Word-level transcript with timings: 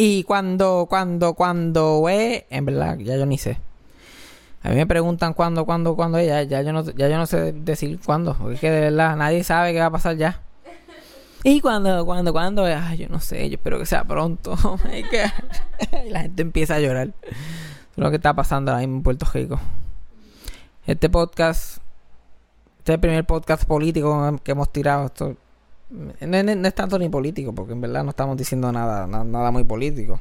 Y 0.00 0.22
cuando, 0.22 0.86
cuando, 0.88 1.34
cuando 1.34 2.08
es, 2.08 2.44
en 2.50 2.64
verdad, 2.66 2.98
ya 2.98 3.16
yo 3.16 3.26
ni 3.26 3.36
sé. 3.36 3.58
A 4.62 4.68
mí 4.68 4.76
me 4.76 4.86
preguntan 4.86 5.34
cuándo, 5.34 5.66
cuándo, 5.66 5.96
cuándo 5.96 6.20
ya, 6.20 6.44
ya, 6.44 6.62
yo 6.62 6.72
no, 6.72 6.84
ya 6.84 7.08
yo 7.08 7.16
no 7.16 7.26
sé 7.26 7.52
decir 7.52 7.98
cuándo, 8.06 8.36
porque 8.38 8.70
de 8.70 8.80
verdad 8.82 9.16
nadie 9.16 9.42
sabe 9.42 9.72
qué 9.72 9.80
va 9.80 9.86
a 9.86 9.90
pasar 9.90 10.16
ya. 10.16 10.40
Y 11.42 11.60
cuando, 11.60 12.06
cuando, 12.06 12.32
cuando, 12.32 12.64
ay, 12.64 12.96
yo 12.96 13.08
no 13.08 13.18
sé, 13.18 13.50
yo 13.50 13.56
espero 13.56 13.76
que 13.80 13.86
sea 13.86 14.04
pronto. 14.04 14.54
y 16.06 16.10
la 16.10 16.20
gente 16.20 16.42
empieza 16.42 16.76
a 16.76 16.78
llorar. 16.78 17.10
Lo 17.96 18.10
que 18.10 18.16
está 18.16 18.34
pasando 18.34 18.76
mismo 18.76 18.98
en 18.98 19.02
Puerto 19.02 19.26
Rico. 19.34 19.58
Este 20.86 21.10
podcast, 21.10 21.78
este 22.78 22.92
es 22.92 22.94
el 22.94 23.00
primer 23.00 23.24
podcast 23.24 23.64
político 23.64 24.38
que 24.44 24.52
hemos 24.52 24.70
tirado. 24.70 25.06
Esto 25.06 25.36
no, 25.90 26.42
no- 26.42 26.54
no 26.54 26.68
es 26.68 26.74
tanto 26.74 26.98
ni 26.98 27.08
político, 27.08 27.54
porque 27.54 27.72
en 27.72 27.80
verdad 27.80 28.04
no 28.04 28.10
estamos 28.10 28.36
diciendo 28.36 28.70
nada, 28.72 29.06
na- 29.06 29.24
nada 29.24 29.50
muy 29.50 29.64
político. 29.64 30.20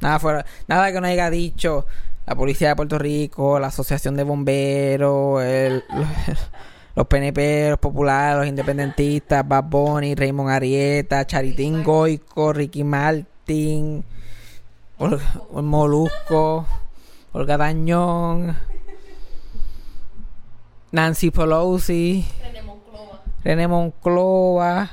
Nada 0.00 0.18
fuera, 0.18 0.44
nada 0.68 0.92
que 0.92 1.00
nos 1.00 1.10
haya 1.10 1.30
dicho 1.30 1.86
la 2.26 2.34
policía 2.34 2.68
de 2.68 2.76
Puerto 2.76 2.98
Rico, 2.98 3.58
la 3.58 3.68
asociación 3.68 4.16
de 4.16 4.24
bomberos, 4.24 5.42
el- 5.42 5.82
los, 5.94 6.08
los 6.96 7.06
PNP, 7.06 7.70
los 7.70 7.78
populares, 7.78 8.38
los 8.38 8.46
independentistas, 8.46 9.46
Bad 9.46 9.64
Bunny, 9.64 10.14
Raymond 10.14 10.50
Arieta, 10.50 11.26
Charitín 11.26 11.82
Goico, 11.82 12.52
Ricky 12.52 12.84
Martin, 12.84 14.04
Ol- 14.98 15.20
el 15.56 15.62
Molusco, 15.62 16.66
Olga 17.32 17.56
Dañón, 17.56 18.56
Nancy 20.92 21.30
Pelosi. 21.32 22.24
René 23.44 23.68
Monclova. 23.68 24.90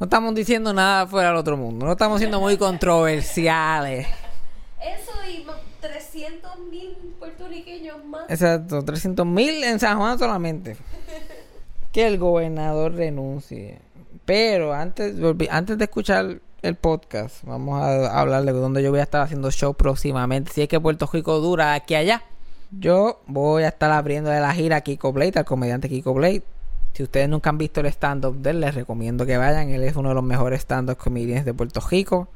No 0.00 0.04
estamos 0.04 0.34
diciendo 0.34 0.72
nada 0.72 1.06
fuera 1.06 1.28
del 1.28 1.36
otro 1.36 1.56
mundo. 1.56 1.86
No 1.86 1.92
estamos 1.92 2.18
siendo 2.18 2.40
muy 2.40 2.56
controversiales. 2.56 4.08
Eso 4.80 5.12
y 5.30 5.46
300 5.80 6.58
mil 6.70 6.96
puertorriqueños 7.20 8.04
más. 8.04 8.28
Exacto, 8.28 8.82
300 8.82 9.24
mil 9.24 9.62
en 9.62 9.78
San 9.78 9.96
Juan 9.96 10.18
solamente. 10.18 10.76
Que 11.92 12.08
el 12.08 12.18
gobernador 12.18 12.94
renuncie. 12.94 13.80
Pero 14.24 14.74
antes, 14.74 15.14
antes 15.50 15.78
de 15.78 15.84
escuchar 15.84 16.40
el 16.62 16.74
podcast, 16.74 17.44
vamos 17.44 17.80
a 17.80 18.20
hablar 18.20 18.42
de 18.42 18.50
dónde 18.50 18.82
yo 18.82 18.90
voy 18.90 18.98
a 18.98 19.04
estar 19.04 19.20
haciendo 19.20 19.52
show 19.52 19.74
próximamente. 19.74 20.50
Si 20.52 20.62
es 20.62 20.68
que 20.68 20.80
Puerto 20.80 21.08
Rico 21.12 21.38
dura 21.38 21.74
aquí 21.74 21.94
allá. 21.94 22.24
Yo 22.72 23.22
voy 23.28 23.62
a 23.62 23.68
estar 23.68 23.92
abriendo 23.92 24.30
de 24.30 24.40
la 24.40 24.52
gira 24.52 24.80
Kiko 24.80 25.12
Blade, 25.12 25.34
al 25.36 25.44
comediante 25.44 25.88
Kiko 25.88 26.12
Blade. 26.12 26.42
Si 26.94 27.02
ustedes 27.02 27.28
nunca 27.28 27.50
han 27.50 27.58
visto 27.58 27.80
el 27.80 27.86
stand-up 27.86 28.36
de 28.36 28.50
él, 28.50 28.60
les 28.60 28.72
recomiendo 28.72 29.26
que 29.26 29.36
vayan. 29.36 29.70
Él 29.70 29.82
es 29.82 29.96
uno 29.96 30.10
de 30.10 30.14
los 30.14 30.22
mejores 30.22 30.60
stand-up 30.60 30.96
comedians 30.96 31.44
de 31.44 31.52
Puerto 31.52 31.80
Rico. 31.80 32.28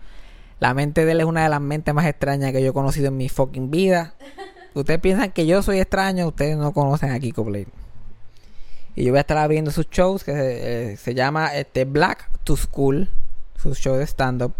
La 0.58 0.74
mente 0.74 1.04
de 1.04 1.12
él 1.12 1.20
es 1.20 1.26
una 1.26 1.44
de 1.44 1.48
las 1.48 1.60
mentes 1.60 1.94
más 1.94 2.06
extrañas 2.06 2.50
que 2.50 2.60
yo 2.60 2.70
he 2.70 2.72
conocido 2.72 3.06
en 3.06 3.16
mi 3.16 3.28
fucking 3.28 3.70
vida. 3.70 4.14
Ustedes 4.74 5.00
piensan 5.00 5.30
que 5.30 5.46
yo 5.46 5.62
soy 5.62 5.78
extraño, 5.78 6.26
ustedes 6.26 6.56
no 6.56 6.72
conocen 6.72 7.12
a 7.12 7.20
Kiko 7.20 7.44
Blade. 7.44 7.68
Y 8.96 9.04
yo 9.04 9.12
voy 9.12 9.18
a 9.18 9.20
estar 9.20 9.38
abriendo 9.38 9.70
sus 9.70 9.88
shows 9.90 10.24
que 10.24 10.32
se, 10.32 10.92
eh, 10.92 10.96
se 10.96 11.14
llama 11.14 11.54
este 11.54 11.84
Black 11.84 12.28
to 12.42 12.56
School, 12.56 13.08
su 13.56 13.76
show 13.76 13.94
de 13.94 14.08
stand-up. 14.08 14.54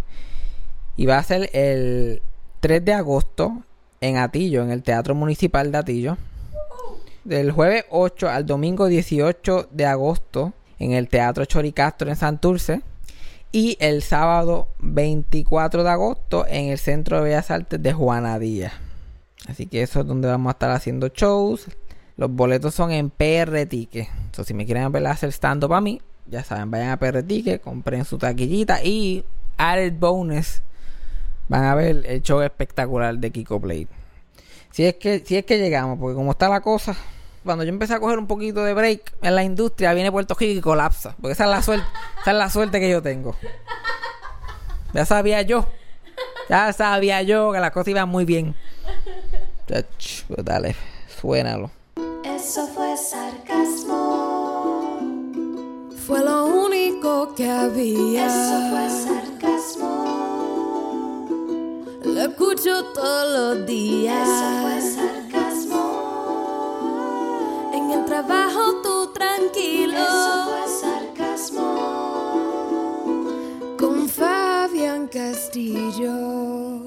Y 0.97 1.07
va 1.07 1.19
a 1.19 1.23
ser 1.25 1.51
el 1.53 2.23
3 2.61 2.85
de 2.85 2.93
agosto 2.93 3.65
en 4.01 4.17
Atillo, 4.17 4.63
en 4.63 4.71
el 4.71 4.85
Teatro 4.85 5.17
Municipal 5.17 5.73
de 5.73 5.79
Atillo. 5.79 6.19
Del 7.29 7.53
jueves 7.53 7.85
8 7.91 8.31
al 8.31 8.47
domingo 8.47 8.87
18 8.87 9.69
de 9.71 9.85
agosto 9.85 10.55
en 10.79 10.93
el 10.93 11.09
Teatro 11.09 11.45
Choricastro 11.45 12.09
en 12.09 12.17
Santurce. 12.17 12.81
Y 13.53 13.77
el 13.81 14.01
sábado 14.03 14.69
24 14.79 15.85
de 15.85 15.91
agosto 15.91 16.47
en 16.49 16.71
el 16.71 16.79
Centro 16.79 17.19
de 17.19 17.25
Bellas 17.25 17.51
Artes 17.51 17.83
de 17.83 17.93
Juana 17.93 18.39
Díaz. 18.39 18.73
Así 19.47 19.67
que 19.67 19.83
eso 19.83 20.01
es 20.01 20.07
donde 20.07 20.27
vamos 20.27 20.49
a 20.49 20.53
estar 20.53 20.71
haciendo 20.71 21.09
shows. 21.09 21.67
Los 22.17 22.31
boletos 22.31 22.75
son 22.75 22.93
en 22.93 23.11
PR 23.11 23.67
Ticket. 23.67 24.09
Entonces, 24.09 24.47
si 24.47 24.55
me 24.55 24.65
quieren 24.65 24.91
ver 24.91 25.07
hacer 25.07 25.31
stand-up 25.31 25.75
a 25.75 25.83
mí, 25.83 26.01
ya 26.25 26.43
saben, 26.43 26.71
vayan 26.71 26.89
a 26.89 26.99
PR 26.99 27.23
Ticket, 27.23 27.61
compren 27.61 28.07
su 28.07 28.17
taquillita 28.17 28.83
y 28.83 29.23
added 29.59 29.93
bonus. 29.99 30.63
Van 31.49 31.65
a 31.65 31.75
ver 31.75 32.07
el 32.07 32.23
show 32.23 32.41
espectacular 32.41 33.19
de 33.19 33.31
Kiko 33.31 33.61
Blade. 33.61 33.89
Si 34.71 34.87
es 34.87 34.95
que, 34.95 35.23
si 35.27 35.37
es 35.37 35.45
que 35.45 35.59
llegamos, 35.59 35.99
porque 35.99 36.15
como 36.15 36.31
está 36.31 36.49
la 36.49 36.63
cosa, 36.63 36.97
cuando 37.45 37.65
yo 37.65 37.71
empecé 37.71 37.95
a 37.95 38.01
coger 38.01 38.19
un 38.19 38.27
poquito 38.27 38.65
de 38.65 38.75
break 38.75 39.15
en 39.23 39.35
la 39.35 39.45
industria, 39.45 39.95
viene 39.95 40.13
Puerto 40.13 40.35
Rico 40.35 40.59
y 40.59 40.61
colapsa. 40.61 41.15
Porque 41.21 41.33
esa 41.33 41.45
es 41.45 41.51
la 41.51 41.63
suerte, 41.63 41.87
esa 42.21 42.31
es 42.31 42.37
la 42.37 42.51
suerte 42.51 42.81
que 42.81 42.91
yo 42.91 43.03
tengo. 43.03 43.37
Ya 44.93 45.05
sabía 45.05 45.43
yo. 45.43 45.67
Ya 46.49 46.73
sabía 46.73 47.23
yo 47.23 47.53
que 47.53 47.61
las 47.61 47.71
cosas 47.73 47.89
iban 47.89 48.09
muy 48.09 48.25
bien. 48.25 48.55
Pues 49.67 49.85
dale, 50.45 50.75
suénalo. 51.21 51.71
Eso 52.25 52.67
fue 52.69 52.97
sarcasmo. 52.97 53.99
Fue 56.07 56.25
lo 56.25 56.47
único 56.47 57.35
que 57.35 57.51
había. 57.51 58.27
Eso 58.27 58.71
fue 58.71 58.89
sarcasmo. 58.89 59.99
Lo 62.05 62.21
escucho 62.23 62.85
todos 62.95 63.57
los 63.59 63.67
días. 63.67 64.27
Eso 64.27 64.63
fue 64.63 64.81
sarcasmo. 64.81 65.78
En 67.89 68.01
el 68.01 68.05
trabajo 68.05 68.83
tú 68.83 69.11
tranquilo. 69.15 69.95
Eso 69.97 70.45
fue 70.45 70.69
sarcasmo. 71.17 71.65
Con 73.79 74.07
Fabián 74.11 75.09
Castillo. 75.09 76.83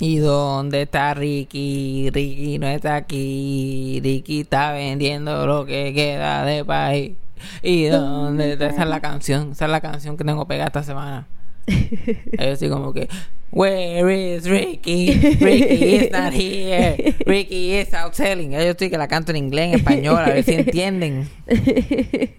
¿Y 0.00 0.18
dónde 0.18 0.82
está 0.82 1.14
Ricky? 1.14 2.10
Ricky 2.10 2.58
no 2.58 2.66
está 2.66 2.96
aquí. 2.96 4.00
Ricky 4.04 4.42
está 4.42 4.72
vendiendo 4.72 5.46
lo 5.46 5.64
que 5.64 5.94
queda 5.94 6.44
de 6.44 6.62
país. 6.62 7.16
¿Y 7.62 7.86
dónde 7.86 8.52
está? 8.52 8.66
Esa 8.66 8.82
es 8.82 8.88
la 8.90 9.00
canción. 9.00 9.52
Esa 9.52 9.64
es 9.64 9.70
la 9.70 9.80
canción 9.80 10.18
que 10.18 10.24
tengo 10.24 10.46
pegada 10.46 10.66
esta 10.66 10.82
semana. 10.82 11.26
Yo 12.38 12.52
así 12.52 12.68
como 12.68 12.92
que, 12.92 13.08
Where 13.50 14.34
is 14.34 14.44
Ricky? 14.44 15.14
Ricky 15.40 15.96
is 15.96 16.10
not 16.12 16.34
here. 16.34 17.14
Ricky 17.26 17.74
is 17.74 17.94
out 17.94 18.14
selling. 18.14 18.52
Yo 18.52 18.58
estoy 18.58 18.90
que 18.90 18.98
la 18.98 19.08
canto 19.08 19.30
en 19.30 19.38
inglés, 19.38 19.72
en 19.72 19.78
español, 19.78 20.18
a 20.18 20.26
ver 20.26 20.44
si 20.44 20.54
entienden. 20.54 21.28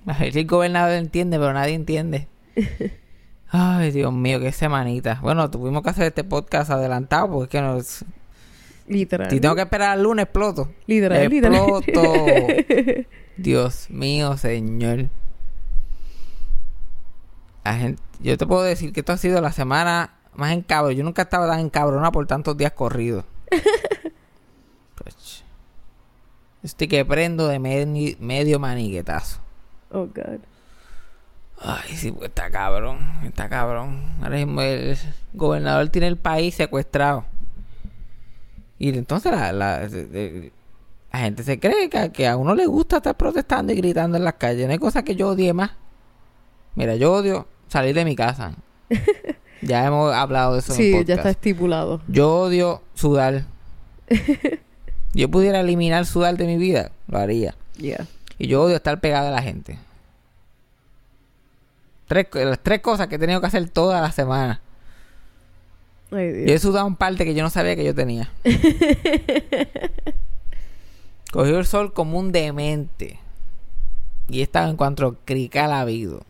A 0.06 0.20
ver 0.20 0.34
si 0.34 0.40
el 0.40 0.46
gobernador 0.46 0.98
entiende, 0.98 1.40
pero 1.40 1.52
nadie 1.52 1.74
entiende. 1.74 2.28
Ay, 3.50 3.90
Dios 3.92 4.14
mío, 4.14 4.40
qué 4.40 4.52
semanita. 4.52 5.20
Bueno, 5.24 5.50
tuvimos 5.50 5.82
que 5.82 5.90
hacer 5.90 6.06
este 6.06 6.24
podcast 6.24 6.70
adelantado 6.70 7.32
porque 7.32 7.58
es 7.58 7.62
que 7.64 7.68
nos... 7.68 8.06
Literal. 8.88 9.30
Si 9.30 9.40
tengo 9.40 9.56
que 9.56 9.62
esperar 9.62 9.92
al 9.92 10.04
lunes, 10.04 10.24
exploto. 10.24 10.70
Literal, 10.86 11.28
literal. 11.30 11.56
Exploto. 11.56 12.14
Dios 13.38 13.90
mío, 13.90 14.38
señor. 14.38 15.10
La 17.64 17.74
gente, 17.76 18.02
yo 18.20 18.38
te 18.38 18.46
puedo 18.46 18.62
decir 18.64 18.94
que 18.94 19.00
esto 19.02 19.14
ha 19.14 19.18
sido 19.18 19.42
la 19.42 19.52
semana 19.52 20.14
más 20.36 20.52
encabronada. 20.54 20.98
Yo 20.98 21.04
nunca 21.04 21.24
estaba 21.24 21.48
tan 21.48 21.60
encabronada 21.60 22.12
por 22.12 22.28
tantos 22.28 22.56
días 22.58 22.72
corridos. 22.74 23.26
Pues, 24.96 25.44
estoy 26.62 26.88
que 26.90 27.06
prendo 27.06 27.48
de 27.48 27.60
medi- 27.60 28.18
medio 28.20 28.60
maniguetazo. 28.60 29.40
Oh, 29.92 30.08
God. 30.08 30.40
Ay, 31.62 31.96
sí, 31.96 32.12
pues 32.12 32.30
está 32.30 32.50
cabrón, 32.50 33.00
está 33.24 33.50
cabrón. 33.50 34.14
Ahora 34.22 34.36
mismo 34.38 34.62
el 34.62 34.98
gobernador 35.34 35.90
tiene 35.90 36.08
el 36.08 36.18
país 36.18 36.56
secuestrado. 36.56 37.26
Y 38.78 38.90
entonces 38.98 39.32
la, 39.32 39.52
la, 39.52 39.88
la 41.12 41.20
gente 41.20 41.44
se 41.44 41.60
cree 41.60 41.90
que, 41.90 42.12
que 42.12 42.28
a 42.28 42.38
uno 42.38 42.56
le 42.56 42.66
gusta 42.66 42.98
estar 42.98 43.16
protestando 43.18 43.74
y 43.74 43.78
gritando 43.78 44.18
en 44.18 44.24
las 44.24 44.36
calles. 44.36 44.68
No 44.68 44.72
hay 44.74 44.80
cosa 44.80 45.04
que 45.04 45.16
yo 45.16 45.30
odie 45.30 45.52
más. 45.54 45.72
Mira, 46.76 46.96
yo 46.96 47.12
odio 47.14 47.46
salir 47.70 47.96
de 47.96 48.06
mi 48.06 48.16
casa. 48.16 48.54
Ya 49.62 49.86
hemos 49.86 50.16
hablado 50.16 50.54
de 50.54 50.60
eso 50.60 50.72
en 50.72 50.78
Sí, 50.78 50.94
el 50.96 51.06
ya 51.06 51.16
está 51.16 51.30
estipulado. 51.30 52.00
Yo 52.08 52.34
odio 52.34 52.82
sudar. 52.94 53.44
yo 55.14 55.30
pudiera 55.30 55.60
eliminar 55.60 56.06
sudar 56.06 56.38
de 56.38 56.48
mi 56.48 56.56
vida, 56.56 56.92
lo 57.08 57.18
haría. 57.18 57.56
Yeah. 57.76 58.08
Y 58.38 58.48
yo 58.48 58.64
odio 58.64 58.78
estar 58.78 59.02
pegado 59.02 59.28
a 59.28 59.32
la 59.32 59.42
gente. 59.42 59.78
Tres, 62.08 62.28
las 62.34 62.60
tres 62.60 62.80
cosas 62.80 63.08
que 63.08 63.16
he 63.16 63.20
tenido 63.20 63.42
que 63.42 63.48
hacer 63.48 63.70
toda 63.70 64.00
la 64.00 64.14
semana. 64.14 64.62
Ay, 66.12 66.28
Y 66.28 66.32
Dios. 66.32 66.52
he 66.52 66.60
sudado 66.60 66.88
un 66.88 66.96
parte 66.96 67.26
que 67.26 67.36
yo 67.36 67.44
no 67.44 67.50
sabía 67.50 67.76
que 67.76 67.84
yo 67.84 67.94
tenía. 67.94 68.32
Cogió 71.34 71.60
el 71.60 71.66
sol 71.66 71.92
como 71.94 72.18
un 72.18 72.32
demente. 72.32 73.20
Y 74.30 74.42
estaba 74.42 74.70
en 74.70 74.78
cuanto 74.78 75.18
crica 75.26 75.68
la 75.68 75.82
habido. 75.82 76.22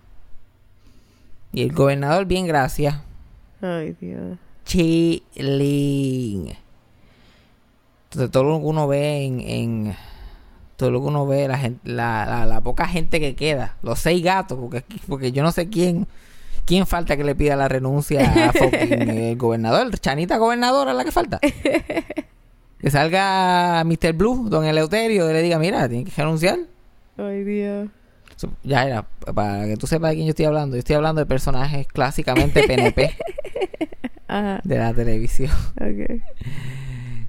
Y 1.51 1.63
el 1.63 1.73
gobernador, 1.73 2.25
bien 2.25 2.45
gracias. 2.47 2.95
Ay, 3.61 3.95
Dios. 3.99 4.37
Chilling. 4.65 6.53
Entonces 8.05 8.31
todo 8.31 8.43
lo 8.43 8.59
que 8.59 8.65
uno 8.65 8.87
ve 8.87 9.23
en, 9.25 9.39
en- 9.41 9.95
todo 10.77 10.91
lo 10.91 11.01
que 11.01 11.07
uno 11.07 11.27
ve, 11.27 11.47
la, 11.47 11.57
gente, 11.57 11.79
la, 11.89 12.25
la, 12.25 12.45
la 12.45 12.61
poca 12.61 12.87
gente 12.87 13.19
que 13.19 13.35
queda, 13.35 13.75
los 13.81 13.99
seis 13.99 14.23
gatos, 14.23 14.57
porque, 14.57 14.83
porque 15.07 15.31
yo 15.33 15.43
no 15.43 15.51
sé 15.51 15.67
quién, 15.69 16.07
¿Quién 16.65 16.85
falta 16.85 17.17
que 17.17 17.23
le 17.23 17.33
pida 17.33 17.55
la 17.55 17.67
renuncia 17.67 18.21
a 18.49 18.53
fucking 18.53 19.09
el 19.09 19.35
gobernador? 19.37 19.97
Chanita 19.99 20.37
gobernadora 20.37 20.91
es 20.91 20.97
la 20.97 21.03
que 21.05 21.11
falta. 21.11 21.39
Que 22.79 22.89
salga 22.91 23.83
Mr. 23.83 24.13
Blue, 24.13 24.47
don 24.49 24.63
Eleuterio, 24.63 25.29
y 25.29 25.33
le 25.33 25.41
diga, 25.41 25.59
mira, 25.59 25.89
tiene 25.89 26.05
que 26.05 26.11
renunciar. 26.15 26.59
Ay, 27.17 27.43
Dios. 27.43 27.89
Ya 28.63 28.85
era, 28.85 29.07
para 29.33 29.65
que 29.65 29.77
tú 29.77 29.87
sepas 29.87 30.11
de 30.11 30.15
quién 30.15 30.27
yo 30.27 30.31
estoy 30.31 30.45
hablando. 30.45 30.75
Yo 30.75 30.79
estoy 30.79 30.95
hablando 30.95 31.19
de 31.19 31.25
personajes 31.25 31.87
clásicamente 31.87 32.63
PNP 32.63 33.15
Ajá, 34.27 34.61
de 34.63 34.77
la 34.77 34.93
televisión. 34.93 35.51
ok. 35.75 36.21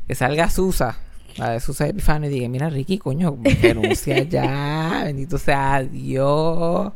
Que 0.07 0.15
salga 0.15 0.51
Susa, 0.51 0.99
la 1.37 1.51
de 1.51 1.61
Susa 1.61 1.87
Epifano, 1.87 2.27
y 2.27 2.31
diga, 2.31 2.49
mira, 2.49 2.69
Ricky, 2.69 2.99
coño, 2.99 3.39
renuncia 3.63 4.23
ya, 4.29 5.03
bendito 5.05 5.39
sea 5.39 5.83
Dios. 5.83 6.93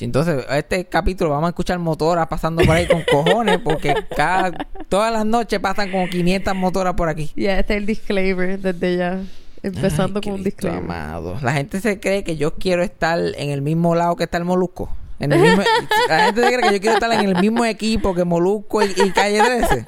Entonces, 0.00 0.44
este 0.50 0.84
capítulo 0.86 1.30
vamos 1.30 1.46
a 1.46 1.50
escuchar 1.50 1.78
motoras 1.78 2.26
pasando 2.28 2.62
por 2.62 2.76
ahí 2.76 2.86
con 2.86 3.02
cojones, 3.10 3.58
porque 3.58 3.94
cada, 4.16 4.52
todas 4.88 5.12
las 5.12 5.26
noches 5.26 5.58
pasan 5.60 5.90
como 5.90 6.08
500 6.08 6.54
motoras 6.54 6.94
por 6.94 7.08
aquí. 7.08 7.30
Ya 7.36 7.58
está 7.58 7.74
el 7.74 7.86
disclaimer 7.86 8.58
desde 8.58 8.96
ya. 8.96 9.20
Empezando 9.64 10.20
Ay, 10.22 10.28
con 10.30 10.32
un 10.34 10.44
disclaimer. 10.44 10.82
amado. 10.84 11.38
La 11.42 11.52
gente 11.54 11.80
se 11.80 11.98
cree 11.98 12.22
que 12.22 12.36
yo 12.36 12.54
quiero 12.54 12.82
estar 12.82 13.18
en 13.18 13.50
el 13.50 13.62
mismo 13.62 13.94
lado 13.94 14.14
que 14.16 14.24
está 14.24 14.36
el 14.38 14.44
Molusco. 14.44 14.94
En 15.18 15.32
el 15.32 15.40
mismo, 15.40 15.62
la 16.08 16.24
gente 16.26 16.42
se 16.42 16.48
cree 16.48 16.68
que 16.68 16.74
yo 16.74 16.80
quiero 16.80 16.94
estar 16.94 17.12
en 17.12 17.28
el 17.28 17.40
mismo 17.40 17.64
equipo 17.64 18.14
que 18.14 18.24
Molusco 18.24 18.82
y, 18.82 18.92
y 18.96 19.10
Calle 19.12 19.40
13. 19.42 19.84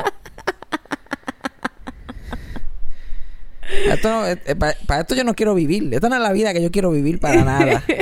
Esto 3.89 4.09
no- 4.11 4.27
eh, 4.27 4.37
pa- 4.57 4.75
para, 4.87 5.01
esto 5.01 5.15
yo 5.15 5.25
no 5.25 5.35
quiero 5.35 5.55
vivir. 5.55 5.93
Esta 5.93 6.09
no 6.09 6.17
es 6.17 6.23
la 6.23 6.33
vida 6.33 6.53
que 6.53 6.63
yo 6.63 6.71
quiero 6.71 6.91
vivir 6.91 7.19
para 7.21 7.45
nada. 7.45 7.83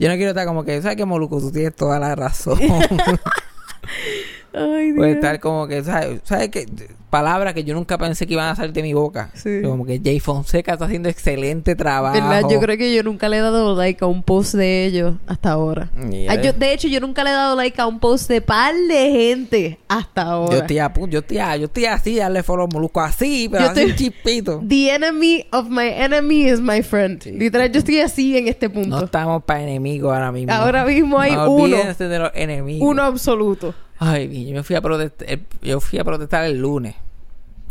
Yo 0.00 0.08
no 0.08 0.16
quiero 0.16 0.30
estar 0.30 0.44
como 0.44 0.64
que, 0.64 0.82
¿sabes 0.82 0.96
qué, 0.96 1.04
Molusco? 1.04 1.38
Tú 1.38 1.52
tienes 1.52 1.72
toda 1.76 2.00
la 2.00 2.16
razón. 2.16 2.58
Ay, 4.54 4.86
Dios. 4.86 4.96
Puede 4.96 5.12
estar 5.12 5.40
como 5.40 5.66
que, 5.66 5.82
¿sabes? 5.82 6.20
¿sabes 6.24 6.48
qué? 6.50 6.66
Palabras 7.10 7.54
que 7.54 7.62
yo 7.62 7.74
nunca 7.74 7.96
pensé 7.96 8.26
que 8.26 8.32
iban 8.32 8.48
a 8.48 8.56
salir 8.56 8.72
de 8.72 8.82
mi 8.82 8.92
boca. 8.92 9.30
Sí. 9.34 9.60
Como 9.62 9.86
que 9.86 10.00
Jay 10.02 10.18
Fonseca 10.18 10.72
está 10.72 10.86
haciendo 10.86 11.08
excelente 11.08 11.76
trabajo. 11.76 12.14
¿Verdad? 12.14 12.48
Yo 12.50 12.58
creo 12.58 12.76
que 12.76 12.92
yo 12.92 13.04
nunca 13.04 13.28
le 13.28 13.36
he 13.36 13.40
dado 13.40 13.76
like 13.76 14.02
a 14.04 14.08
un 14.08 14.22
post 14.24 14.54
de 14.54 14.84
ellos 14.84 15.14
hasta 15.28 15.52
ahora. 15.52 15.90
Ah, 16.28 16.34
yo- 16.34 16.52
de 16.52 16.72
hecho, 16.72 16.88
yo 16.88 16.98
nunca 16.98 17.22
le 17.22 17.30
he 17.30 17.32
dado 17.32 17.54
like 17.54 17.80
a 17.80 17.86
un 17.86 18.00
post 18.00 18.28
de 18.28 18.40
par 18.40 18.74
de 18.74 19.10
gente 19.12 19.78
hasta 19.86 20.22
ahora. 20.22 20.54
Yo 20.56 20.60
estoy 20.62 20.78
a 20.80 20.92
punto, 20.92 21.12
yo 21.12 21.20
estoy, 21.20 21.38
a- 21.38 21.56
yo 21.56 21.66
estoy 21.66 21.84
así, 21.84 22.16
darle 22.16 22.42
follow 22.42 22.66
Molusco 22.66 23.00
así, 23.00 23.48
pero 23.48 23.64
Yo 23.66 23.70
así 23.70 23.80
estoy- 23.82 23.94
chispito. 23.96 24.60
The 24.68 24.94
enemy 24.94 25.46
of 25.52 25.68
my 25.68 25.86
enemy 25.86 26.48
is 26.48 26.60
my 26.60 26.82
friend. 26.82 27.22
Sí. 27.22 27.30
Literal, 27.30 27.70
yo 27.70 27.78
estoy 27.78 28.00
así 28.00 28.36
en 28.36 28.48
este 28.48 28.68
punto. 28.68 28.88
No 28.98 29.04
estamos 29.04 29.44
para 29.44 29.62
enemigos 29.62 30.12
ahora 30.12 30.32
mismo. 30.32 30.52
Ahora 30.52 30.84
mismo 30.84 31.20
hay 31.20 31.36
No 31.36 31.48
uno. 31.48 31.76
de 31.96 32.18
los 32.18 32.30
enemigos. 32.34 32.88
Uno 32.88 33.02
absoluto. 33.04 33.72
Ay, 33.98 34.46
yo 34.46 34.54
me 34.54 34.62
fui 34.62 34.76
a 34.76 34.80
protestar, 34.80 35.30
eh, 35.30 35.42
yo 35.62 35.80
fui 35.80 35.98
a 35.98 36.04
protestar 36.04 36.44
el 36.44 36.58
lunes. 36.58 36.94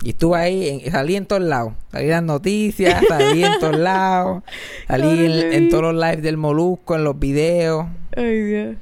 Y 0.04 0.10
estuve 0.10 0.38
ahí, 0.38 0.70
en- 0.70 0.92
salí 0.92 1.16
en 1.16 1.26
todos 1.26 1.42
lados. 1.42 1.74
Salí 1.92 2.06
en 2.06 2.12
las 2.12 2.24
noticias, 2.24 3.04
salí 3.08 3.44
en 3.44 3.60
todos 3.60 3.78
lados. 3.78 4.44
Salí 4.88 5.26
en, 5.54 5.70
todos 5.70 5.84
los 5.84 5.96
lives 5.96 6.24
del 6.24 6.38
Molusco, 6.38 6.96
en 6.96 7.04
los 7.04 7.18
videos. 7.18 7.86
Ay, 8.16 8.42
Dios. 8.42 8.76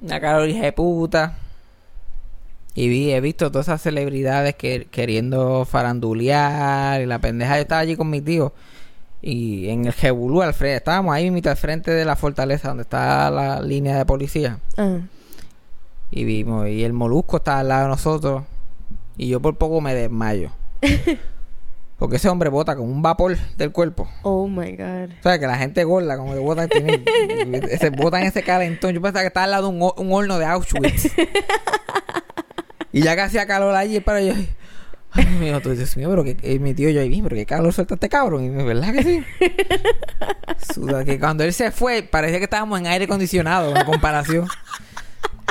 Una 0.00 0.20
cara 0.20 0.40
de 0.40 0.72
puta. 0.72 1.38
Y 2.76 2.88
vi, 2.88 3.12
he 3.12 3.20
visto 3.20 3.50
todas 3.50 3.68
esas 3.68 3.82
celebridades 3.82 4.56
que, 4.56 4.88
queriendo 4.90 5.64
farandulear 5.64 7.00
y 7.00 7.06
la 7.06 7.20
pendeja. 7.20 7.56
Yo 7.56 7.62
estaba 7.62 7.80
allí 7.80 7.96
con 7.96 8.10
mi 8.10 8.20
tío 8.20 8.52
y 9.22 9.68
en 9.70 9.86
el 9.86 9.92
Jebulú 9.92 10.42
al 10.42 10.54
frente. 10.54 10.76
Estábamos 10.76 11.14
ahí 11.14 11.30
mismo 11.30 11.50
al 11.50 11.56
frente 11.56 11.92
de 11.92 12.04
la 12.04 12.16
fortaleza 12.16 12.68
donde 12.68 12.82
está 12.82 13.30
la 13.30 13.60
línea 13.62 13.96
de 13.96 14.04
policía. 14.04 14.58
Ah. 14.76 14.98
Y 16.16 16.22
vimos, 16.24 16.68
y 16.68 16.84
el 16.84 16.92
molusco 16.92 17.38
estaba 17.38 17.58
al 17.58 17.68
lado 17.68 17.82
de 17.84 17.88
nosotros. 17.88 18.44
Y 19.16 19.28
yo 19.28 19.40
por 19.40 19.56
poco 19.56 19.80
me 19.80 19.94
desmayo. 19.94 20.50
Porque 21.98 22.16
ese 22.16 22.28
hombre 22.28 22.50
bota 22.50 22.76
con 22.76 22.88
un 22.88 23.02
vapor 23.02 23.36
del 23.56 23.72
cuerpo. 23.72 24.08
Oh 24.22 24.46
my 24.46 24.76
God. 24.76 25.10
O 25.18 25.22
sea, 25.22 25.38
que 25.40 25.46
la 25.48 25.56
gente 25.56 25.82
gorda, 25.84 26.16
como 26.16 26.32
que 26.34 26.38
bota, 26.38 26.68
tiene, 26.68 27.02
ese, 27.70 27.90
botan 27.96 28.22
ese 28.22 28.42
calentón. 28.44 28.92
Yo 28.94 29.00
pensaba 29.02 29.22
que 29.22 29.28
estaba 29.28 29.44
al 29.44 29.50
lado 29.52 29.70
de 29.70 29.76
un, 29.76 29.82
ho- 29.82 29.94
un 29.98 30.12
horno 30.12 30.38
de 30.38 30.44
Auschwitz. 30.44 31.10
y 32.92 33.00
ya 33.02 33.14
que 33.16 33.22
hacía 33.22 33.46
calor 33.46 33.74
allí, 33.74 33.98
para 34.00 34.20
yo. 34.20 34.34
Ay, 35.12 35.26
mío, 35.40 35.60
tú, 35.60 35.70
Dios 35.70 35.96
mío, 35.96 36.08
pero 36.10 36.24
que 36.24 36.36
y 36.54 36.58
mi 36.60 36.74
tío 36.74 36.90
yo 36.90 37.00
ahí 37.00 37.08
mismo, 37.08 37.24
pero 37.28 37.36
qué 37.40 37.46
calor 37.46 37.72
suelta 37.72 37.94
este 37.94 38.08
cabrón. 38.08 38.44
Y 38.44 38.50
¿verdad 38.50 38.92
que 38.92 39.02
sí? 39.02 39.24
Suda, 40.74 41.04
que 41.04 41.18
cuando 41.18 41.42
él 41.44 41.52
se 41.52 41.70
fue, 41.70 42.02
parecía 42.02 42.38
que 42.38 42.44
estábamos 42.44 42.78
en 42.80 42.86
aire 42.86 43.04
acondicionado 43.04 43.74
en 43.74 43.84
comparación. 43.84 44.46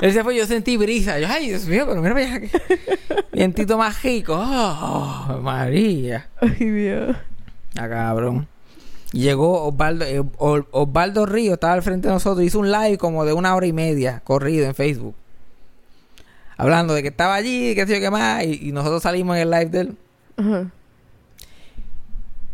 Él 0.01 0.12
se 0.13 0.24
fue, 0.24 0.36
yo 0.36 0.45
sentí 0.45 0.75
brisa. 0.78 1.19
Yo, 1.19 1.28
ay, 1.30 1.50
Dios 1.50 1.66
mío, 1.66 1.86
pero 1.88 2.01
mira 2.01 2.13
para 2.13 2.25
allá. 2.25 2.48
Vientito 3.31 3.78
más 3.78 4.01
rico. 4.04 4.36
Oh, 4.38 5.40
María. 5.42 6.28
Ay, 6.42 6.69
Dios. 6.69 7.16
Ah, 7.78 7.88
cabrón. 7.88 8.48
Llegó 9.12 9.66
Osvaldo, 9.68 10.06
eh, 10.06 10.24
Os- 10.38 10.66
Osvaldo 10.72 11.25
Río, 11.25 11.54
estaba 11.54 11.74
al 11.74 11.84
frente 11.84 12.07
de 12.07 12.13
nosotros, 12.16 12.44
hizo 12.45 12.60
un 12.60 12.72
live 12.72 12.98
como 12.98 13.24
de 13.25 13.34
una 13.34 13.56
hora 13.56 13.68
y 13.68 13.74
media, 13.74 14.22
corrido 14.24 14.66
en 14.66 14.74
Facebook. 14.75 15.16
Hablando 16.57 16.94
de 16.95 17.01
que 17.04 17.10
estaba 17.10 17.36
allí, 17.36 17.75
que 17.75 17.86
sé 17.86 17.94
yo 17.95 18.00
qué 18.00 18.10
más, 18.10 18.44
y, 18.44 18.69
y 18.69 18.72
nosotros 18.72 19.04
salimos 19.04 19.36
en 19.38 19.44
el 19.44 19.51
live 19.51 19.66
de 19.68 19.80
él. 19.81 19.98
Ajá. 20.38 20.72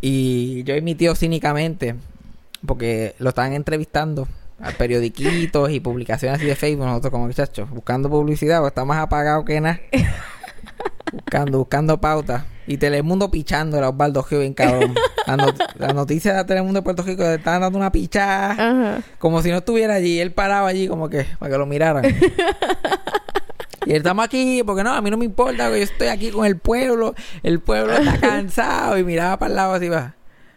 Y 0.01 0.63
yo 0.63 0.75
y 0.75 0.81
mi 0.81 0.95
tío 0.95 1.15
cínicamente, 1.15 1.95
porque 2.65 3.15
lo 3.19 3.29
estaban 3.29 3.53
entrevistando 3.53 4.27
a 4.61 4.71
periodiquitos 4.71 5.69
y 5.71 5.79
publicaciones 5.79 6.37
así 6.39 6.47
de 6.47 6.55
Facebook, 6.55 6.85
nosotros 6.85 7.11
como 7.11 7.27
muchachos, 7.27 7.69
buscando 7.69 8.09
publicidad, 8.09 8.59
pues 8.59 8.71
está 8.71 8.85
más 8.85 8.99
apagado 8.99 9.45
que 9.45 9.59
nada. 9.61 9.79
buscando, 11.13 11.57
buscando 11.59 11.99
pauta. 12.01 12.45
Y 12.67 12.77
Telemundo 12.77 13.31
pichando 13.31 13.83
a 13.83 13.89
Osvaldo 13.89 14.23
Río 14.29 14.41
bien 14.41 14.53
cabrón. 14.53 14.93
La, 15.25 15.37
not- 15.37 15.59
la 15.79 15.91
noticia 15.93 16.35
de 16.35 16.43
Telemundo 16.45 16.81
de 16.81 16.83
Puerto 16.83 17.01
Rico 17.01 17.23
le 17.23 17.35
estaban 17.35 17.61
dando 17.61 17.79
una 17.79 17.91
pichada. 17.91 18.51
Ajá. 18.51 19.01
Como 19.17 19.41
si 19.41 19.49
no 19.49 19.57
estuviera 19.57 19.95
allí. 19.95 20.19
Él 20.19 20.31
paraba 20.33 20.67
allí 20.67 20.87
como 20.87 21.09
que 21.09 21.25
para 21.39 21.51
que 21.51 21.57
lo 21.57 21.65
miraran. 21.65 22.05
y 23.85 23.91
él 23.91 23.97
estamos 23.97 24.23
aquí 24.23 24.61
porque 24.63 24.83
no, 24.83 24.93
a 24.93 25.01
mí 25.01 25.09
no 25.09 25.17
me 25.17 25.25
importa. 25.25 25.69
Yo 25.69 25.75
estoy 25.77 26.09
aquí 26.09 26.29
con 26.29 26.45
el 26.45 26.57
pueblo. 26.57 27.15
El 27.41 27.59
pueblo 27.59 27.93
está 27.93 28.17
cansado. 28.21 28.99
Y 28.99 29.03
miraba 29.03 29.39
para 29.39 29.49
el 29.49 29.55
lado 29.55 29.73
así 29.73 29.89
va. 29.89 30.13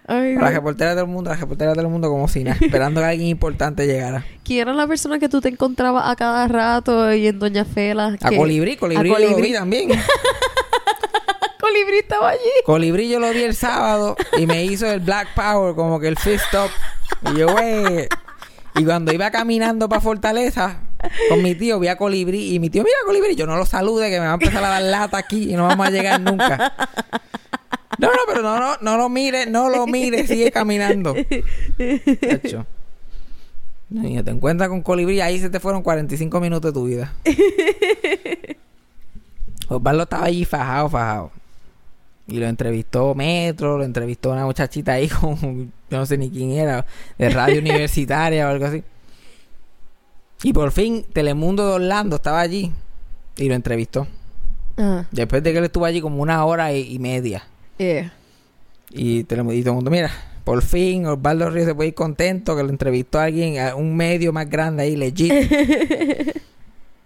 Ay, 0.09 0.35
La 0.35 0.41
Dios. 0.41 0.55
reportera 0.55 0.95
del 0.95 1.07
mundo, 1.07 1.31
la 1.31 1.37
reportera 1.37 1.75
del 1.75 1.87
mundo 1.89 2.09
como 2.09 2.27
si 2.29 2.43
nada. 2.45 2.57
Esperando 2.61 3.01
que 3.01 3.07
alguien 3.07 3.29
importante 3.29 3.87
llegara. 3.87 4.25
¿Quién 4.45 4.63
era 4.63 4.73
la 4.75 4.87
persona 4.87 5.19
que 5.19 5.29
tú 5.29 5.41
te 5.41 5.49
encontrabas 5.49 6.11
a 6.11 6.17
cada 6.17 6.49
rato 6.49 7.13
y 7.15 7.27
en 7.29 7.39
Doña 7.39 7.65
Fela? 7.65 8.17
A 8.21 8.29
que- 8.31 8.37
Colibrí, 8.37 8.77
Colibrí, 8.77 9.11
A 9.11 9.13
yo 9.15 9.19
lo 9.21 9.27
Colibrí. 9.27 9.49
vi 9.53 9.55
también. 9.55 9.91
Colibrí 11.61 11.99
estaba 11.99 12.31
allí. 12.31 12.41
Colibrí 12.67 13.09
yo 13.09 13.21
lo 13.21 13.31
vi 13.31 13.43
el 13.45 13.55
sábado 13.55 14.17
y 14.37 14.47
me 14.47 14.65
hizo 14.65 14.87
el 14.91 15.01
Black 15.01 15.29
Power, 15.35 15.75
como 15.75 16.01
que 16.01 16.09
el 16.09 16.19
fist 16.19 16.45
stop. 16.47 16.71
Y 17.33 17.39
yo, 17.39 17.53
güey. 17.53 18.09
Y 18.75 18.85
cuando 18.85 19.13
iba 19.13 19.31
caminando 19.31 19.89
para 19.89 20.01
Fortaleza 20.01 20.81
con 21.29 21.43
mi 21.43 21.55
tío, 21.55 21.79
vi 21.79 21.89
a 21.89 21.97
Colibrí 21.97 22.55
y 22.55 22.59
mi 22.59 22.69
tío, 22.71 22.83
mira 22.83 22.97
Colibrí, 23.07 23.37
yo 23.37 23.47
no 23.47 23.57
lo 23.57 23.65
salude 23.67 24.11
que 24.11 24.19
me 24.19 24.27
va 24.27 24.33
a 24.33 24.35
empezar 24.35 24.65
a 24.65 24.69
dar 24.69 24.83
lata 24.83 25.19
aquí 25.19 25.53
y 25.53 25.57
no 25.57 25.67
vamos 25.69 25.87
a 25.87 25.91
llegar 25.91 26.21
nunca. 26.21 26.73
No, 28.03 28.09
no, 28.09 28.19
pero 28.27 28.43
no, 28.43 28.59
no, 28.59 28.77
no 28.81 28.97
lo 28.97 29.09
mire, 29.09 29.47
no 29.47 29.69
lo 29.69 29.87
mire, 29.87 30.27
sigue 30.27 30.51
caminando. 30.51 31.15
Chacho. 32.21 32.67
Niño, 33.91 34.25
te 34.25 34.33
encuentras 34.33 34.69
con 34.69 34.83
Colibrí, 34.83 35.21
ahí 35.21 35.39
se 35.39 35.51
te 35.51 35.61
fueron 35.61 35.83
45 35.83 36.41
minutos 36.41 36.73
de 36.73 36.81
tu 36.81 36.87
vida. 36.87 37.13
Osvaldo 39.69 40.03
estaba 40.03 40.25
allí 40.25 40.45
fajado, 40.45 40.89
fajado. 40.89 41.31
Y 42.27 42.39
lo 42.39 42.47
entrevistó 42.47 43.15
Metro, 43.15 43.79
lo 43.79 43.85
entrevistó 43.85 44.33
una 44.33 44.47
muchachita 44.47 44.95
ahí 44.95 45.09
con, 45.09 45.73
yo 45.89 45.99
no 45.99 46.05
sé 46.05 46.19
ni 46.19 46.29
quién 46.29 46.53
era, 46.53 46.85
de 47.19 47.31
radio 47.31 47.61
universitaria 47.61 48.49
o 48.49 48.51
algo 48.51 48.67
así. 48.67 48.83
Y 50.43 50.53
por 50.53 50.73
fin 50.73 51.05
Telemundo 51.13 51.69
de 51.69 51.75
Orlando 51.75 52.17
estaba 52.17 52.41
allí 52.41 52.73
y 53.37 53.49
lo 53.49 53.55
entrevistó. 53.55 54.09
Ajá. 54.77 55.07
Después 55.13 55.43
de 55.45 55.53
que 55.53 55.59
él 55.59 55.65
estuvo 55.67 55.85
allí 55.85 56.01
como 56.01 56.21
una 56.21 56.45
hora 56.45 56.73
y, 56.73 56.93
y 56.93 56.99
media. 56.99 57.45
Yeah. 57.83 58.13
Y, 58.91 59.25
Telemundo, 59.25 59.59
y 59.59 59.63
todo 59.63 59.71
el 59.71 59.77
mundo, 59.77 59.91
mira, 59.91 60.11
por 60.45 60.63
fin 60.63 61.07
Osvaldo 61.07 61.51
Ríos 61.51 61.67
se 61.67 61.75
puede 61.75 61.89
ir 61.89 61.95
contento 61.95 62.55
que 62.57 62.63
lo 62.63 62.71
entrevistó 62.71 63.19
a 63.19 63.25
alguien, 63.25 63.59
a 63.59 63.75
un 63.75 63.97
medio 63.97 64.33
más 64.33 64.49
grande 64.49 64.85
ahí, 64.85 64.95
legit. 64.97 65.33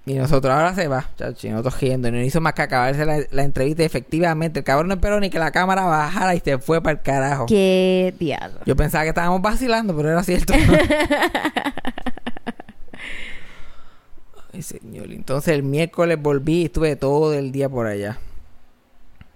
y 0.06 0.14
nosotros 0.14 0.52
ahora 0.52 0.74
se 0.74 0.88
va, 0.88 1.08
chacho, 1.16 1.46
y 1.46 1.50
nosotros 1.50 1.80
riendo. 1.80 2.08
Y 2.08 2.12
no 2.12 2.20
hizo 2.20 2.40
más 2.40 2.54
que 2.54 2.62
acabarse 2.62 3.04
la, 3.04 3.20
la 3.30 3.42
entrevista. 3.42 3.82
Y 3.82 3.86
efectivamente, 3.86 4.58
el 4.60 4.64
cabrón 4.64 4.88
no 4.88 4.94
esperó 4.94 5.20
ni 5.20 5.30
que 5.30 5.38
la 5.38 5.52
cámara 5.52 5.84
bajara 5.84 6.34
y 6.34 6.40
se 6.40 6.58
fue 6.58 6.82
para 6.82 6.98
el 6.98 7.02
carajo. 7.02 7.46
Qué 7.46 8.14
diablo. 8.18 8.58
Yo 8.66 8.74
pensaba 8.74 9.04
que 9.04 9.10
estábamos 9.10 9.40
vacilando, 9.42 9.96
pero 9.96 10.10
era 10.10 10.22
cierto. 10.24 10.54
Ay, 14.52 14.62
señor. 14.62 15.12
Entonces 15.12 15.54
el 15.54 15.62
miércoles 15.62 16.20
volví 16.20 16.62
y 16.62 16.64
estuve 16.64 16.96
todo 16.96 17.32
el 17.34 17.52
día 17.52 17.68
por 17.68 17.86
allá. 17.86 18.18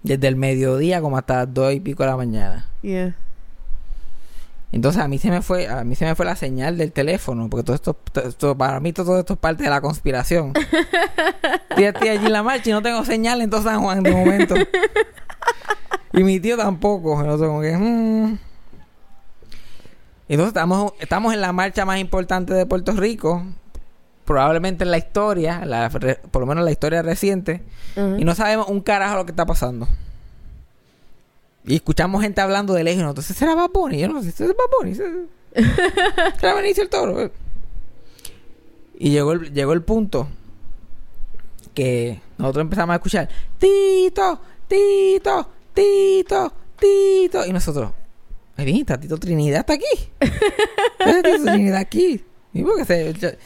Desde 0.03 0.27
el 0.27 0.35
mediodía 0.35 1.01
como 1.01 1.17
hasta 1.17 1.37
las 1.45 1.53
dos 1.53 1.73
y 1.73 1.79
pico 1.79 2.03
de 2.03 2.09
la 2.09 2.17
mañana. 2.17 2.67
Yeah. 2.81 3.15
Entonces 4.71 5.01
a 5.01 5.07
mí 5.07 5.17
se 5.17 5.29
me 5.29 5.41
fue, 5.41 5.67
a 5.67 5.83
mí 5.83 5.95
se 5.95 6.05
me 6.05 6.15
fue 6.15 6.25
la 6.25 6.35
señal 6.35 6.77
del 6.77 6.91
teléfono, 6.93 7.49
porque 7.49 7.63
todo 7.63 7.75
esto, 7.75 7.93
todo 7.93 8.27
esto- 8.29 8.57
para 8.57 8.79
mí 8.79 8.93
todo 8.93 9.19
esto 9.19 9.33
es 9.33 9.39
parte 9.39 9.63
de 9.63 9.69
la 9.69 9.81
conspiración. 9.81 10.53
Estoy, 11.71 11.85
estoy 11.85 12.07
allí 12.09 12.25
en 12.25 12.33
la 12.33 12.43
marcha 12.43 12.69
y 12.69 12.73
no 12.73 12.81
tengo 12.81 13.03
señal 13.05 13.41
en 13.41 13.49
todo 13.49 13.61
San 13.63 13.81
Juan 13.81 14.01
de 14.03 14.11
momento. 14.11 14.55
Y 16.13 16.23
mi 16.25 16.41
tío 16.41 16.57
tampoco. 16.57 17.15
Como 17.15 17.61
que, 17.61 17.77
mm. 17.77 18.37
Entonces 20.27 20.47
estamos, 20.49 20.93
estamos 20.99 21.33
en 21.33 21.39
la 21.41 21.53
marcha 21.53 21.85
más 21.85 21.99
importante 21.99 22.53
de 22.53 22.65
Puerto 22.65 22.91
Rico, 22.91 23.45
probablemente 24.31 24.83
en 24.83 24.91
la 24.91 24.97
historia, 24.97 25.65
la 25.65 25.89
por 25.89 26.41
lo 26.41 26.47
menos 26.47 26.61
en 26.61 26.65
la 26.65 26.71
historia 26.71 27.01
reciente, 27.01 27.61
y 27.95 28.23
no 28.23 28.33
sabemos 28.35 28.67
un 28.69 28.81
carajo 28.81 29.15
lo 29.17 29.25
que 29.25 29.31
está 29.31 29.45
pasando. 29.45 29.87
Y 31.65 31.75
escuchamos 31.75 32.21
gente 32.23 32.41
hablando 32.41 32.73
de 32.73 32.83
nosotros, 32.95 33.25
¿ese 33.25 33.33
será 33.39 33.53
Bad 33.55 33.69
Bunny? 33.71 33.99
Yo 33.99 34.07
no 34.07 34.23
sé, 34.23 34.29
¿ese 34.29 34.45
es 34.45 34.49
Bad 34.49 34.65
Bunny? 34.79 34.91
¿Ese- 34.91 35.25
¿Será 36.39 36.55
Benicio 36.55 36.81
el 36.83 36.89
Toro? 36.89 37.31
Y 38.97 39.09
llegó 39.11 39.33
el, 39.33 39.53
llegó 39.53 39.73
el 39.73 39.83
punto 39.83 40.27
que 41.73 42.19
nosotros 42.37 42.61
empezamos 42.63 42.93
a 42.93 42.97
escuchar 42.97 43.29
Tito, 43.57 44.39
Tito, 44.67 45.49
Tito, 45.73 46.53
Tito. 46.79 47.45
Y 47.45 47.51
nosotros, 47.53 47.91
"Ay, 48.57 48.65
bien, 48.65 48.85
Tito 48.85 49.17
Trinidad 49.17 49.59
está 49.61 49.73
aquí. 49.73 49.85
Tito 50.19 51.43
Trinidad 51.45 51.77
aquí. 51.79 52.23
Y 52.53 52.63
porque 52.63 52.81
es 52.81 53.37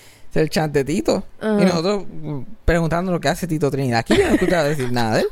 el, 0.42 0.50
cha- 0.50 0.66
ese 0.66 0.80
es 0.80 0.82
el 0.82 0.84
chante 0.84 0.84
Tito. 0.86 1.24
Y 1.42 1.66
nosotros 1.66 2.04
mm, 2.12 2.42
preguntando 2.66 3.12
lo 3.12 3.20
que 3.20 3.30
hace 3.30 3.48
Tito 3.48 3.70
Trinidad 3.72 4.00
aquí. 4.00 4.16
Yo 4.16 4.24
no 4.26 4.32
he 4.32 4.34
escuchado 4.36 4.68
decir 4.70 4.92
nada 4.92 5.16
de 5.16 5.22
él. 5.22 5.28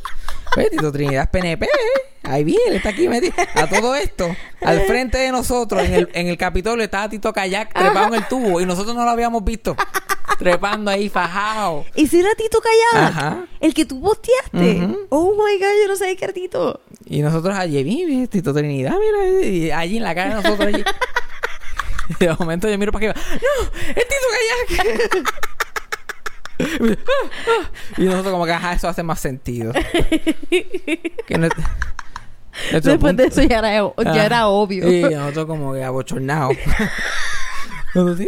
Pues, 0.54 0.70
Tito 0.72 0.92
Trinidad 0.92 1.24
es 1.24 1.30
PNP. 1.30 1.66
¿eh? 1.66 1.70
Ahí 2.24 2.44
viene, 2.46 2.62
él 2.68 2.76
está 2.76 2.90
aquí 2.90 3.08
metido. 3.10 3.34
A 3.56 3.68
todo 3.68 3.96
esto, 3.96 4.34
al 4.62 4.82
frente 4.82 5.18
de 5.18 5.32
nosotros, 5.32 5.84
en 5.84 5.94
el, 5.94 6.10
en 6.14 6.28
el 6.28 6.38
Capitolio, 6.38 6.84
estaba 6.86 7.10
Tito 7.10 7.34
Kayak 7.34 7.74
trepado 7.74 8.08
en 8.08 8.14
el 8.16 8.28
tubo. 8.28 8.62
Y 8.62 8.66
nosotros 8.66 8.96
no 8.96 9.04
lo 9.04 9.10
habíamos 9.12 9.44
visto. 9.44 9.76
Trepando 10.40 10.90
ahí, 10.90 11.10
fajado. 11.10 11.86
¿Ese 11.96 12.20
era 12.22 12.30
Tito 12.36 12.60
Kayak? 12.62 13.08
Ajá. 13.10 13.46
El 13.60 13.74
que 13.74 13.86
tú 13.86 14.02
posteaste. 14.02 14.88
Oh 15.10 15.32
my 15.34 15.58
god, 15.60 15.74
yo 15.82 15.88
no 15.90 15.96
sabía 15.98 16.16
que 16.16 16.24
era 16.26 16.34
Tito. 16.34 16.80
Y 17.06 17.22
nosotros 17.22 17.56
allí, 17.58 18.28
Tito 18.28 18.54
Trinidad, 18.54 18.96
mira, 18.98 19.78
allí 19.78 19.98
en 19.98 20.04
la 20.04 20.16
cara 20.16 20.36
de 20.38 20.42
nosotros 20.44 20.68
allí. 20.74 20.84
Y 22.10 22.14
de 22.26 22.34
momento 22.40 22.70
yo 22.70 22.78
miro 22.78 22.92
para 22.92 23.12
arriba, 23.12 23.22
¡No! 23.34 23.64
¡Es 23.90 24.08
Tito 24.08 24.28
Kayak! 24.68 25.34
y 27.98 28.04
nosotros 28.06 28.32
como 28.32 28.46
que, 28.46 28.52
ajá, 28.54 28.74
eso 28.74 28.88
hace 28.88 29.04
más 29.04 29.20
sentido. 29.20 29.74
que 31.28 31.38
no- 31.38 31.50
Después 32.72 32.98
punto- 32.98 33.14
de 33.24 33.28
eso 33.30 33.42
ya 33.42 33.60
era, 33.60 33.72
ya 33.74 33.92
Ah, 33.98 34.26
era 34.26 34.48
obvio. 34.48 34.88
Y 34.92 35.02
nosotros 35.16 35.46
como 35.48 35.74
que 35.74 35.84
abochornados. 35.84 36.56
Nosotros, 37.96 38.28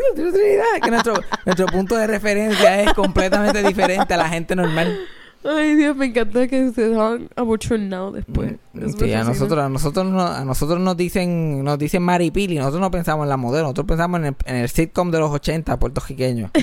que 0.84 0.92
nuestro, 0.92 1.16
nuestro 1.44 1.66
punto 1.68 1.96
de 1.98 2.06
referencia 2.06 2.82
es 2.82 2.94
completamente 2.94 3.64
diferente 3.64 4.14
a 4.14 4.18
la 4.18 4.30
gente 4.30 4.56
normal. 4.56 5.00
Ay, 5.48 5.76
Dios, 5.76 5.96
me 5.96 6.08
encanta 6.08 6.48
que 6.48 6.72
se 6.72 6.88
estaban 6.92 7.30
abochornados 7.36 8.16
después. 8.16 8.54
Mm, 8.74 8.90
Sí, 8.98 9.14
a 9.14 9.24
nosotros, 9.24 9.60
a 9.64 9.70
nosotros, 9.70 10.06
no- 10.08 10.26
a 10.26 10.44
nosotros 10.44 10.80
nos 10.80 10.98
dicen, 10.98 11.64
nos 11.64 11.78
dicen 11.78 12.02
Maripili, 12.02 12.58
nosotros 12.58 12.82
no 12.82 12.90
pensamos 12.90 13.26
en 13.26 13.30
la 13.30 13.38
modelo, 13.38 13.64
nosotros 13.64 13.86
pensamos 13.86 14.20
en 14.22 14.26
el, 14.28 14.36
en 14.46 14.56
el 14.56 14.70
sitcom 14.70 15.12
de 15.12 15.20
los 15.20 15.30
80 15.32 15.78
puertorriqueños. 15.78 16.50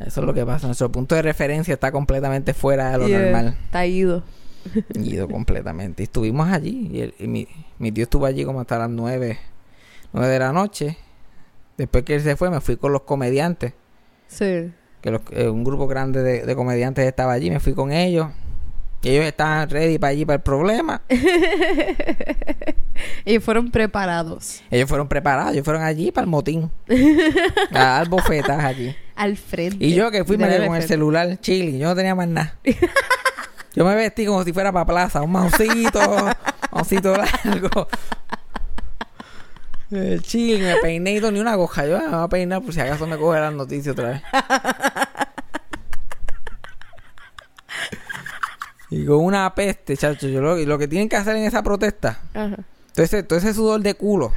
Eso 0.00 0.20
es 0.20 0.26
lo 0.26 0.32
que 0.32 0.46
pasa, 0.46 0.66
nuestro 0.66 0.90
punto 0.90 1.14
de 1.14 1.22
referencia 1.22 1.74
está 1.74 1.92
completamente 1.92 2.54
fuera 2.54 2.90
de 2.92 2.98
lo 2.98 3.06
Yeah, 3.08 3.20
normal. 3.22 3.56
Está 3.66 3.84
ido. 3.86 4.22
Ido 4.94 5.28
completamente. 5.28 6.02
Y 6.02 6.04
estuvimos 6.04 6.48
allí, 6.48 6.88
y, 6.92 7.00
el- 7.02 7.14
y 7.18 7.26
mi, 7.28 7.46
mi 7.78 7.92
tío 7.92 8.04
estuvo 8.04 8.24
allí 8.26 8.44
como 8.44 8.60
hasta 8.62 8.78
las 8.78 8.88
9, 8.90 9.38
9 10.12 10.28
de 10.28 10.38
la 10.38 10.52
noche. 10.52 10.96
Después 11.76 12.04
que 12.04 12.14
él 12.16 12.22
se 12.22 12.36
fue, 12.36 12.50
me 12.50 12.60
fui 12.60 12.76
con 12.76 12.92
los 12.92 13.02
comediantes, 13.02 13.74
Sí. 14.26 14.70
Que 15.00 15.10
los- 15.10 15.22
eh, 15.32 15.48
un 15.48 15.64
grupo 15.64 15.86
grande 15.86 16.22
de, 16.22 16.44
de 16.46 16.56
comediantes 16.56 17.06
estaba 17.06 17.32
allí, 17.32 17.50
me 17.50 17.60
fui 17.60 17.74
con 17.74 17.92
ellos. 17.92 18.28
Y 19.02 19.10
ellos 19.10 19.24
estaban 19.24 19.68
ready 19.70 19.98
para 19.98 20.10
allí 20.10 20.26
para 20.26 20.36
el 20.36 20.42
problema. 20.42 21.00
Ellos 23.24 23.42
fueron 23.42 23.70
preparados. 23.70 24.62
Ellos 24.70 24.88
fueron 24.88 25.08
preparados, 25.08 25.52
ellos 25.52 25.64
fueron 25.64 25.82
allí 25.82 26.12
para 26.12 26.24
el 26.24 26.30
motín. 26.30 26.70
a 27.72 27.78
dar 27.78 28.08
bofetas 28.08 28.62
allí. 28.62 28.94
Al 29.16 29.36
frente. 29.36 29.82
Y 29.84 29.94
yo 29.94 30.10
que 30.10 30.24
fui 30.24 30.36
me 30.36 30.48
quedé 30.48 30.66
con 30.66 30.76
el 30.76 30.82
celular 30.82 31.38
chilling, 31.40 31.78
yo 31.78 31.88
no 31.88 31.94
tenía 31.94 32.14
más 32.14 32.28
nada. 32.28 32.56
Yo 33.72 33.84
me 33.84 33.94
vestí 33.94 34.26
como 34.26 34.42
si 34.42 34.52
fuera 34.52 34.72
para 34.72 34.84
plaza, 34.84 35.22
un 35.22 35.30
mausito, 35.30 36.00
mausito 36.72 37.14
largo. 37.16 37.86
El 39.90 40.22
chilling, 40.22 40.62
me 40.62 40.76
peiné 40.76 41.12
y 41.16 41.20
ni 41.20 41.40
una 41.40 41.56
goja. 41.56 41.84
Yo 41.86 41.96
"Ah, 41.96 42.00
me 42.02 42.08
voy 42.16 42.24
a 42.24 42.28
peinar 42.28 42.62
por 42.62 42.72
si 42.72 42.80
acaso 42.80 43.06
me 43.06 43.16
coge 43.18 43.40
las 43.40 43.52
noticias 43.52 43.92
otra 43.92 44.10
vez. 44.10 44.22
Y 48.90 49.04
con 49.06 49.18
una 49.24 49.54
peste, 49.54 49.96
chacho. 49.96 50.28
Yo 50.28 50.40
lo, 50.40 50.58
y 50.58 50.66
lo 50.66 50.78
que 50.78 50.88
tienen 50.88 51.08
que 51.08 51.16
hacer 51.16 51.36
en 51.36 51.44
esa 51.44 51.62
protesta 51.62 52.18
Ajá. 52.34 52.56
todo 52.92 53.04
ese, 53.04 53.22
todo 53.22 53.38
ese 53.38 53.54
sudor 53.54 53.80
de 53.80 53.94
culo 53.94 54.32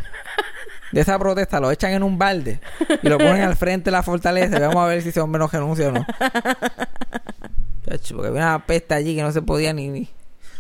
de 0.92 1.02
esa 1.02 1.18
protesta 1.18 1.60
lo 1.60 1.72
echan 1.72 1.92
en 1.92 2.04
un 2.04 2.20
balde 2.20 2.60
y 3.02 3.10
lo 3.10 3.18
ponen 3.18 3.42
al 3.42 3.56
frente 3.56 3.86
de 3.86 3.92
la 3.92 4.04
fortaleza 4.04 4.60
vamos 4.60 4.84
a 4.84 4.86
ver 4.86 5.02
si 5.02 5.10
ese 5.10 5.22
hombre 5.22 5.40
no 5.40 5.48
renuncia 5.48 5.88
o 5.88 5.92
no. 5.92 6.06
Chacho, 7.90 8.16
porque 8.16 8.28
había 8.30 8.42
una 8.44 8.66
peste 8.66 8.94
allí 8.94 9.16
que 9.16 9.24
no 9.24 9.32
se 9.32 9.42
podía 9.42 9.74
ni, 9.74 9.90
ni- 9.90 10.10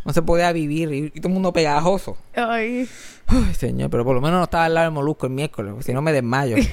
no 0.05 0.11
se 0.11 0.23
podía 0.23 0.51
vivir 0.51 0.91
y, 0.91 0.97
y 1.13 1.19
todo 1.21 1.27
el 1.27 1.33
mundo 1.35 1.53
pegajoso. 1.53 2.17
Ay. 2.35 2.89
Ay, 3.27 3.53
señor, 3.53 3.89
pero 3.89 4.03
por 4.03 4.15
lo 4.15 4.21
menos 4.21 4.37
no 4.37 4.43
estaba 4.43 4.65
al 4.65 4.73
lado 4.73 4.85
del 4.85 4.93
molusco 4.93 5.25
el 5.25 5.33
miércoles, 5.33 5.73
si 5.85 5.93
no 5.93 6.01
me 6.01 6.11
desmayo. 6.11 6.57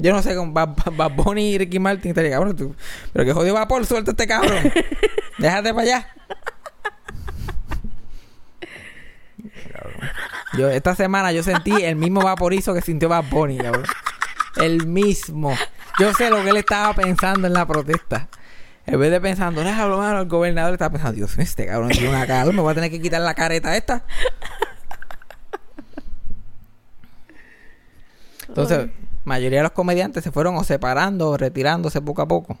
Yo 0.00 0.12
no 0.12 0.22
sé 0.22 0.36
con 0.36 0.54
Bad, 0.54 0.76
Bad 0.92 1.12
Bunny 1.12 1.54
y 1.54 1.58
Ricky 1.58 1.80
Martin 1.80 2.10
estaría 2.10 2.30
cabrón. 2.30 2.54
Tú, 2.56 2.74
pero 3.12 3.24
que 3.24 3.32
jodido 3.32 3.54
vapor, 3.54 3.84
suelta 3.84 4.12
este 4.12 4.28
cabrón. 4.28 4.72
Déjate 5.38 5.74
para 5.74 5.82
allá. 5.82 6.08
Yo, 10.56 10.70
esta 10.70 10.94
semana 10.94 11.32
yo 11.32 11.42
sentí 11.42 11.72
el 11.82 11.96
mismo 11.96 12.22
vaporizo 12.22 12.74
que 12.74 12.80
sintió 12.80 13.08
Bad 13.08 13.24
Bunny, 13.28 13.58
cabrón. 13.58 13.84
El 14.56 14.86
mismo. 14.86 15.56
Yo 15.98 16.14
sé 16.14 16.30
lo 16.30 16.42
que 16.42 16.50
él 16.50 16.56
estaba 16.58 16.94
pensando 16.94 17.46
en 17.48 17.52
la 17.52 17.66
protesta. 17.66 18.28
En 18.90 18.98
vez 18.98 19.10
de 19.10 19.20
pensando, 19.20 19.62
déjalo 19.62 19.98
malo, 19.98 20.22
el 20.22 20.28
gobernador 20.28 20.72
estaba 20.72 20.90
pensando, 20.90 21.14
Dios 21.14 21.36
mío, 21.36 21.44
este 21.44 21.66
cabrón 21.66 21.90
tiene 21.90 22.08
una 22.08 22.26
cara, 22.26 22.50
me 22.50 22.62
voy 22.62 22.72
a 22.72 22.74
tener 22.74 22.90
que 22.90 23.02
quitar 23.02 23.20
la 23.20 23.34
careta 23.34 23.76
esta. 23.76 24.02
Entonces, 28.48 28.88
mayoría 29.24 29.58
de 29.58 29.64
los 29.64 29.72
comediantes 29.72 30.24
se 30.24 30.32
fueron 30.32 30.56
o 30.56 30.64
separando 30.64 31.28
o 31.28 31.36
retirándose 31.36 32.00
poco 32.00 32.22
a 32.22 32.28
poco. 32.28 32.58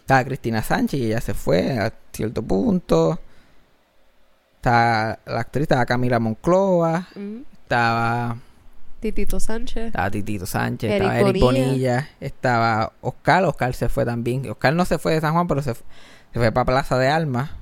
Estaba 0.00 0.24
Cristina 0.24 0.62
Sánchez 0.62 1.00
y 1.00 1.06
ella 1.06 1.22
se 1.22 1.32
fue 1.32 1.78
a 1.78 1.90
cierto 2.12 2.42
punto. 2.42 3.18
Estaba 4.56 5.18
la 5.24 5.40
actriz, 5.40 5.62
estaba 5.62 5.86
Camila 5.86 6.18
Moncloa. 6.18 7.08
Mm. 7.14 7.38
Estaba, 7.62 8.36
Titito 9.00 9.40
Sánchez. 9.40 9.86
estaba 9.88 10.10
Titito 10.10 10.46
Sánchez, 10.46 10.90
Eric 10.90 11.02
estaba 11.08 11.20
Eric 11.30 11.42
Bonilla. 11.42 11.66
Bonilla, 11.66 12.08
estaba 12.20 12.92
Oscar. 13.00 13.44
Oscar 13.44 13.74
se 13.74 13.88
fue 13.88 14.04
también. 14.04 14.48
Oscar 14.50 14.74
no 14.74 14.84
se 14.84 14.98
fue 14.98 15.14
de 15.14 15.20
San 15.20 15.32
Juan, 15.32 15.48
pero 15.48 15.62
se, 15.62 15.74
fu- 15.74 15.84
se 16.32 16.38
fue 16.38 16.52
para 16.52 16.64
Plaza 16.66 16.98
de 16.98 17.08
Alma. 17.08 17.56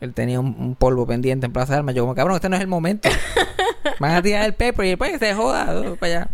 Él 0.00 0.12
tenía 0.12 0.40
un, 0.40 0.54
un 0.58 0.74
polvo 0.74 1.06
pendiente 1.06 1.46
en 1.46 1.52
Plaza 1.52 1.72
de 1.74 1.78
Alma. 1.78 1.92
Yo 1.92 2.02
como, 2.02 2.14
cabrón, 2.14 2.34
este 2.36 2.48
no 2.48 2.56
es 2.56 2.62
el 2.62 2.68
momento. 2.68 3.08
Van 4.00 4.12
a 4.12 4.20
tirar 4.22 4.44
el 4.44 4.54
paper 4.54 4.84
y 4.84 4.88
después 4.90 5.12
que 5.12 5.18
se 5.18 5.34
joda, 5.34 5.66
para 5.98 6.12
allá. 6.12 6.30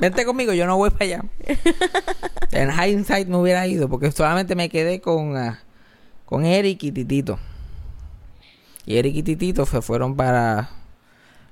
Vente 0.00 0.24
conmigo, 0.26 0.52
yo 0.52 0.66
no 0.66 0.76
voy 0.76 0.90
para 0.90 1.04
allá. 1.06 1.24
En 2.52 2.70
hindsight 2.70 3.26
me 3.28 3.38
hubiera 3.38 3.66
ido 3.66 3.88
porque 3.88 4.12
solamente 4.12 4.54
me 4.54 4.68
quedé 4.68 5.00
con, 5.00 5.34
ah, 5.38 5.60
con 6.26 6.44
Eric 6.44 6.82
y 6.82 6.92
Titito. 6.92 7.38
Y 8.84 8.98
Eric 8.98 9.14
y 9.16 9.22
Titito 9.22 9.64
se 9.64 9.80
fueron 9.80 10.16
para... 10.16 10.68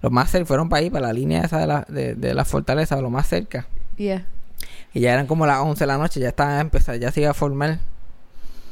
Los 0.03 0.11
más 0.13 0.31
cerca, 0.31 0.47
fueron 0.47 0.69
para 0.69 0.81
ahí, 0.81 0.91
para 0.91 1.09
la 1.09 1.13
línea 1.13 1.43
esa 1.43 1.59
de 1.59 1.67
la, 1.67 1.85
de, 1.89 2.15
de 2.15 2.35
la 2.35 2.45
fortaleza, 2.45 3.01
lo 3.01 3.11
más 3.11 3.29
cerca. 3.29 3.67
Yeah. 3.97 4.27
Y 4.93 5.01
ya 5.01 5.13
eran 5.13 5.27
como 5.27 5.47
las 5.47 5.59
11 5.59 5.81
de 5.81 5.87
la 5.87 5.99
noche, 5.99 6.21
ya 6.21 6.29
estaba 6.29 6.59
a 6.59 6.61
empezar, 6.61 6.99
ya 6.99 7.13
se 7.13 7.21
iba 7.21 7.31
a 7.31 7.35
formar. 7.35 7.79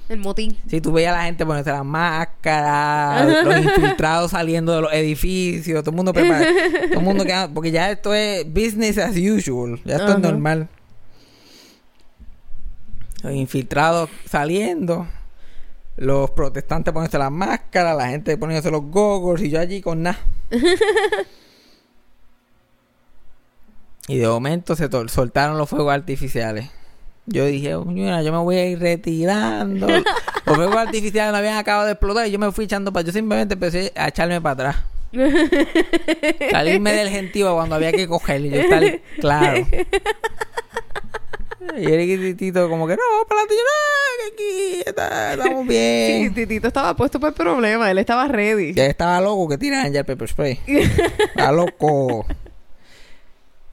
El 0.09 0.21
motín. 0.21 0.57
Si 0.67 0.81
tú 0.81 0.91
veías 0.91 1.13
a 1.15 1.19
la 1.19 1.25
gente 1.25 1.45
ponerse 1.45 1.71
las 1.71 1.85
máscaras, 1.85 3.45
los 3.45 3.59
infiltrados 3.59 4.31
saliendo 4.31 4.75
de 4.75 4.81
los 4.81 4.93
edificios, 4.93 5.83
todo 5.83 5.91
el 5.91 5.97
mundo 5.97 6.15
preparado. 6.15 6.47
todo 6.89 7.01
el 7.01 7.05
mundo 7.05 7.25
queda, 7.25 7.49
porque 7.49 7.71
ya 7.71 7.91
esto 7.91 8.15
es 8.15 8.47
business 8.47 8.97
as 8.97 9.17
usual, 9.17 9.79
ya 9.85 9.97
esto 9.97 10.13
es 10.13 10.19
normal. 10.19 10.69
Los 13.23 13.35
infiltrados 13.35 14.09
saliendo, 14.25 15.07
los 15.99 16.31
protestantes 16.31 16.95
poniéndose 16.95 17.19
las 17.19 17.33
máscaras, 17.33 17.97
la 17.97 18.09
gente 18.09 18.37
poniéndose 18.37 18.71
los 18.71 18.85
goggles 18.85 19.45
y 19.45 19.51
yo 19.51 19.59
allí 19.61 19.81
con 19.81 20.05
nada. 20.05 20.19
y 24.09 24.17
de 24.17 24.29
momento 24.29 24.77
se 24.77 24.89
soltaron 25.09 25.59
los 25.59 25.69
fuegos 25.69 25.93
artificiales. 25.93 26.71
Yo 27.27 27.45
dije, 27.45 27.77
mira, 27.77 28.23
yo 28.23 28.33
me 28.33 28.39
voy 28.39 28.57
a 28.57 28.67
ir 28.67 28.79
retirando. 28.79 29.87
Los 30.47 30.57
fuegos 30.57 30.77
artificiales 30.77 31.31
no 31.31 31.37
habían 31.37 31.59
acabado 31.59 31.85
de 31.85 31.93
explotar 31.93 32.27
y 32.27 32.31
yo 32.31 32.39
me 32.39 32.51
fui 32.53 32.65
echando 32.65 32.91
para... 32.91 33.05
Yo 33.05 33.13
simplemente 33.13 33.53
empecé 33.53 33.93
a 33.95 34.09
echarme 34.09 34.41
para 34.41 34.71
atrás. 34.71 34.77
Salirme 36.51 36.95
del 36.95 37.11
gentío 37.11 37.55
cuando 37.55 37.75
había 37.75 37.93
que 37.93 38.09
coger 38.09 38.47
y 38.47 38.49
yo 38.49 38.61
estar 38.61 38.83
claro. 39.21 39.67
Y 41.77 41.85
el 41.93 42.37
Tito 42.37 42.69
como 42.69 42.87
que 42.87 42.95
no, 42.97 43.03
para 43.29 43.43
no, 43.43 43.49
que 43.49 44.33
aquí 44.33 44.83
está- 44.87 45.35
estamos 45.35 45.63
Sí, 45.63 45.69
bien. 45.69 46.35
Titito 46.35 46.69
estaba 46.69 46.95
puesto 46.97 47.19
para 47.21 47.31
el 47.31 47.35
problema. 47.35 47.91
Él 47.91 47.99
estaba 47.99 48.27
ready. 48.29 48.73
Ya 48.75 48.87
estaba 48.87 49.21
loco 49.21 49.49
que 49.49 49.59
tiraran 49.59 49.93
ya 49.93 50.01
el 50.01 50.07
pepper 50.07 50.29
spray. 50.29 50.61
Está 50.67 51.53
loco. 51.53 52.27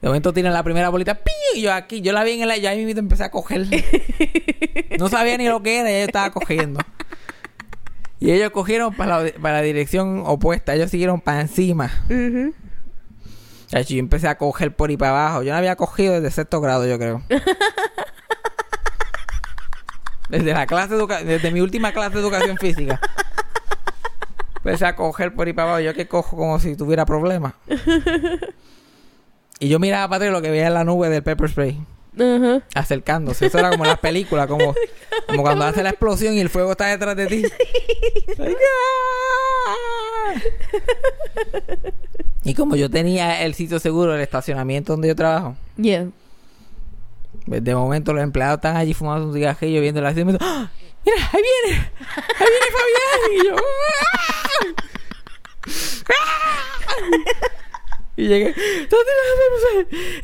De 0.02 0.08
momento 0.08 0.32
tiran 0.32 0.52
la 0.52 0.62
primera 0.62 0.88
bolita, 0.90 1.14
¡pi! 1.14 1.30
Y 1.54 1.62
yo 1.62 1.72
aquí, 1.72 2.00
yo 2.02 2.12
la 2.12 2.22
vi 2.22 2.32
en 2.32 2.42
el 2.42 2.50
ahí 2.50 2.84
mismo 2.84 3.00
empecé 3.00 3.24
a 3.24 3.30
coger. 3.30 3.66
No 4.98 5.08
sabía 5.08 5.36
ni 5.36 5.46
lo 5.46 5.62
que 5.62 5.78
era, 5.80 5.90
y 5.90 5.94
yo 6.00 6.06
estaba 6.06 6.30
cogiendo. 6.30 6.80
Y 8.18 8.30
ellos 8.30 8.50
cogieron 8.50 8.94
para 8.94 9.22
la, 9.24 9.32
para 9.32 9.56
la 9.58 9.62
dirección 9.62 10.22
opuesta, 10.24 10.74
ellos 10.74 10.90
siguieron 10.90 11.20
para 11.20 11.42
encima. 11.42 11.90
Chacho, 12.08 12.52
yo 13.70 13.98
empecé 13.98 14.28
a 14.28 14.38
coger 14.38 14.74
por 14.74 14.90
ahí 14.90 14.96
para 14.96 15.10
abajo. 15.26 15.42
Yo 15.42 15.52
no 15.52 15.58
había 15.58 15.76
cogido 15.76 16.14
desde 16.14 16.30
sexto 16.30 16.60
grado, 16.60 16.86
yo 16.86 16.98
creo. 16.98 17.22
Desde 20.28 20.52
la 20.52 20.66
clase 20.66 20.94
educa- 20.96 21.22
desde 21.22 21.52
mi 21.52 21.60
última 21.60 21.92
clase 21.92 22.14
de 22.14 22.20
educación 22.20 22.56
física. 22.56 23.00
Empecé 24.56 24.84
a 24.86 24.96
coger 24.96 25.32
por 25.34 25.46
ahí 25.46 25.52
para 25.52 25.68
abajo. 25.68 25.80
Yo 25.84 25.94
que 25.94 26.08
cojo 26.08 26.36
como 26.36 26.58
si 26.58 26.76
tuviera 26.76 27.04
problemas. 27.06 27.54
Y 29.58 29.70
yo 29.70 29.78
miraba 29.78 30.06
para 30.06 30.16
atrás 30.16 30.28
y 30.28 30.32
lo 30.34 30.42
que 30.42 30.50
veía 30.50 30.66
en 30.66 30.74
la 30.74 30.84
nube 30.84 31.08
del 31.08 31.22
pepper 31.22 31.48
spray. 31.48 31.80
Ajá. 32.18 32.62
Acercándose. 32.74 33.46
Eso 33.46 33.58
era 33.58 33.70
como 33.70 33.84
en 33.84 33.90
las 33.90 33.98
películas. 33.98 34.46
Como, 34.46 34.74
como 35.28 35.42
cuando 35.42 35.64
hace 35.64 35.82
la 35.82 35.90
explosión 35.90 36.34
y 36.34 36.40
el 36.40 36.48
fuego 36.48 36.72
está 36.72 36.86
detrás 36.86 37.16
de 37.16 37.26
ti. 37.26 37.42
¡ah! 38.38 40.34
Y 42.44 42.54
como 42.54 42.76
yo 42.76 42.88
tenía 42.90 43.42
el 43.42 43.54
sitio 43.54 43.78
seguro, 43.80 44.14
el 44.14 44.20
estacionamiento 44.20 44.92
donde 44.92 45.08
yo 45.08 45.16
trabajo, 45.16 45.56
Yeah. 45.76 46.08
pues, 47.46 47.62
de 47.64 47.74
momento 47.74 48.12
los 48.12 48.22
empleados 48.22 48.58
están 48.58 48.76
allí 48.76 48.94
fumando 48.94 49.26
un 49.28 49.34
cigarrillo 49.34 49.80
viendo 49.80 50.00
la 50.00 50.08
acción. 50.10 50.38
¡Ah! 50.40 50.70
¡Mira, 51.04 51.18
ahí 51.32 51.42
viene! 51.42 51.90
¡Ahí 52.38 52.46
viene 52.48 52.66
Fabián! 52.72 53.32
Y 53.32 53.46
yo, 53.46 53.56
¡ah! 54.12 54.26
¡Ah! 56.08 56.92
Y 58.16 58.28
llegué. 58.28 58.54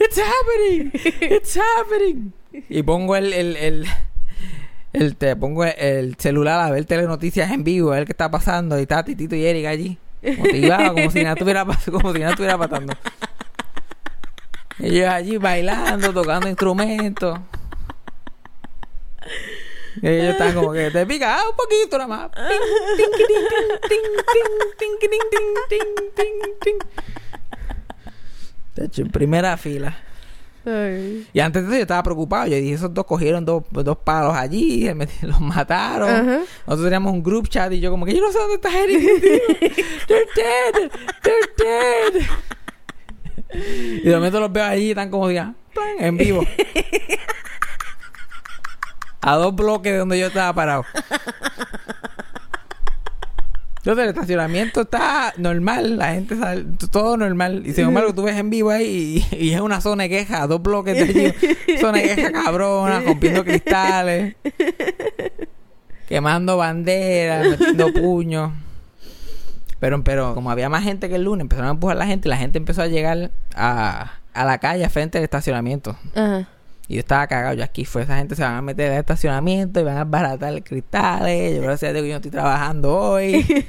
¡It's 0.01 0.19
happening! 0.19 0.91
¡It's 1.21 1.57
happening! 1.59 2.33
Y 2.69 2.83
pongo 2.83 3.17
el, 3.17 3.33
el, 3.33 3.57
el, 3.57 3.87
el- 4.93 5.17
te 5.17 5.37
pongo 5.37 5.65
el, 5.65 5.75
el 5.79 6.17
celular 6.17 6.61
a 6.61 6.71
ver 6.71 6.85
telenoticias 6.87 7.51
en 7.51 7.65
vivo, 7.65 7.93
a 7.93 7.97
ver 7.97 8.07
qué 8.07 8.13
está 8.13 8.31
pasando. 8.31 8.79
Y 8.79 8.83
está 8.83 9.05
Titito 9.05 9.35
y 9.37 9.45
Erika 9.45 9.71
allí. 9.71 9.99
Motivado, 10.39 10.95
como 10.95 11.11
si 11.11 11.23
nada 11.23 11.35
estuviera, 11.35 11.65
como 11.91 12.13
si 12.13 12.19
nada 12.21 12.31
estuviera 12.33 12.57
pasando. 12.59 12.95
Ellos 14.79 15.09
allí 15.09 15.37
bailando, 15.37 16.13
tocando 16.13 16.49
instrumentos. 16.49 17.39
Ellos 20.01 20.33
están 20.33 20.55
como 20.55 20.73
que 20.73 20.91
te 20.91 21.05
pica 21.07 21.39
un 21.49 21.55
poquito 21.57 21.99
nada 21.99 22.09
más. 22.09 22.31
De 28.75 28.87
hecho, 28.87 29.03
en 29.03 29.11
primera 29.11 29.57
fila. 29.57 29.97
Ay. 30.65 31.27
Y 31.33 31.41
antes 31.41 31.63
de 31.63 31.69
eso 31.69 31.77
yo 31.77 31.83
estaba 31.83 32.03
preocupado. 32.03 32.47
Yo 32.47 32.57
dije, 32.57 32.75
esos 32.75 32.95
dos 32.95 33.05
cogieron 33.05 33.45
dos, 33.45 33.65
dos 33.71 33.99
palos 33.99 34.35
allí, 34.35 34.89
los 35.23 35.41
mataron. 35.41 36.09
Ajá. 36.09 36.41
Nosotros 36.67 36.85
teníamos 36.85 37.13
un 37.13 37.23
group 37.23 37.49
chat 37.49 37.73
y 37.73 37.81
yo 37.81 37.91
como 37.91 38.07
que 38.07 38.15
yo 38.15 38.23
no 38.23 38.31
sé 38.33 38.39
dónde 38.39 38.55
está 38.55 38.71
Eric. 38.79 39.01
They're 40.07 40.27
dead. 40.37 40.91
They're 41.23 41.51
dead. 41.59 42.23
Y 43.55 44.09
de 44.09 44.15
momento 44.15 44.41
los 44.41 44.51
veo 44.53 44.65
allí 44.65 44.87
y 44.87 44.91
están 44.91 45.11
como 45.11 45.31
ya, 45.31 45.55
en 45.99 46.17
vivo. 46.17 46.43
A 49.21 49.37
dos 49.37 49.55
bloques 49.55 49.93
de 49.93 49.99
donde 49.99 50.19
yo 50.19 50.27
estaba 50.27 50.53
parado. 50.53 50.85
Entonces 53.83 54.05
el 54.05 54.11
estacionamiento 54.11 54.83
está 54.83 55.35
normal, 55.39 55.97
la 55.97 56.15
gente 56.15 56.37
sale, 56.37 56.65
todo 56.93 57.17
normal. 57.17 57.65
Y 57.67 57.73
sin 57.73 57.87
embargo 57.87 58.15
tú 58.15 58.23
ves 58.23 58.37
en 58.37 58.49
vivo 58.49 58.71
ahí 58.71 59.27
y, 59.33 59.51
es 59.51 59.61
una 59.61 59.81
zona 59.81 60.05
de 60.05 60.09
queja, 60.09 60.47
dos 60.47 60.63
bloques 60.63 60.95
de 60.95 61.03
allí, 61.03 61.79
zona 61.81 61.99
de 61.99 62.15
queja 62.15 62.31
cabrona, 62.31 63.01
rompiendo 63.01 63.45
cristales, 63.45 64.37
quemando 66.07 66.57
banderas, 66.57 67.49
metiendo 67.49 67.93
puños. 67.93 68.53
Pero, 69.81 70.05
pero 70.05 70.35
como 70.37 70.53
había 70.53 70.69
más 70.69 70.85
gente 70.85 71.09
que 71.09 71.17
el 71.17 71.25
lunes, 71.25 71.43
empezaron 71.43 71.71
a 71.71 71.73
empujar 71.73 71.97
la 71.97 72.07
gente 72.07 72.29
y 72.29 72.31
la 72.31 72.37
gente 72.37 72.59
empezó 72.59 72.83
a 72.83 72.87
llegar 72.87 73.33
a, 73.57 74.13
a 74.33 74.45
la 74.45 74.59
calle 74.59 74.89
frente 74.91 75.19
al 75.19 75.25
estacionamiento. 75.25 75.97
Ajá. 76.15 76.47
Y 76.89 76.95
yo 76.95 77.01
estaba 77.01 77.27
cagado, 77.27 77.55
yo 77.55 77.65
aquí 77.65 77.85
fue, 77.85 78.03
esa 78.03 78.17
gente 78.17 78.35
se 78.35 78.43
van 78.43 78.55
a 78.55 78.63
meter 78.63 78.93
al 78.93 78.99
estacionamiento 78.99 79.81
y 79.81 79.85
van 79.85 79.99
a 79.99 80.05
baratar 80.05 80.63
cristales. 80.63 81.57
Yo 81.57 81.63
gracias 81.63 81.91
a 81.91 81.93
Dios 81.93 82.03
que 82.03 82.09
yo 82.09 82.15
no 82.15 82.17
estoy 82.17 82.31
trabajando 82.31 82.97
hoy. 82.97 83.47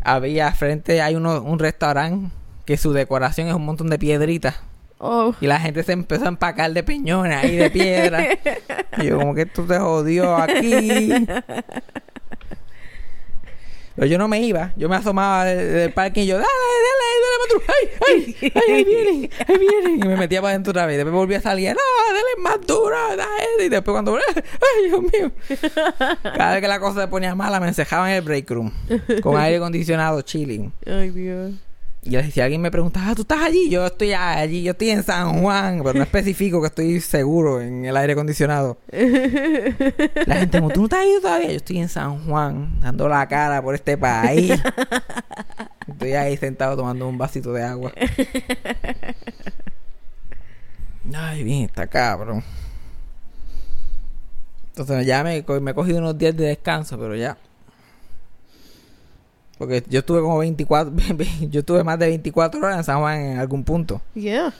Había 0.00 0.52
frente, 0.52 1.00
hay 1.00 1.14
uno, 1.14 1.42
un 1.42 1.58
restaurante 1.58 2.30
que 2.64 2.76
su 2.76 2.92
decoración 2.92 3.48
es 3.48 3.54
un 3.54 3.64
montón 3.64 3.88
de 3.88 3.98
piedritas. 3.98 4.60
Oh. 4.98 5.34
Y 5.40 5.46
la 5.46 5.60
gente 5.60 5.82
se 5.82 5.92
empezó 5.92 6.24
a 6.24 6.28
empacar 6.28 6.72
de 6.72 6.82
peñones 6.82 7.36
ahí 7.36 7.56
de 7.56 7.70
piedra. 7.70 8.26
y 8.98 9.06
yo 9.06 9.18
como 9.18 9.34
que 9.34 9.42
esto 9.42 9.66
se 9.66 9.78
jodió 9.78 10.36
aquí. 10.36 11.12
Pero 13.96 14.06
yo 14.08 14.18
no 14.18 14.26
me 14.28 14.40
iba, 14.40 14.72
yo 14.76 14.88
me 14.88 14.96
asomaba 14.96 15.44
de- 15.44 15.64
del 15.66 15.92
parque 15.92 16.22
y 16.22 16.26
yo, 16.26 16.36
dale, 16.36 16.48
dale, 16.48 17.14
dale, 17.22 17.38
más 17.40 17.48
duro. 17.48 17.64
¡Ay, 17.68 18.34
ay, 18.42 18.52
ay, 18.54 18.72
ahí 18.74 18.84
vienen, 18.84 19.30
ahí 19.46 19.58
vienen! 19.58 20.04
Y 20.04 20.08
me 20.08 20.16
metía 20.16 20.40
para 20.40 20.50
adentro 20.50 20.70
otra 20.72 20.86
vez. 20.86 20.96
Después 20.96 21.14
volví 21.14 21.34
a 21.34 21.40
salir, 21.40 21.70
no, 21.74 22.14
dale 22.14 22.42
más 22.42 22.66
duro, 22.66 22.96
dale. 23.16 23.64
Y 23.66 23.68
después 23.68 23.92
cuando, 23.94 24.16
¡ay, 24.36 24.88
Dios 24.88 25.00
mío! 25.00 25.30
Cada 26.22 26.52
vez 26.54 26.60
que 26.60 26.68
la 26.68 26.80
cosa 26.80 27.02
se 27.02 27.08
ponía 27.08 27.34
mala, 27.36 27.60
me 27.60 27.68
encejaba 27.68 28.10
en 28.10 28.16
el 28.16 28.22
break 28.22 28.50
room 28.50 28.72
con 29.22 29.36
aire 29.40 29.56
acondicionado, 29.58 30.20
chilling. 30.22 30.72
Ay, 30.86 31.10
Dios. 31.10 31.52
Y 32.04 32.30
si 32.30 32.40
alguien 32.42 32.60
me 32.60 32.70
preguntaba, 32.70 33.10
ah, 33.10 33.14
¿tú 33.14 33.22
estás 33.22 33.40
allí? 33.40 33.70
Yo 33.70 33.86
estoy 33.86 34.12
allí, 34.12 34.62
yo 34.62 34.72
estoy 34.72 34.90
en 34.90 35.02
San 35.02 35.40
Juan, 35.40 35.80
pero 35.82 35.94
no 35.94 36.02
especifico 36.04 36.60
que 36.60 36.66
estoy 36.66 37.00
seguro 37.00 37.62
en 37.62 37.86
el 37.86 37.96
aire 37.96 38.12
acondicionado. 38.12 38.76
La 40.26 40.36
gente 40.36 40.58
como, 40.58 40.70
¿tú 40.70 40.80
no 40.80 40.86
estás 40.86 41.00
ahí 41.00 41.14
todavía? 41.22 41.48
Yo 41.48 41.56
estoy 41.56 41.78
en 41.78 41.88
San 41.88 42.26
Juan, 42.26 42.78
dando 42.80 43.08
la 43.08 43.26
cara 43.26 43.62
por 43.62 43.74
este 43.74 43.96
país. 43.96 44.52
Estoy 45.88 46.12
ahí 46.12 46.36
sentado 46.36 46.76
tomando 46.76 47.08
un 47.08 47.16
vasito 47.16 47.52
de 47.54 47.62
agua. 47.62 47.92
Ay, 51.14 51.42
bien, 51.42 51.64
está 51.64 51.86
cabrón. 51.86 52.44
Entonces 54.68 55.06
ya 55.06 55.22
me 55.24 55.36
he 55.36 55.44
cogido 55.44 55.98
unos 55.98 56.18
días 56.18 56.36
de 56.36 56.48
descanso, 56.48 56.98
pero 56.98 57.16
ya. 57.16 57.38
Porque 59.58 59.84
yo 59.88 60.00
estuve 60.00 60.20
como 60.20 60.38
24, 60.38 60.92
yo 61.50 61.60
estuve 61.60 61.84
más 61.84 61.98
de 61.98 62.06
24 62.08 62.60
horas 62.60 62.78
en 62.78 62.84
San 62.84 62.98
Juan 63.00 63.20
en 63.20 63.38
algún 63.38 63.62
punto. 63.64 64.00
Yeah. 64.14 64.52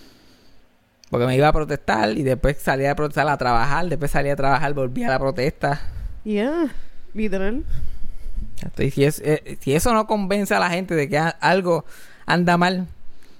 Porque 1.10 1.26
me 1.26 1.36
iba 1.36 1.48
a 1.48 1.52
protestar 1.52 2.10
y 2.16 2.22
después 2.22 2.58
salía 2.60 2.92
a 2.92 2.94
protestar 2.94 3.28
a 3.28 3.36
trabajar, 3.36 3.88
después 3.88 4.10
salía 4.10 4.32
a 4.32 4.36
trabajar, 4.36 4.72
volvía 4.74 5.08
a 5.08 5.10
la 5.10 5.18
protesta. 5.18 5.80
Yeah. 6.24 6.68
Literal. 7.12 7.64
Estoy- 8.64 8.90
si, 8.90 9.04
es- 9.04 9.20
eh, 9.24 9.58
si 9.60 9.74
eso 9.74 9.92
no 9.92 10.06
convence 10.06 10.54
a 10.54 10.58
la 10.60 10.70
gente 10.70 10.94
de 10.94 11.08
que 11.08 11.18
a- 11.18 11.28
algo 11.28 11.84
anda 12.26 12.56
mal. 12.56 12.86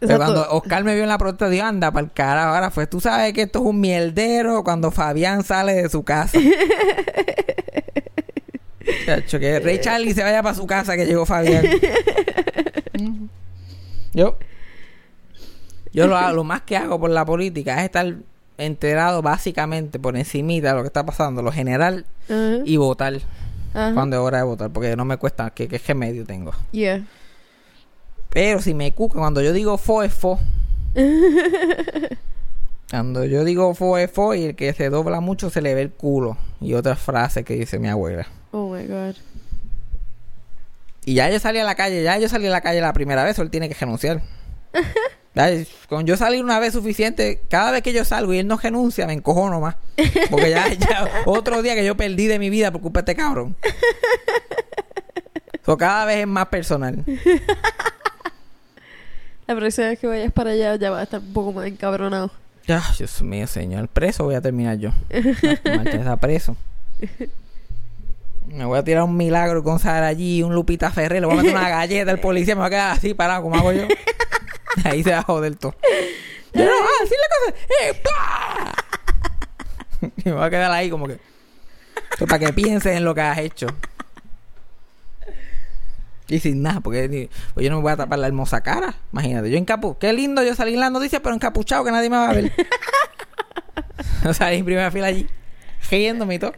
Pero 0.00 0.18
cuando 0.18 0.46
Oscar 0.50 0.84
me 0.84 0.92
vio 0.94 1.04
en 1.04 1.08
la 1.08 1.16
protesta, 1.18 1.48
dijo, 1.48 1.64
anda, 1.64 1.90
para 1.90 2.04
el 2.04 2.12
carajo. 2.12 2.54
Ahora 2.54 2.70
pues 2.70 2.90
tú 2.90 3.00
sabes 3.00 3.32
que 3.32 3.42
esto 3.42 3.60
es 3.60 3.64
un 3.64 3.80
mierdero 3.80 4.62
cuando 4.62 4.90
Fabián 4.90 5.42
sale 5.44 5.72
de 5.74 5.88
su 5.88 6.02
casa. 6.02 6.38
Chacho, 9.06 9.38
que 9.38 9.60
Ray 9.60 9.80
Charlie 9.80 10.14
se 10.14 10.22
vaya 10.22 10.42
para 10.42 10.54
su 10.54 10.66
casa 10.66 10.96
que 10.96 11.06
llegó 11.06 11.24
Fabián. 11.26 11.64
yo 14.14 14.36
yo 15.92 16.06
lo, 16.06 16.16
hago- 16.16 16.34
lo 16.36 16.44
más 16.44 16.62
que 16.62 16.76
hago 16.76 16.98
por 16.98 17.10
la 17.10 17.24
política 17.24 17.78
es 17.78 17.84
estar 17.84 18.14
enterado 18.58 19.22
básicamente 19.22 19.98
por 19.98 20.16
encimita 20.16 20.68
de 20.70 20.74
lo 20.74 20.82
que 20.82 20.88
está 20.88 21.04
pasando, 21.06 21.42
lo 21.42 21.52
general 21.52 22.04
y 22.64 22.76
votar 22.76 23.20
cuando 23.72 24.16
es 24.16 24.20
hora 24.22 24.38
de 24.38 24.44
votar, 24.44 24.70
porque 24.70 24.94
no 24.96 25.04
me 25.04 25.16
cuesta, 25.16 25.50
que, 25.50 25.66
que, 25.68 25.78
que 25.80 25.94
medio 25.94 26.24
tengo. 26.24 26.52
Yeah. 26.70 27.04
Pero 28.30 28.60
si 28.60 28.72
me 28.74 28.92
cuca, 28.92 29.18
cuando 29.18 29.40
yo 29.42 29.52
digo 29.52 29.76
fo 29.78 30.02
es 30.04 30.14
fo. 30.14 30.38
cuando 32.90 33.24
yo 33.24 33.44
digo 33.44 33.74
fo 33.74 33.98
es 33.98 34.10
fo 34.10 34.34
y 34.34 34.44
el 34.44 34.54
que 34.56 34.72
se 34.72 34.90
dobla 34.90 35.20
mucho 35.20 35.50
se 35.50 35.60
le 35.60 35.74
ve 35.74 35.82
el 35.82 35.90
culo. 35.90 36.36
Y 36.60 36.74
otra 36.74 36.94
frase 36.96 37.42
que 37.44 37.54
dice 37.54 37.78
mi 37.78 37.88
abuela. 37.88 38.26
Oh 38.56 38.72
my 38.72 38.86
God. 38.86 39.16
Y 41.04 41.14
ya 41.14 41.28
yo 41.28 41.40
salí 41.40 41.58
a 41.58 41.64
la 41.64 41.74
calle, 41.74 42.04
ya 42.04 42.16
yo 42.18 42.28
salí 42.28 42.46
a 42.46 42.50
la 42.50 42.60
calle 42.60 42.80
la 42.80 42.92
primera 42.92 43.24
vez, 43.24 43.36
o 43.40 43.42
él 43.42 43.50
tiene 43.50 43.68
que 43.68 43.74
renunciar. 43.74 44.22
Con 45.88 46.06
yo 46.06 46.16
salir 46.16 46.44
una 46.44 46.60
vez 46.60 46.72
suficiente, 46.74 47.42
cada 47.48 47.72
vez 47.72 47.82
que 47.82 47.92
yo 47.92 48.04
salgo 48.04 48.32
y 48.32 48.38
él 48.38 48.46
no 48.46 48.56
renuncia, 48.56 49.08
me 49.08 49.14
encojono 49.14 49.58
más. 49.60 49.74
Porque 50.30 50.50
ya, 50.50 50.72
ya 50.72 51.08
otro 51.26 51.62
día 51.62 51.74
que 51.74 51.84
yo 51.84 51.96
perdí 51.96 52.28
de 52.28 52.38
mi 52.38 52.48
vida 52.48 52.70
por 52.70 52.80
culpa 52.80 53.02
de 53.02 53.10
este 53.10 53.20
cabrón. 53.20 53.56
So, 55.66 55.76
cada 55.76 56.04
vez 56.04 56.18
es 56.18 56.28
más 56.28 56.46
personal. 56.46 57.04
La 59.48 59.56
próxima 59.56 59.88
vez 59.88 59.98
que 59.98 60.06
vayas 60.06 60.32
para 60.32 60.50
allá 60.50 60.76
ya 60.76 60.92
va 60.92 61.00
a 61.00 61.02
estar 61.02 61.18
un 61.18 61.32
poco 61.32 61.52
más 61.52 61.66
encabronado. 61.66 62.30
Ya, 62.68 62.84
Dios 62.96 63.20
mío, 63.20 63.48
señor. 63.48 63.88
Preso 63.88 64.22
voy 64.22 64.36
a 64.36 64.40
terminar 64.40 64.78
yo. 64.78 64.90
Marta 65.64 65.96
está 65.96 66.16
preso. 66.16 66.56
Me 68.54 68.64
voy 68.64 68.78
a 68.78 68.84
tirar 68.84 69.02
un 69.02 69.16
milagro 69.16 69.64
con 69.64 69.80
Sara 69.80 70.06
allí, 70.06 70.42
un 70.44 70.54
Lupita 70.54 70.92
Ferrer, 70.92 71.20
le 71.20 71.26
voy 71.26 71.34
a 71.34 71.42
meter 71.42 71.56
una 71.56 71.68
galleta 71.68 72.12
al 72.12 72.20
policía, 72.20 72.54
me 72.54 72.60
va 72.60 72.66
a 72.66 72.70
quedar 72.70 72.92
así 72.92 73.12
parado 73.12 73.42
como 73.42 73.56
hago 73.56 73.72
yo. 73.72 73.82
Ahí 74.84 75.02
se 75.02 75.10
va 75.10 75.18
a 75.18 75.22
joder 75.22 75.56
todo. 75.56 75.74
Yo 76.52 76.64
no, 76.64 76.70
ah, 76.70 77.02
así 77.02 77.14
la 77.20 77.28
cosa. 77.36 77.66
¡Eh! 77.82 78.02
Y 80.24 80.28
me 80.28 80.34
voy 80.34 80.44
a 80.44 80.50
quedar 80.50 80.70
ahí 80.70 80.90
como 80.90 81.06
que. 81.06 81.18
Eso 82.14 82.26
para 82.26 82.38
que 82.38 82.52
pienses 82.52 82.94
en 82.94 83.04
lo 83.04 83.14
que 83.14 83.22
has 83.22 83.38
hecho. 83.38 83.68
Y 86.28 86.40
sin 86.40 86.62
nada, 86.62 86.80
porque 86.80 87.30
pues 87.54 87.64
yo 87.64 87.70
no 87.70 87.76
me 87.76 87.82
voy 87.82 87.92
a 87.92 87.96
tapar 87.96 88.18
la 88.18 88.26
hermosa 88.26 88.60
cara. 88.62 88.94
Imagínate, 89.12 89.50
yo 89.50 89.56
encapu... 89.56 89.96
Qué 89.98 90.12
lindo 90.12 90.42
yo 90.42 90.54
salir 90.54 90.74
en 90.74 90.80
la 90.80 90.90
noticia, 90.90 91.22
pero 91.22 91.34
encapuchado 91.34 91.84
que 91.84 91.90
nadie 91.90 92.10
me 92.10 92.16
va 92.16 92.30
a 92.30 92.34
ver. 92.34 92.52
o 94.26 94.34
sea, 94.34 94.52
en 94.52 94.64
primera 94.64 94.90
fila 94.90 95.06
allí, 95.06 95.26
riéndome 95.90 96.34
y 96.34 96.38
todo. 96.38 96.52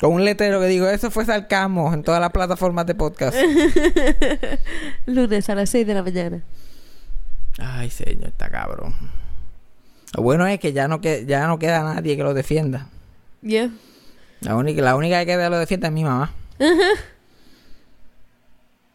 Con 0.00 0.12
un 0.12 0.24
letrero 0.24 0.60
que 0.60 0.66
digo, 0.66 0.88
eso 0.88 1.10
fue 1.10 1.24
sarcasmo 1.24 1.92
en 1.92 2.04
todas 2.04 2.20
las 2.20 2.30
plataformas 2.30 2.86
de 2.86 2.94
podcast. 2.94 3.36
Lunes 5.06 5.50
a 5.50 5.54
las 5.56 5.70
6 5.70 5.86
de 5.86 5.94
la 5.94 6.02
mañana. 6.04 6.42
Ay, 7.58 7.90
señor, 7.90 8.28
está 8.28 8.48
cabrón. 8.48 8.94
Lo 10.14 10.22
bueno 10.22 10.46
es 10.46 10.60
que 10.60 10.72
ya 10.72 10.86
no, 10.86 11.00
que, 11.00 11.26
ya 11.26 11.48
no 11.48 11.58
queda 11.58 11.82
nadie 11.82 12.16
que 12.16 12.22
lo 12.22 12.32
defienda. 12.32 12.86
Yeah. 13.42 13.70
La 14.40 14.54
única, 14.54 14.82
la 14.82 14.94
única 14.94 15.18
que 15.20 15.26
queda 15.26 15.50
lo 15.50 15.58
defienda 15.58 15.88
es 15.88 15.94
mi 15.94 16.04
mamá. 16.04 16.32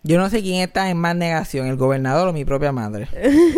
Yo 0.03 0.17
no 0.17 0.29
sé 0.29 0.41
quién 0.41 0.61
está 0.61 0.89
en 0.89 0.97
más 0.97 1.15
negación, 1.15 1.67
el 1.67 1.75
gobernador 1.75 2.29
o 2.29 2.33
mi 2.33 2.45
propia 2.45 2.71
madre. 2.71 3.09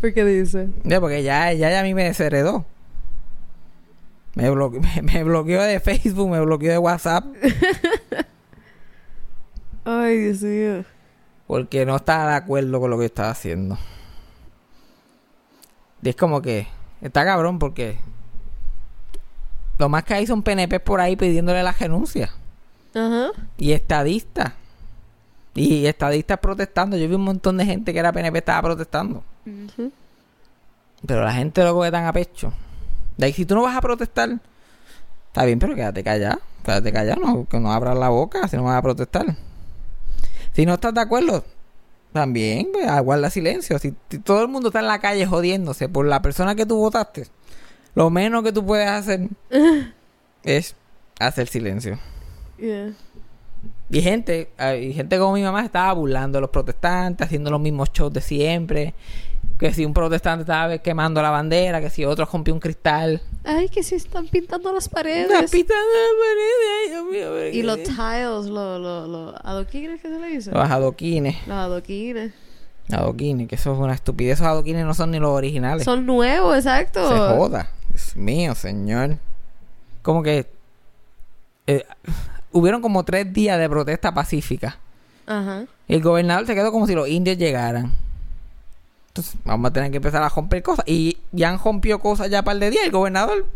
¿Por 0.00 0.14
qué 0.14 0.24
dice? 0.24 0.68
Ya, 0.84 1.00
porque 1.00 1.22
ya, 1.22 1.52
ya, 1.52 1.70
ya 1.70 1.80
a 1.80 1.82
mí 1.82 1.92
me 1.92 2.04
desheredó. 2.04 2.64
Me, 4.34 4.50
bloque- 4.50 4.80
me, 4.80 5.02
me 5.12 5.24
bloqueó 5.24 5.62
de 5.62 5.80
Facebook, 5.80 6.30
me 6.30 6.40
bloqueó 6.40 6.70
de 6.70 6.78
WhatsApp, 6.78 7.24
Ay, 9.84 10.18
Dios 10.18 10.42
mío. 10.42 10.84
porque 11.46 11.84
no 11.86 11.96
estaba 11.96 12.30
de 12.30 12.36
acuerdo 12.36 12.80
con 12.80 12.90
lo 12.90 12.98
que 12.98 13.06
estaba 13.06 13.30
haciendo. 13.30 13.78
Y 16.02 16.10
es 16.10 16.16
como 16.16 16.40
que 16.42 16.66
está 17.00 17.24
cabrón 17.24 17.58
porque 17.58 17.98
lo 19.78 19.88
más 19.88 20.04
que 20.04 20.14
hay 20.14 20.26
son 20.26 20.42
PNP 20.42 20.80
por 20.80 21.00
ahí 21.00 21.16
pidiéndole 21.16 21.62
la 21.62 21.72
renuncia. 21.72 22.30
Ajá. 22.94 23.28
Y 23.56 23.72
estadistas. 23.72 24.52
Y 25.54 25.86
estadistas 25.86 26.38
protestando. 26.38 26.96
Yo 26.96 27.08
vi 27.08 27.14
un 27.14 27.24
montón 27.24 27.56
de 27.56 27.64
gente 27.64 27.92
que 27.92 27.98
era 27.98 28.12
PNP 28.12 28.38
estaba 28.38 28.62
protestando. 28.62 29.24
Pero 31.06 31.24
la 31.24 31.32
gente 31.32 31.64
loco 31.64 31.82
que 31.82 31.90
tan 31.90 32.04
a 32.06 32.12
pecho. 32.12 32.52
De 33.20 33.26
ahí, 33.26 33.34
si 33.34 33.44
tú 33.44 33.54
no 33.54 33.60
vas 33.60 33.76
a 33.76 33.82
protestar, 33.82 34.38
está 35.26 35.44
bien, 35.44 35.58
pero 35.58 35.74
quédate 35.74 36.02
callado. 36.02 36.40
Quédate 36.64 36.90
callado, 36.90 37.20
no, 37.20 37.44
que 37.44 37.60
no 37.60 37.70
abras 37.70 37.98
la 37.98 38.08
boca 38.08 38.48
si 38.48 38.56
no 38.56 38.64
vas 38.64 38.78
a 38.78 38.82
protestar. 38.82 39.36
Si 40.54 40.64
no 40.64 40.72
estás 40.72 40.94
de 40.94 41.02
acuerdo, 41.02 41.44
también, 42.14 42.68
pues, 42.72 42.88
aguarda 42.88 43.28
silencio. 43.28 43.78
Si, 43.78 43.94
si 44.08 44.18
todo 44.20 44.40
el 44.40 44.48
mundo 44.48 44.68
está 44.68 44.80
en 44.80 44.86
la 44.86 45.00
calle 45.00 45.26
jodiéndose 45.26 45.90
por 45.90 46.06
la 46.06 46.22
persona 46.22 46.54
que 46.54 46.64
tú 46.64 46.78
votaste, 46.78 47.26
lo 47.94 48.08
menos 48.08 48.42
que 48.42 48.52
tú 48.52 48.64
puedes 48.64 48.88
hacer 48.88 49.28
es 50.42 50.74
hacer 51.18 51.46
silencio. 51.48 51.98
Yeah. 52.56 52.94
Y 53.90 54.00
gente, 54.00 54.50
ah, 54.56 54.76
y 54.76 54.94
gente 54.94 55.18
como 55.18 55.34
mi 55.34 55.42
mamá 55.42 55.62
estaba 55.62 55.92
burlando 55.92 56.38
de 56.38 56.40
los 56.40 56.50
protestantes, 56.50 57.26
haciendo 57.26 57.50
los 57.50 57.60
mismos 57.60 57.92
shows 57.92 58.14
de 58.14 58.22
siempre. 58.22 58.94
Que 59.60 59.74
si 59.74 59.84
un 59.84 59.92
protestante 59.92 60.40
estaba 60.42 60.78
quemando 60.78 61.20
la 61.20 61.28
bandera, 61.30 61.80
que 61.82 61.90
si 61.90 62.04
otro 62.04 62.24
rompió 62.24 62.54
un 62.54 62.60
cristal. 62.60 63.20
Ay, 63.44 63.68
que 63.68 63.82
se 63.82 63.96
están 63.96 64.26
pintando 64.26 64.72
las 64.72 64.88
paredes. 64.88 65.28
Una 65.28 65.42
pitando 65.42 65.84
la 65.84 66.24
pared, 66.24 66.72
ay, 66.82 66.90
Dios 66.90 67.04
mío. 67.04 67.46
y 67.48 67.62
los 67.62 67.82
tiles, 67.82 68.46
los 68.46 68.80
los 68.80 69.08
los 69.08 69.34
adoquines 69.44 70.00
que 70.00 70.08
se 70.08 70.18
le 70.18 70.26
dice. 70.28 70.50
Los 70.50 70.70
adoquines. 70.70 71.36
Los 71.46 71.56
adoquines. 71.56 72.32
Adoquines, 72.90 73.46
que 73.48 73.54
eso 73.56 73.74
es 73.74 73.78
una 73.78 73.92
estupidez. 73.92 74.38
Esos 74.38 74.46
adoquines 74.46 74.84
no 74.86 74.94
son 74.94 75.10
ni 75.10 75.18
los 75.18 75.30
originales. 75.30 75.84
Son 75.84 76.06
nuevos, 76.06 76.56
exacto. 76.56 77.06
Se 77.08 77.14
joda. 77.36 77.70
Dios 77.90 78.16
mío, 78.16 78.54
señor. 78.54 79.18
Como 80.02 80.22
que... 80.22 80.46
eh, 81.66 81.84
hubieron 82.50 82.80
como 82.80 83.04
tres 83.04 83.30
días 83.32 83.58
de 83.58 83.68
protesta 83.68 84.12
pacífica. 84.14 84.78
Ajá. 85.26 85.66
Y 85.86 85.94
el 85.94 86.02
gobernador 86.02 86.46
se 86.46 86.54
quedó 86.54 86.72
como 86.72 86.86
si 86.86 86.94
los 86.94 87.06
indios 87.08 87.36
llegaran. 87.36 87.92
Entonces, 89.10 89.34
vamos 89.44 89.70
a 89.70 89.72
tener 89.72 89.90
que 89.90 89.96
empezar 89.98 90.22
a 90.22 90.28
romper 90.28 90.62
cosas. 90.62 90.84
Y 90.88 91.18
ya 91.32 91.48
han 91.50 91.58
rompido 91.58 91.98
cosas 91.98 92.30
ya 92.30 92.42
par 92.42 92.58
de 92.58 92.70
días. 92.70 92.84
El 92.84 92.92
gobernador, 92.92 93.46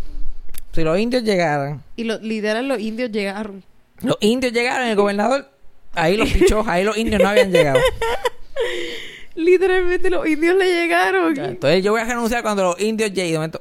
si 0.73 0.83
los 0.83 0.99
indios 0.99 1.23
llegaran, 1.23 1.83
Y 1.97 2.05
los 2.05 2.21
literal 2.23 2.67
los 2.69 2.81
indios 2.81 3.11
llegaron. 3.13 3.63
los 4.01 4.17
indios 4.21 4.53
llegaron, 4.53 4.89
el 4.89 4.97
gobernador, 4.97 5.49
ahí 5.95 6.17
los 6.17 6.29
pichó, 6.31 6.65
ahí 6.67 6.83
los 6.85 6.97
indios 6.97 7.23
no 7.23 7.29
habían 7.29 7.53
llegado. 7.53 7.79
Literalmente 9.37 10.11
los 10.11 10.27
indios 10.27 10.57
le 10.57 10.65
llegaron. 10.65 11.37
Entonces 11.39 11.83
yo 11.83 11.93
voy 11.93 12.01
a 12.01 12.05
renunciar 12.05 12.43
cuando 12.43 12.63
los 12.63 12.81
indios 12.81 13.13
lleguen. 13.13 13.35
Momento, 13.37 13.61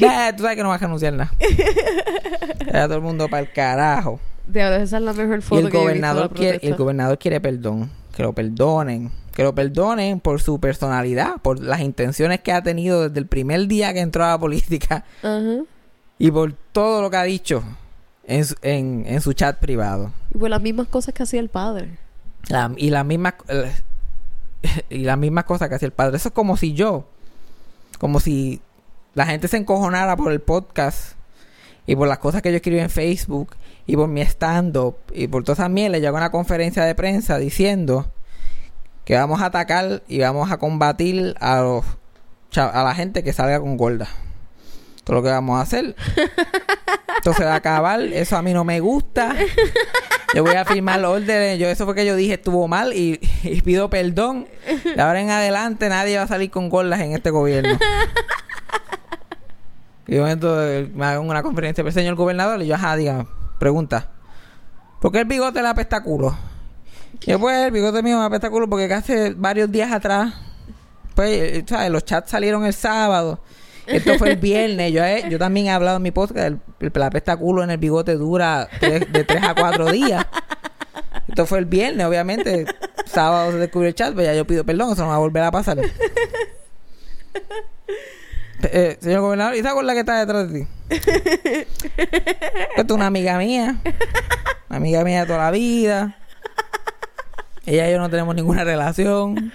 "Nah, 0.00 0.32
tú 0.32 0.42
sabes 0.42 0.56
que 0.56 0.62
no 0.62 0.68
vas 0.70 0.82
a 0.82 0.86
renunciar 0.86 1.12
nada. 1.12 1.32
Era 2.66 2.86
todo 2.86 2.96
el 2.96 3.02
mundo 3.02 3.28
para 3.28 3.42
el 3.42 3.52
carajo. 3.52 4.18
De 4.46 4.62
ahora 4.62 4.82
esa 4.82 4.96
es 4.98 5.02
la 5.02 5.12
mejor 5.12 5.38
Y 5.38 5.42
foto 5.42 5.60
el 5.66 5.70
que 5.70 5.72
yo 5.72 5.88
he 5.88 5.92
visto 5.92 6.08
gobernador 6.08 6.22
la 6.22 6.28
protesta. 6.28 6.66
el 6.66 6.74
gobernador 6.74 7.18
quiere 7.18 7.40
perdón, 7.40 7.90
que 8.14 8.22
lo 8.22 8.32
perdonen, 8.32 9.10
que 9.34 9.42
lo 9.42 9.54
perdonen 9.54 10.20
por 10.20 10.40
su 10.40 10.60
personalidad, 10.60 11.40
por 11.42 11.60
las 11.60 11.80
intenciones 11.80 12.40
que 12.40 12.52
ha 12.52 12.62
tenido 12.62 13.08
desde 13.08 13.18
el 13.20 13.26
primer 13.26 13.66
día 13.66 13.92
que 13.92 14.00
entró 14.00 14.24
a 14.24 14.28
la 14.30 14.38
política 14.38 15.04
y 16.18 16.30
por 16.30 16.52
todo 16.72 17.02
lo 17.02 17.10
que 17.10 17.16
ha 17.16 17.24
dicho 17.24 17.62
en 18.26 18.44
su, 18.44 18.54
en, 18.62 19.04
en 19.06 19.20
su 19.20 19.32
chat 19.32 19.58
privado. 19.58 20.12
Y 20.34 20.38
por 20.38 20.50
las 20.50 20.62
mismas 20.62 20.86
cosas 20.88 21.12
que 21.14 21.22
hacía 21.24 21.40
el 21.40 21.48
padre. 21.48 21.98
La- 22.48 22.72
y 22.76 22.90
las 22.90 23.04
mismas 23.04 23.34
eh, 23.48 23.72
y 24.90 24.98
las 24.98 25.18
mismas 25.18 25.44
cosas 25.44 25.68
que 25.68 25.74
hacía 25.74 25.86
el 25.86 25.92
padre. 25.92 26.16
Eso 26.16 26.28
es 26.28 26.34
como 26.34 26.56
si 26.56 26.72
yo, 26.74 27.06
como 27.98 28.20
si 28.20 28.60
la 29.14 29.26
gente 29.26 29.48
se 29.48 29.56
encojonara 29.56 30.16
por 30.16 30.30
el 30.32 30.40
podcast 30.40 31.12
y 31.86 31.96
por 31.96 32.06
las 32.08 32.18
cosas 32.18 32.40
que 32.40 32.50
yo 32.50 32.56
escribí 32.56 32.78
en 32.80 32.90
Facebook 32.90 33.56
y 33.86 33.96
por 33.96 34.08
mi 34.08 34.20
stand-up 34.22 34.96
y 35.12 35.26
por 35.26 35.42
todas 35.44 35.58
esas 35.58 35.70
mierdas. 35.70 36.00
Yo 36.00 36.08
hago 36.08 36.16
una 36.18 36.30
conferencia 36.30 36.84
de 36.84 36.94
prensa 36.94 37.36
diciendo 37.38 38.06
que 39.04 39.14
vamos 39.14 39.40
a 39.42 39.46
atacar 39.46 40.02
y 40.08 40.20
vamos 40.20 40.50
a 40.50 40.58
combatir 40.58 41.34
a 41.40 41.60
los 41.60 41.84
a 42.56 42.84
la 42.84 42.94
gente 42.94 43.22
que 43.22 43.32
salga 43.32 43.60
con 43.60 43.76
gorda. 43.76 44.08
Todo 45.02 45.16
lo 45.16 45.22
que 45.22 45.30
vamos 45.30 45.58
a 45.58 45.62
hacer. 45.62 45.96
Entonces 47.16 47.44
va 47.44 47.54
a 47.54 47.56
acabar. 47.56 48.00
Eso 48.00 48.36
a 48.36 48.42
mí 48.42 48.52
no 48.52 48.64
me 48.64 48.80
gusta. 48.80 49.34
Yo 50.34 50.44
voy 50.44 50.54
a 50.54 50.64
firmar 50.64 51.00
los 51.00 51.10
órdenes. 51.16 51.58
Yo, 51.58 51.68
eso 51.68 51.84
fue 51.84 51.94
que 51.94 52.06
yo 52.06 52.16
dije 52.16 52.34
estuvo 52.34 52.68
mal 52.68 52.92
y, 52.92 53.20
y 53.42 53.60
pido 53.62 53.90
perdón. 53.90 54.46
De 54.84 55.00
ahora 55.00 55.20
en 55.20 55.30
adelante 55.30 55.88
nadie 55.88 56.16
va 56.16 56.24
a 56.24 56.28
salir 56.28 56.50
con 56.50 56.68
gordas 56.68 57.00
en 57.00 57.12
este 57.12 57.30
gobierno. 57.30 57.78
Y 60.06 60.16
de 60.16 60.20
momento 60.20 60.54
me 60.92 61.06
hago 61.06 61.22
una 61.22 61.42
conferencia 61.42 61.82
pero 61.82 61.92
señor 61.92 62.14
gobernador 62.14 62.60
y 62.60 62.66
yo, 62.66 62.74
ajá, 62.74 62.94
diga, 62.94 63.26
pregunta. 63.58 64.10
¿Por 65.00 65.12
qué 65.12 65.20
el 65.20 65.24
bigote 65.24 65.62
le 65.62 65.68
apesta 65.68 66.02
culo? 66.02 66.36
Yo, 67.20 67.38
pues 67.38 67.66
el 67.66 67.70
bigote 67.70 68.02
mío 68.02 68.18
me 68.18 68.24
apesta 68.24 68.50
culo 68.50 68.68
porque 68.68 68.92
hace 68.92 69.30
varios 69.30 69.70
días 69.70 69.92
atrás, 69.92 70.34
pues, 71.14 71.30
eh, 71.30 71.64
¿sabes? 71.66 71.90
Los 71.90 72.04
chats 72.04 72.30
salieron 72.30 72.64
el 72.66 72.72
sábado. 72.74 73.40
Esto 73.86 74.14
fue 74.18 74.30
el 74.32 74.36
viernes. 74.36 74.92
Yo, 74.92 75.04
he- 75.04 75.28
yo 75.28 75.38
también 75.38 75.66
he 75.66 75.70
hablado 75.70 75.98
en 75.98 76.02
mi 76.02 76.10
podcast. 76.10 76.38
El, 76.46 76.60
el, 76.80 76.92
la 76.94 77.06
apesta 77.06 77.36
culo 77.36 77.62
en 77.62 77.70
el 77.70 77.78
bigote 77.78 78.14
dura 78.14 78.68
de 78.80 79.24
tres 79.24 79.42
a 79.42 79.54
cuatro 79.54 79.90
días. 79.90 80.26
Esto 81.28 81.46
fue 81.46 81.58
el 81.58 81.66
viernes, 81.66 82.06
obviamente. 82.06 82.66
Sábado 83.06 83.52
se 83.52 83.58
descubrió 83.58 83.88
el 83.88 83.94
chat, 83.94 84.10
pero 84.14 84.22
ya 84.24 84.34
yo 84.34 84.46
pido 84.46 84.64
perdón, 84.64 84.92
eso 84.92 85.02
no 85.02 85.08
va 85.08 85.16
a 85.16 85.18
volver 85.18 85.42
a 85.42 85.50
pasar. 85.50 85.78
Eh, 88.62 88.96
señor 89.00 89.20
gobernador, 89.20 89.54
¿y 89.54 89.58
esa 89.58 89.72
gorda 89.72 89.92
que 89.92 90.00
está 90.00 90.18
detrás 90.20 90.50
de 90.50 90.60
ti? 90.60 90.66
Esta 90.88 92.82
es 92.82 92.90
una 92.90 93.06
amiga 93.06 93.36
mía. 93.38 93.76
Una 94.70 94.76
amiga 94.78 95.04
mía 95.04 95.20
de 95.20 95.26
toda 95.26 95.38
la 95.40 95.50
vida. 95.50 96.16
Ella 97.66 97.88
y 97.88 97.92
yo 97.92 97.98
no 97.98 98.10
tenemos 98.10 98.34
ninguna 98.34 98.64
relación. 98.64 99.52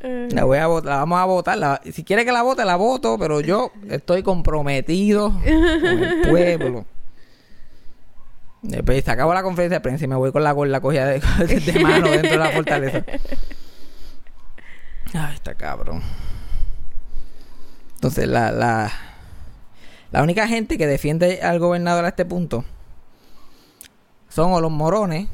La 0.00 0.44
voy 0.44 0.58
a 0.58 0.66
votar, 0.66 0.90
la 0.90 0.96
vamos 0.98 1.18
a 1.18 1.24
votar. 1.24 1.80
Si 1.92 2.04
quiere 2.04 2.24
que 2.24 2.32
la 2.32 2.42
vote, 2.42 2.64
la 2.64 2.76
voto, 2.76 3.18
pero 3.18 3.40
yo 3.40 3.72
estoy 3.88 4.22
comprometido 4.22 5.32
con 5.32 5.44
el 5.44 6.28
pueblo. 6.28 6.84
Después 8.62 9.04
se 9.04 9.10
acabó 9.10 9.32
la 9.32 9.42
conferencia 9.42 9.78
de 9.78 9.80
prensa 9.80 10.04
y 10.04 10.08
me 10.08 10.16
voy 10.16 10.32
con 10.32 10.42
la 10.42 10.52
gorda 10.52 10.80
cogida 10.80 11.06
de, 11.08 11.20
mano 11.80 12.10
dentro 12.10 12.30
de 12.30 12.36
la 12.36 12.50
fortaleza. 12.50 13.04
Ay, 15.14 15.34
está 15.34 15.54
cabrón. 15.54 16.02
Entonces, 17.94 18.28
la, 18.28 18.50
la, 18.50 18.92
la 20.10 20.22
única 20.22 20.46
gente 20.48 20.78
que 20.78 20.86
defiende 20.86 21.40
al 21.42 21.58
gobernador 21.58 22.04
a 22.04 22.08
este 22.08 22.24
punto 22.24 22.64
son 24.28 24.60
los 24.60 24.70
morones, 24.70 25.28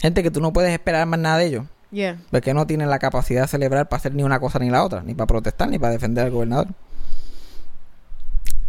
gente 0.00 0.22
que 0.22 0.30
tú 0.30 0.40
no 0.40 0.52
puedes 0.52 0.72
esperar 0.72 1.06
más 1.06 1.20
nada 1.20 1.38
de 1.38 1.46
ellos, 1.46 1.64
Yeah. 1.92 2.18
porque 2.30 2.54
no 2.54 2.66
tienen 2.68 2.88
la 2.88 2.98
capacidad 3.00 3.42
de 3.42 3.48
celebrar 3.48 3.88
para 3.88 3.98
hacer 3.98 4.14
ni 4.14 4.22
una 4.22 4.38
cosa 4.38 4.58
ni 4.60 4.70
la 4.70 4.84
otra, 4.84 5.02
ni 5.02 5.14
para 5.14 5.26
protestar 5.26 5.68
ni 5.68 5.78
para 5.78 5.92
defender 5.92 6.24
al 6.24 6.30
gobernador. 6.30 6.68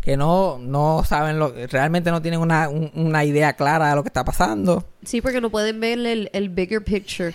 Que 0.02 0.17
no, 0.17 0.58
no 0.58 1.04
saben 1.06 1.38
lo, 1.38 1.54
realmente 1.67 2.10
no 2.10 2.22
tienen 2.24 2.39
una, 2.39 2.67
un- 2.70 2.89
una 2.96 3.24
idea 3.24 3.54
clara 3.54 3.89
de 3.89 3.96
lo 3.96 4.02
que 4.02 4.10
está 4.10 4.26
pasando. 4.26 4.84
Sí, 5.04 5.22
porque 5.22 5.39
no 5.39 5.52
pueden 5.52 5.80
ver 5.80 6.00
el, 6.00 6.30
el 6.34 6.50
bigger 6.50 6.84
picture. 6.84 7.34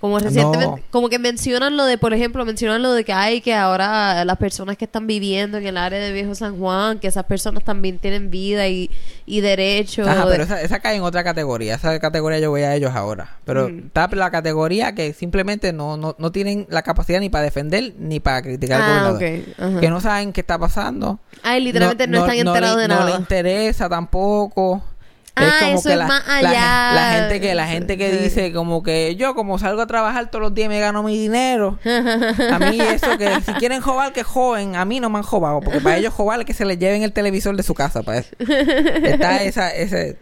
Como 0.00 0.18
recientemente, 0.20 0.66
No. 0.66 0.78
como 0.90 1.08
que 1.08 1.18
mencionan 1.18 1.76
lo 1.76 1.84
de, 1.84 1.98
por 1.98 2.14
ejemplo, 2.14 2.44
mencionan 2.44 2.82
lo 2.82 2.92
de 2.92 3.02
que 3.04 3.12
hay 3.12 3.40
que 3.40 3.52
ahora 3.54 4.24
las 4.24 4.36
personas 4.38 4.76
que 4.76 4.84
están 4.84 5.06
viviendo 5.08 5.58
en 5.58 5.66
el 5.66 5.76
área 5.76 5.98
de 5.98 6.12
Viejo 6.12 6.36
San 6.36 6.56
Juan, 6.58 7.00
que 7.00 7.08
esas 7.08 7.24
personas 7.24 7.64
también 7.64 7.98
tienen 7.98 8.30
vida 8.30 8.68
y, 8.68 8.90
y 9.26 9.40
derechos. 9.40 10.06
Ajá, 10.06 10.24
de- 10.26 10.30
pero 10.30 10.44
esa, 10.44 10.62
esa 10.62 10.78
cae 10.78 10.96
en 10.96 11.02
otra 11.02 11.24
categoría. 11.24 11.74
Esa 11.74 11.98
categoría 11.98 12.38
yo 12.38 12.50
voy 12.50 12.62
a 12.62 12.74
ellos 12.76 12.92
ahora. 12.94 13.38
Pero 13.44 13.68
Mm. 13.68 13.86
está 13.86 14.08
la 14.12 14.30
categoría 14.30 14.94
que 14.94 15.12
simplemente 15.12 15.72
no, 15.72 15.96
no, 15.96 16.14
no 16.16 16.30
tienen 16.30 16.66
la 16.70 16.82
capacidad 16.82 17.18
ni 17.18 17.28
para 17.28 17.42
defender 17.44 17.94
ni 17.98 18.20
para 18.20 18.42
criticar 18.42 18.80
al 18.80 18.90
Ah, 18.90 19.10
gobernador. 19.10 19.40
ok. 19.48 19.58
Ajá. 19.58 19.80
Que 19.80 19.90
no 19.90 20.00
saben 20.00 20.32
qué 20.32 20.40
está 20.42 20.58
pasando. 20.58 21.18
Ay, 21.42 21.60
literalmente 21.60 22.06
no, 22.06 22.18
están 22.18 22.36
enterados 22.36 22.78
de 22.80 22.86
No 22.88 22.94
nada. 23.00 23.10
le 23.10 23.16
interesa 23.16 23.88
tampoco. 23.88 24.82
Ah, 25.40 25.70
eso 25.70 25.90
es 25.90 25.96
la, 25.96 26.06
más 26.06 26.26
la 26.26 26.34
allá. 26.50 26.50
gen- 26.50 26.94
La, 26.94 27.10
gente 27.12 27.40
que 27.40 27.54
la 27.54 27.66
gente 27.66 27.96
que 27.98 28.12
dice 28.16 28.52
como 28.52 28.82
que 28.82 29.16
yo 29.16 29.34
como 29.34 29.58
salgo 29.58 29.82
a 29.82 29.86
trabajar 29.86 30.30
todos 30.30 30.42
los 30.42 30.54
días 30.54 30.68
me 30.68 30.80
gano 30.80 31.02
mi 31.02 31.16
dinero. 31.18 31.78
a 31.84 32.58
mí 32.58 32.80
eso 32.80 33.16
que 33.18 33.40
si 33.42 33.52
quieren 33.54 33.80
jobar 33.80 34.12
que 34.12 34.22
joven, 34.24 34.76
a 34.76 34.84
mí 34.84 35.00
no 35.00 35.10
me 35.10 35.18
han 35.18 35.24
jobado, 35.24 35.60
porque 35.60 35.80
para 35.80 35.96
ellos 35.96 36.12
jobar 36.14 36.40
es 36.40 36.46
que 36.46 36.54
se 36.54 36.64
les 36.64 36.78
lleven 36.78 37.02
el 37.02 37.12
televisor 37.12 37.56
de 37.56 37.62
su 37.62 37.74
casa 37.74 38.02
para 38.02 38.18
eso. 38.18 38.34
Está 38.38 39.42
esa 39.42 39.70
ese 39.74 40.18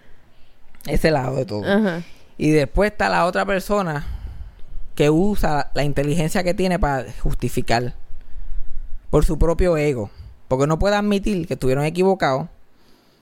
ese 0.87 1.11
lado 1.11 1.37
de 1.37 1.45
todo. 1.47 1.65
Ajá. 1.65 2.03
Y 2.39 2.51
después 2.51 2.93
está 2.93 3.09
la 3.09 3.25
otra 3.25 3.45
persona 3.47 4.05
que 4.95 5.11
usa 5.11 5.71
la 5.75 5.85
inteligencia 5.85 6.43
que 6.45 6.55
tiene 6.55 6.79
para 6.79 7.05
justificar 7.23 7.95
por 9.11 9.25
su 9.25 9.39
propio 9.39 9.77
ego. 9.77 10.11
Porque 10.49 10.67
no 10.67 10.79
puede 10.79 10.95
admitir 10.97 11.47
que 11.49 11.55
estuvieron 11.55 11.85
equivocados, 11.85 12.49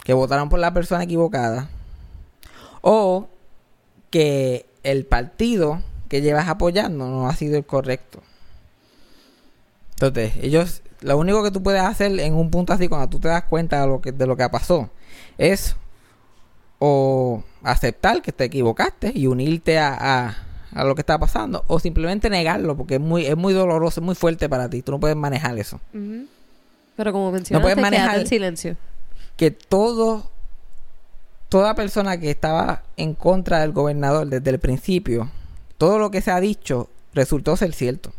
que 0.05 0.13
votaron 0.13 0.49
por 0.51 0.59
la 0.59 0.75
persona 0.75 1.05
equivocada, 1.05 1.71
o 2.87 3.29
que 4.11 4.67
el 4.83 5.07
partido 5.07 5.83
que 6.09 6.21
llevas 6.21 6.49
apoyando 6.49 7.07
no 7.09 7.27
ha 7.29 7.35
sido 7.35 7.57
el 7.57 7.65
correcto. 7.65 8.23
Entonces, 9.93 10.35
ellos, 10.43 10.83
lo 11.01 11.17
único 11.17 11.43
que 11.43 11.51
tú 11.51 11.63
puedes 11.63 11.81
hacer 11.83 12.19
en 12.21 12.35
un 12.35 12.51
punto 12.51 12.73
así, 12.75 12.89
cuando 12.89 13.09
tú 13.09 13.19
te 13.21 13.29
das 13.29 13.45
cuenta 13.45 13.81
de 13.81 13.87
lo 13.87 14.01
que, 14.01 14.13
de 14.13 14.27
lo 14.27 14.37
que 14.37 14.49
pasó, 14.51 14.91
es 15.39 15.77
o 16.79 17.43
aceptar 17.63 18.21
que 18.21 18.33
te 18.33 18.45
equivocaste 18.45 19.13
y 19.15 19.27
unirte 19.29 19.79
a, 19.79 19.95
a, 20.27 20.37
a 20.75 20.85
lo 20.85 20.95
que 20.95 21.01
está 21.01 21.19
pasando, 21.19 21.65
o 21.69 21.79
simplemente 21.81 22.29
negarlo, 22.29 22.77
porque 22.77 22.97
es 22.97 23.01
muy, 23.01 23.25
es 23.25 23.37
muy 23.37 23.55
doloroso, 23.55 24.01
es 24.01 24.05
muy 24.05 24.15
fuerte 24.15 24.49
para 24.49 24.69
ti, 24.69 24.83
tú 24.83 24.93
no 24.93 25.01
puedes 25.01 25.17
manejar 25.17 25.57
eso. 25.59 25.81
Pero 26.97 27.13
como 27.13 27.33
mencionaste, 27.33 27.63
puedes 27.63 27.77
quédate 27.77 27.97
manejar- 27.97 28.21
en 28.21 28.27
silencio. 28.27 28.77
que 29.37 29.51
todo 29.51 30.31
toda 31.49 31.75
persona 31.75 32.19
que 32.19 32.31
estaba 32.31 32.83
en 32.97 33.15
contra 33.15 33.61
del 33.61 33.73
gobernador 33.73 34.27
desde 34.27 34.51
el 34.51 34.59
principio, 34.59 35.31
todo 35.79 35.99
lo 35.99 36.11
que 36.11 36.21
se 36.21 36.31
ha 36.31 36.41
dicho 36.41 36.91
resultó 37.15 37.57
ser 37.57 37.73
cierto. 37.73 38.13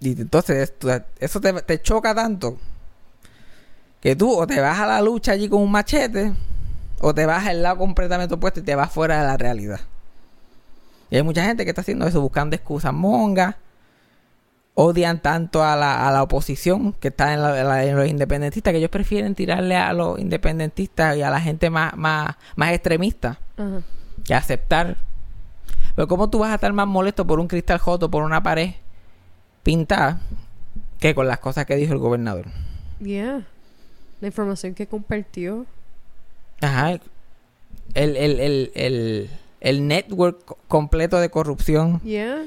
Y 0.00 0.20
entonces 0.20 0.74
eso 1.18 1.40
te, 1.40 1.52
te 1.62 1.80
choca 1.80 2.14
tanto 2.14 2.58
que 4.00 4.14
tú 4.14 4.30
o 4.38 4.46
te 4.46 4.60
vas 4.60 4.78
a 4.78 4.86
la 4.86 5.00
lucha 5.00 5.32
allí 5.32 5.48
con 5.48 5.62
un 5.62 5.70
machete 5.70 6.34
o 7.00 7.14
te 7.14 7.24
vas 7.24 7.46
al 7.46 7.62
lado 7.62 7.78
completamente 7.78 8.34
opuesto 8.34 8.60
y 8.60 8.62
te 8.62 8.74
vas 8.74 8.92
fuera 8.92 9.18
de 9.20 9.26
la 9.26 9.36
realidad. 9.36 9.80
Y 11.10 11.16
hay 11.16 11.22
mucha 11.22 11.44
gente 11.44 11.64
que 11.64 11.70
está 11.70 11.80
haciendo 11.80 12.06
eso, 12.06 12.20
buscando 12.20 12.54
excusas 12.54 12.92
mongas 12.92 13.56
odian 14.76 15.20
tanto 15.22 15.62
a 15.62 15.76
la, 15.76 16.08
a 16.08 16.10
la 16.12 16.22
oposición 16.22 16.92
que 16.94 17.08
está 17.08 17.32
en, 17.32 17.42
la- 17.42 17.84
en 17.84 17.96
los 17.96 18.08
independentistas 18.08 18.72
que 18.72 18.78
ellos 18.78 18.90
prefieren 18.90 19.34
tirarle 19.34 19.76
a 19.76 19.92
los 19.92 20.18
independentistas 20.18 21.16
y 21.16 21.22
a 21.22 21.30
la 21.30 21.40
gente 21.40 21.70
más, 21.70 21.96
más, 21.96 22.34
más 22.56 22.72
extremista 22.72 23.38
que 24.24 24.34
aceptar. 24.34 24.96
Pero 25.94 26.08
¿cómo 26.08 26.28
tú 26.28 26.40
vas 26.40 26.50
a 26.50 26.54
estar 26.56 26.72
más 26.72 26.88
molesto 26.88 27.24
por 27.26 27.38
un 27.38 27.46
cristal 27.46 27.78
joto, 27.78 28.10
por 28.10 28.24
una 28.24 28.42
pared 28.42 28.70
pintada, 29.62 30.20
que 30.98 31.14
con 31.14 31.28
las 31.28 31.38
cosas 31.38 31.66
que 31.66 31.76
dijo 31.76 31.92
el 31.92 31.98
gobernador? 32.00 32.46
Yeah. 33.00 33.46
La 34.20 34.26
información 34.28 34.74
que 34.74 34.86
compartió. 34.88 35.66
Ajá. 36.60 36.92
El, 36.92 38.16
el, 38.16 38.40
el, 38.40 38.72
el, 38.74 39.30
el 39.60 39.86
network 39.86 40.44
co- 40.44 40.58
completo 40.66 41.20
de 41.20 41.30
corrupción 41.30 42.00
Yeah. 42.02 42.42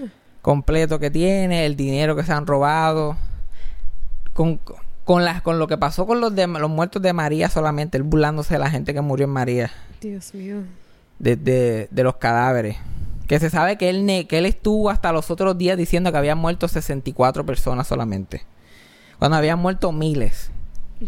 Completo 0.48 0.98
que 0.98 1.12
tiene, 1.12 1.66
el 1.66 1.76
dinero 1.76 2.16
que 2.16 2.24
se 2.24 2.32
han 2.32 2.48
robado, 2.48 3.18
con, 4.32 4.62
con, 5.04 5.26
las, 5.26 5.42
con 5.42 5.60
lo 5.60 5.68
que 5.68 5.78
pasó 5.78 6.08
con 6.08 6.22
los, 6.22 6.34
de, 6.36 6.48
los 6.48 6.70
muertos 6.70 7.02
de 7.02 7.12
María 7.12 7.50
solamente, 7.50 7.98
él 7.98 8.04
burlándose 8.04 8.54
de 8.54 8.60
la 8.62 8.70
gente 8.70 8.94
que 8.94 9.02
murió 9.02 9.26
en 9.26 9.32
María, 9.32 9.72
Dios 10.00 10.34
mío. 10.34 10.60
de, 11.20 11.36
de, 11.36 11.88
de 11.92 12.04
los 12.04 12.16
cadáveres. 12.16 12.78
Que 13.28 13.42
se 13.42 13.50
sabe 13.50 13.78
que 13.78 13.90
él, 13.90 14.06
ne- 14.06 14.26
que 14.26 14.38
él 14.38 14.46
estuvo 14.46 14.90
hasta 14.90 15.12
los 15.12 15.30
otros 15.32 15.58
días 15.58 15.78
diciendo 15.78 16.14
que 16.14 16.18
habían 16.18 16.38
muerto 16.38 16.70
64 16.70 17.46
personas 17.46 17.86
solamente. 17.86 18.44
Cuando 19.20 19.36
habían 19.36 19.60
muerto 19.60 19.92
miles. 19.92 20.50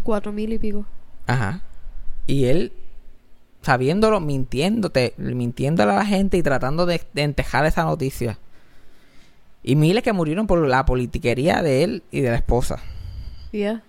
Cuatro 0.02 0.32
mil 0.32 0.52
y 0.52 0.58
pico. 0.58 0.84
Ajá. 1.26 1.62
Y 2.26 2.44
él, 2.44 2.74
sabiéndolo, 3.62 4.20
mintiéndote, 4.20 5.14
mintiéndole 5.16 5.92
a 5.92 5.96
la 5.96 6.04
gente 6.04 6.36
y 6.36 6.42
tratando 6.42 6.84
de, 6.84 7.00
de 7.14 7.22
entejar 7.22 7.64
esa 7.64 7.84
noticia. 7.84 8.38
Y 9.62 9.76
miles 9.76 10.02
que 10.02 10.12
murieron 10.12 10.46
por 10.46 10.66
la 10.66 10.84
politiquería 10.86 11.62
de 11.62 11.84
él 11.84 12.02
y 12.10 12.20
de 12.20 12.30
la 12.30 12.36
esposa. 12.36 12.78
Yeah. 13.52 13.82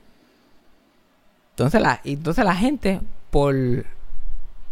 Entonces 1.51 1.81
la, 1.81 2.01
entonces 2.03 2.43
la 2.43 2.55
gente, 2.55 2.99
por 3.29 3.55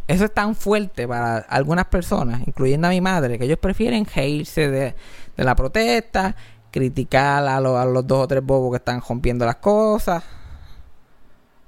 eso 0.07 0.25
es 0.25 0.33
tan 0.33 0.55
fuerte 0.55 1.07
para 1.07 1.37
algunas 1.37 1.85
personas, 1.85 2.41
incluyendo 2.47 2.87
a 2.87 2.91
mi 2.91 2.99
madre, 3.01 3.37
que 3.37 3.45
ellos 3.45 3.59
prefieren 3.59 4.05
reírse 4.05 4.69
de, 4.69 4.95
de 5.37 5.43
la 5.43 5.55
protesta, 5.55 6.35
criticar 6.71 7.47
a, 7.47 7.59
lo- 7.61 7.77
a 7.77 7.85
los 7.85 8.05
dos 8.07 8.23
o 8.23 8.27
tres 8.27 8.43
bobos 8.43 8.71
que 8.71 8.77
están 8.77 9.01
rompiendo 9.07 9.45
las 9.45 9.57
cosas, 9.57 10.23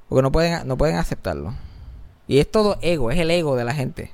porque 0.10 0.22
no 0.24 0.32
pueden, 0.32 0.67
no 0.67 0.78
pueden 0.78 0.98
aceptarlo. 0.98 1.54
Y 2.28 2.39
es 2.39 2.50
todo 2.50 2.78
ego, 2.82 3.12
es 3.12 3.20
el 3.20 3.32
ego 3.32 3.56
de 3.56 3.63
la 3.63 3.74
gente. 3.74 4.12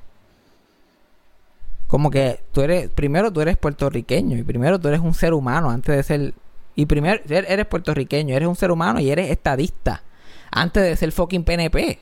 Como 1.88 2.12
que 2.12 2.42
tú 2.52 2.62
eres, 2.62 2.90
primero 2.90 3.32
tú 3.32 3.40
eres 3.42 3.58
puertorriqueño 3.58 4.38
y 4.38 4.44
primero 4.44 4.78
tú 4.80 4.88
eres 4.90 5.00
un 5.00 5.14
ser 5.14 5.34
humano 5.34 5.70
antes 5.70 5.96
de 5.96 6.04
ser, 6.04 6.34
y 6.76 6.86
primero 6.86 7.24
er- 7.24 7.46
eres 7.48 7.66
puertorriqueño, 7.66 8.36
eres 8.36 8.48
un 8.48 8.56
ser 8.58 8.72
humano 8.72 9.00
y 9.00 9.10
eres 9.10 9.32
estadista 9.32 10.04
antes 10.52 10.84
de 10.84 10.96
ser 10.98 11.12
fucking 11.12 11.44
PNP. 11.44 12.00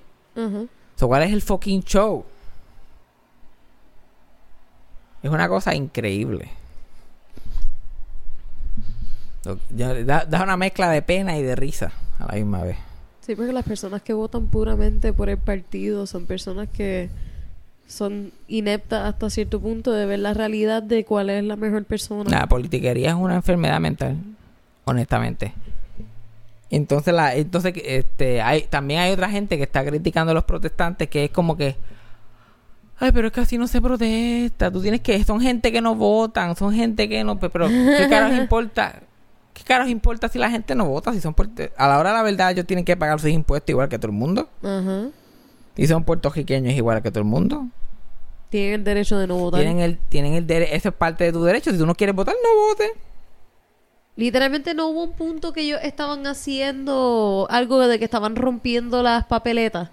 So, 0.95 1.08
¿Cuál 1.08 1.24
es 1.24 1.32
el 1.34 1.41
fucking 1.41 1.84
show? 1.84 2.26
Es 5.21 5.30
una 5.32 5.48
cosa 5.48 5.74
increíble. 5.76 6.50
Da 9.69 10.43
una 10.43 10.58
mezcla 10.58 10.89
de 10.89 11.02
pena 11.04 11.38
y 11.38 11.43
de 11.43 11.56
risa 11.56 11.91
a 12.19 12.26
la 12.28 12.34
misma 12.34 12.63
vez. 12.63 12.78
Sí, 13.21 13.36
porque 13.36 13.54
las 13.54 13.65
personas 13.65 14.02
que 14.02 14.13
votan 14.13 14.48
puramente 14.48 15.13
por 15.13 15.30
el 15.30 15.38
partido 15.38 16.06
son 16.08 16.26
personas 16.26 16.67
que 16.69 17.10
son 17.88 18.32
ineptas 18.48 19.06
hasta 19.06 19.30
cierto 19.30 19.60
punto 19.60 19.91
de 19.91 20.06
ver 20.06 20.19
la 20.19 20.34
realidad 20.34 20.82
de 20.82 21.06
cuál 21.06 21.30
es 21.30 21.43
la 21.43 21.56
mejor 21.56 21.86
persona. 21.86 22.30
La 22.30 22.48
politiquería 22.48 23.10
es 23.10 23.15
una 23.15 23.36
enfermedad 23.36 23.80
mental, 23.80 24.17
honestamente. 24.86 25.54
Entonces, 26.71 27.13
la, 27.13 27.36
entonces 27.36 27.74
este, 27.86 28.41
hay, 28.41 28.63
también 28.63 29.02
hay 29.02 29.12
otra 29.12 29.30
gente 29.30 29.58
que 29.58 29.63
está 29.63 29.86
criticando 29.86 30.32
a 30.32 30.34
los 30.34 30.45
protestantes 30.45 31.08
que 31.10 31.26
es 31.26 31.32
como 31.32 31.56
que, 31.56 31.76
ay, 32.98 33.12
pero 33.12 33.28
es 33.28 33.34
que 33.34 33.41
así 33.41 33.58
no 33.58 33.67
se 33.67 33.82
protesta. 33.82 34.71
Tú 34.71 34.82
tienes 34.82 35.02
que, 35.02 35.24
son 35.24 35.39
gente 35.39 35.71
que 35.71 35.82
no 35.82 35.95
votan, 35.95 36.56
son 36.56 36.74
gente 36.74 37.08
que 37.08 37.24
no, 37.24 37.39
pero 37.39 37.67
¿qué 37.67 38.08
caros 38.10 38.36
importa? 38.38 39.00
¿Qué 39.54 39.63
caros 39.63 39.88
importa 39.89 40.28
si 40.28 40.39
la 40.39 40.50
gente 40.50 40.76
no 40.76 40.86
vota? 40.86 41.13
Si 41.13 41.21
son 41.21 41.36
a 41.78 41.88
la 41.88 42.00
hora 42.00 42.10
de 42.10 42.15
la 42.17 42.24
verdad 42.24 42.52
ellos 42.52 42.65
tienen 42.65 42.84
que 42.84 42.98
pagar 42.98 43.19
sus 43.19 43.30
impuestos 43.30 43.69
igual 43.69 43.88
que 43.88 43.98
todo 43.98 44.08
el 44.08 44.17
mundo. 44.17 44.50
Ajá. 44.62 45.10
Y 45.77 45.88
son 45.88 46.03
puertorriqueños 46.03 46.73
igual 46.73 47.01
que 47.01 47.11
todo 47.11 47.19
el 47.19 47.25
mundo. 47.25 47.67
Tienen 48.49 48.73
el 48.75 48.83
derecho 48.83 49.17
de 49.17 49.27
no 49.27 49.38
votar. 49.38 49.59
Tienen 49.59 49.79
el, 49.79 49.97
tienen 49.97 50.33
el 50.33 50.47
derecho, 50.47 50.73
eso 50.73 50.89
es 50.89 50.95
parte 50.95 51.25
de 51.25 51.33
tu 51.33 51.43
derecho. 51.43 51.71
Si 51.71 51.77
tú 51.77 51.85
no 51.85 51.95
quieres 51.95 52.15
votar, 52.15 52.35
no 52.41 52.61
votes. 52.67 52.91
Literalmente 54.15 54.73
no 54.73 54.88
hubo 54.88 55.03
un 55.03 55.13
punto 55.13 55.51
que 55.51 55.61
ellos 55.61 55.79
estaban 55.83 56.25
haciendo 56.25 57.47
algo 57.49 57.85
de 57.88 57.99
que 57.99 58.05
estaban 58.05 58.35
rompiendo 58.38 59.03
las 59.03 59.25
papeletas. 59.25 59.89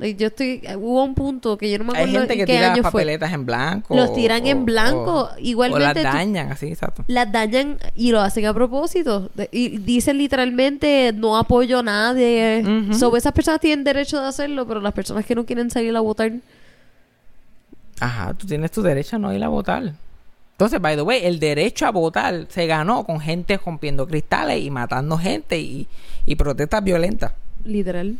Yo 0.00 0.28
estoy, 0.28 0.62
hubo 0.78 1.04
un 1.04 1.14
punto 1.14 1.58
que 1.58 1.70
yo 1.70 1.78
no 1.78 1.84
me 1.84 1.92
Hay 1.98 2.04
acuerdo 2.04 2.18
gente 2.20 2.32
en 2.34 2.38
que 2.40 2.46
qué 2.46 2.52
tira 2.54 2.72
año 2.72 2.82
fue. 2.82 2.90
papeletas 2.92 3.32
en 3.32 3.44
blanco. 3.46 3.94
Los 3.94 4.12
tiran 4.14 4.46
en 4.46 4.64
blanco. 4.64 5.30
o- 5.34 5.38
Igualmente 5.38 5.84
O 5.84 6.02
las 6.02 6.12
tú- 6.12 6.16
dañan, 6.18 6.52
así, 6.52 6.66
exacto. 6.68 7.04
Las 7.06 7.30
dañan 7.30 7.78
y 7.94 8.10
lo 8.12 8.20
hacen 8.20 8.46
a 8.46 8.54
propósito. 8.54 9.30
Y 9.52 9.78
dicen 9.78 10.18
literalmente 10.18 11.12
no 11.14 11.36
apoyo 11.36 11.80
a 11.80 11.82
nadie. 11.82 12.62
Ujú. 12.64 12.94
So, 12.94 13.16
esas 13.16 13.32
personas 13.32 13.60
tienen 13.60 13.84
derecho 13.84 14.20
de 14.20 14.28
hacerlo, 14.28 14.66
pero 14.66 14.80
las 14.80 14.92
personas 14.92 15.24
que 15.26 15.34
no 15.34 15.44
quieren 15.44 15.70
salir 15.70 15.94
a 15.96 16.00
votar. 16.00 16.32
Ajá, 18.00 18.32
tú 18.34 18.46
tienes 18.46 18.70
tu 18.70 18.82
derecho 18.82 19.16
a 19.16 19.18
no 19.18 19.32
ir 19.32 19.44
a 19.44 19.48
votar. 19.48 19.92
Entonces, 20.52 20.80
by 20.80 20.96
the 20.96 21.02
way, 21.02 21.24
el 21.24 21.38
derecho 21.38 21.86
a 21.86 21.90
votar 21.90 22.46
se 22.48 22.66
ganó 22.66 23.04
con 23.04 23.20
gente 23.20 23.58
rompiendo 23.64 24.06
cristales 24.06 24.62
y 24.62 24.70
matando 24.70 25.16
gente 25.18 25.58
y, 25.58 25.86
y 26.26 26.34
protestas 26.36 26.82
violentas. 26.84 27.32
Literal. 27.64 28.16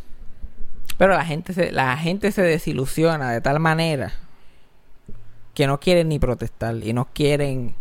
Pero 1.00 1.14
la 1.14 1.24
gente, 1.24 1.54
se, 1.54 1.72
la 1.72 1.96
gente 1.96 2.30
se 2.30 2.42
desilusiona 2.42 3.32
de 3.32 3.40
tal 3.40 3.58
manera 3.58 4.12
que 5.54 5.66
no 5.66 5.80
quieren 5.80 6.10
ni 6.10 6.18
protestar 6.18 6.76
y 6.76 6.92
no 6.92 7.08
quieren 7.14 7.74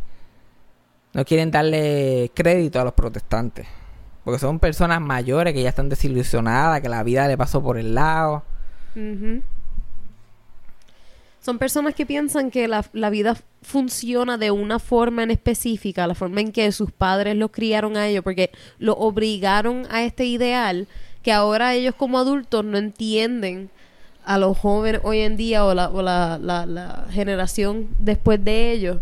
no 1.12 1.25
quieren 1.25 1.51
darle 1.51 2.32
crédito 2.34 2.79
a 2.79 2.86
los 2.86 2.93
protestantes. 2.93 3.67
Porque 4.23 4.39
son 4.39 4.58
personas 4.60 5.01
mayores 5.01 5.53
que 5.53 5.62
ya 5.62 5.67
están 5.67 5.89
desilusionadas, 5.89 6.79
que 6.79 6.88
la 6.88 7.03
vida 7.03 7.27
le 7.27 7.38
pasó 7.38 7.62
por 7.62 7.77
el 7.77 7.93
lado. 7.93 8.45
Son 11.41 11.58
personas 11.58 11.95
que 11.95 12.05
piensan 12.05 12.51
que 12.51 12.69
la, 12.69 12.86
la 12.93 13.10
vida 13.10 13.36
funciona 13.62 14.38
de 14.38 14.51
una 14.51 14.79
forma 14.79 15.23
en 15.23 15.32
específica, 15.32 16.08
la 16.08 16.15
forma 16.15 16.39
en 16.39 16.53
que 16.53 16.71
sus 16.71 16.93
padres 16.93 17.36
los 17.36 17.51
criaron 17.51 17.97
a 17.97 18.08
ellos, 18.08 18.23
porque 18.23 18.51
lo 18.77 18.93
obligaron 18.93 19.88
a 19.91 20.03
este 20.03 20.23
ideal, 20.23 20.88
que 21.23 21.32
ahora 21.32 21.73
ellos 21.75 21.95
como 21.95 22.17
adultos 22.19 22.63
no 22.65 22.77
entienden 22.77 23.69
a 24.25 24.38
los 24.38 24.58
jóvenes 24.58 25.01
hoy 25.03 25.19
en 25.19 25.38
día 25.38 25.65
o 25.65 25.73
la, 25.73 25.89
o 25.89 26.01
la, 26.01 26.38
la- 26.41 26.65
la 26.65 27.05
generación 27.12 27.88
después 27.99 28.43
de 28.43 28.71
ellos, 28.71 28.97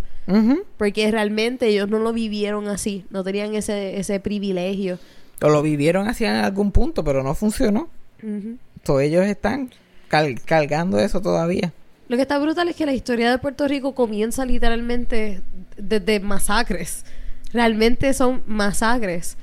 porque 0.77 1.10
realmente 1.12 1.67
ellos 1.67 1.89
no 1.89 1.99
lo 1.99 2.12
vivieron 2.13 2.67
así, 2.67 3.06
no 3.10 3.23
tenían 3.23 3.56
ese, 3.56 3.97
ese 3.99 4.19
privilegio. 4.19 4.99
O 5.41 5.49
lo 5.49 5.62
vivieron 5.62 6.08
así 6.08 6.25
en 6.25 6.32
algún 6.36 6.71
punto, 6.71 7.03
pero 7.03 7.23
no 7.23 7.34
funcionó. 7.36 7.89
So, 8.84 8.99
ellos 8.99 9.25
están 9.25 9.69
cal- 10.08 10.41
cargando 10.43 10.99
eso 10.99 11.21
todavía. 11.21 11.71
Lo 12.10 12.15
que 12.15 12.21
está 12.23 12.39
brutal 12.39 12.67
es 12.69 12.75
que 12.75 12.86
la 12.86 12.93
historia 12.93 13.30
de 13.30 13.38
Puerto 13.38 13.67
Rico 13.67 13.93
comienza 13.93 14.45
literalmente 14.45 15.41
desde 15.77 16.19
masacres. 16.19 17.03
Realmente 17.53 18.13
son 18.13 18.41
masacres. 18.47 19.38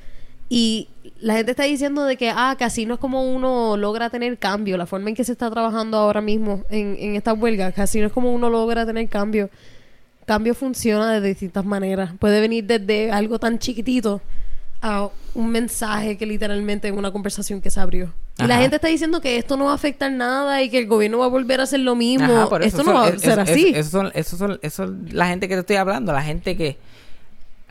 Y 0.48 0.88
la 1.24 1.34
gente 1.34 1.52
está 1.52 1.64
diciendo 1.64 2.04
de 2.04 2.16
que, 2.16 2.28
ah, 2.30 2.56
así 2.60 2.84
no 2.86 2.94
es 2.94 3.00
como 3.00 3.22
uno 3.34 3.76
logra 3.76 4.10
tener 4.10 4.36
cambio. 4.38 4.76
La 4.76 4.86
forma 4.86 5.08
en 5.08 5.16
que 5.16 5.24
se 5.24 5.32
está 5.32 5.50
trabajando 5.50 5.96
ahora 5.96 6.20
mismo 6.20 6.64
en, 6.70 6.96
en 7.00 7.16
esta 7.16 7.32
huelga, 7.32 7.72
así 7.76 7.98
no 8.00 8.06
es 8.08 8.12
como 8.12 8.32
uno 8.32 8.50
logra 8.50 8.84
tener 8.84 9.08
cambio. 9.08 9.48
Cambio 10.26 10.54
funciona 10.54 11.12
de 11.20 11.26
distintas 11.28 11.64
maneras. 11.64 12.12
Puede 12.18 12.40
venir 12.40 12.64
desde 12.64 13.10
algo 13.10 13.38
tan 13.38 13.58
chiquitito 13.58 14.20
a 14.82 15.08
un 15.34 15.48
mensaje 15.50 16.16
que 16.18 16.26
literalmente 16.26 16.88
es 16.88 16.94
una 16.94 17.10
conversación 17.10 17.60
que 17.62 17.70
se 17.70 17.80
abrió. 17.80 18.12
Y 18.38 18.46
la 18.46 18.58
gente 18.58 18.76
está 18.76 18.88
diciendo 18.88 19.20
que 19.20 19.38
esto 19.38 19.56
no 19.56 19.66
va 19.66 19.70
a 19.72 19.74
afectar 19.76 20.10
nada 20.12 20.60
y 20.62 20.68
que 20.68 20.78
el 20.78 20.86
gobierno 20.86 21.18
va 21.18 21.26
a 21.26 21.28
volver 21.28 21.60
a 21.60 21.62
hacer 21.62 21.80
lo 21.80 21.94
mismo. 21.94 22.24
Ajá, 22.26 22.44
eso 22.56 22.58
esto 22.64 22.78
no 22.78 22.84
son- 22.84 22.94
va 22.96 23.06
a 23.06 23.18
ser 23.18 23.40
así. 23.40 23.68
es- 23.68 23.76
Esos 23.86 23.90
son, 23.92 24.10
esos 24.14 24.38
son, 24.38 24.60
son 24.70 25.06
la 25.12 25.26
gente 25.28 25.48
que 25.48 25.54
te 25.54 25.60
estoy 25.60 25.76
hablando, 25.76 26.12
la 26.12 26.22
gente 26.22 26.56
que... 26.56 26.76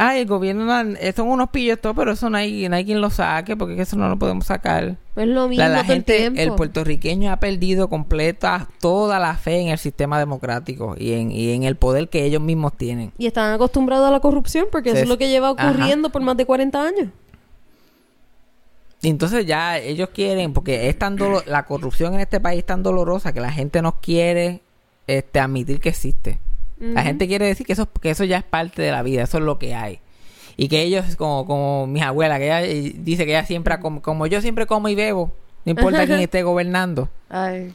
Ay, 0.06 0.22
el 0.22 0.28
gobierno 0.28 0.66
no- 0.66 0.96
son 1.16 1.28
unos 1.30 1.50
pillos 1.50 1.80
todos, 1.80 1.96
pero 1.96 2.12
eso 2.13 2.30
no 2.30 2.38
hay, 2.38 2.68
no 2.68 2.76
hay 2.76 2.84
quien 2.86 3.00
lo 3.00 3.10
saque 3.10 3.56
porque 3.56 3.82
eso 3.82 3.96
no 3.96 4.10
lo 4.10 4.18
podemos 4.18 4.46
sacar. 4.46 4.98
es 5.16 5.28
lo 5.28 5.48
mismo 5.48 5.63
La, 5.63 5.70
la 5.70 5.82
todo 5.84 5.94
el 5.94 6.04
gente, 6.06 6.44
el 6.44 6.52
puertorriqueño 6.54 7.32
ha 7.32 7.38
perdido 7.38 7.88
completa 7.89 8.68
toda 8.82 9.20
la 9.20 9.36
fe 9.36 9.60
en 9.62 9.68
el 9.70 9.78
sistema 9.78 10.20
democrático 10.20 10.96
y 10.98 11.13
en, 11.13 11.32
y 11.32 11.52
en 11.52 11.63
el 11.63 11.76
poder 11.76 12.10
que 12.10 12.26
ellos 12.26 12.42
mismos 12.42 12.76
tienen. 12.78 13.12
Y 13.18 13.28
están 13.28 13.54
acostumbrados 13.54 14.08
a 14.08 14.12
la 14.12 14.20
corrupción 14.20 14.66
porque 14.72 14.89
eso 14.89 15.00
es 15.00 15.08
lo 15.08 15.18
que 15.18 15.30
lleva 15.30 15.50
Ajá. 15.50 15.70
ocurriendo 15.72 16.10
por 16.10 16.22
más 16.22 16.36
de 16.38 16.46
40 16.46 16.82
años. 16.86 17.08
Y 19.02 19.10
entonces 19.10 19.46
ya 19.46 19.78
ellos 19.80 20.10
quieren, 20.13 20.54
porque 20.54 20.88
es 20.88 20.98
tan 20.98 21.18
dolo- 21.18 21.44
la 21.46 21.66
corrupción 21.66 22.13
en 22.13 22.22
este 22.22 22.39
país 22.39 22.60
es 22.60 22.66
tan 22.66 22.84
dolorosa 22.84 23.34
que 23.34 23.42
la 23.42 23.52
gente 23.52 23.82
no 23.82 24.00
quiere 24.00 24.62
este, 25.08 25.39
admitir 25.42 25.82
que 25.82 25.89
existe. 25.89 26.39
La 26.93 27.04
gente 27.04 27.28
quiere 27.28 27.46
decir 27.46 27.65
que 27.65 27.74
eso, 27.74 27.89
que 27.91 28.10
eso 28.10 28.24
ya 28.26 28.38
es 28.38 28.43
parte 28.43 28.82
de 28.82 28.91
la 28.91 29.04
vida, 29.04 29.24
eso 29.24 29.38
es 29.38 29.43
lo 29.43 29.58
que 29.60 29.74
hay. 29.76 30.00
Y 30.58 30.67
que 30.67 30.82
ellos, 30.82 31.15
como, 31.15 31.46
como 31.46 31.88
mis 31.88 32.04
abuelas, 32.04 32.38
que 32.39 32.46
ella 32.46 32.62
eh, 32.63 32.93
dice 32.98 33.26
que 33.26 33.32
ella 33.32 33.46
siempre, 33.46 33.80
como, 33.80 34.02
como 34.02 34.28
yo 34.28 34.41
siempre 34.41 34.65
como 34.67 34.88
y 34.89 34.96
bebo, 34.96 35.32
no 35.65 35.72
importa 35.72 36.00
quién 36.06 36.19
esté 36.19 36.43
gobernando. 36.43 37.10
Ay. 37.30 37.74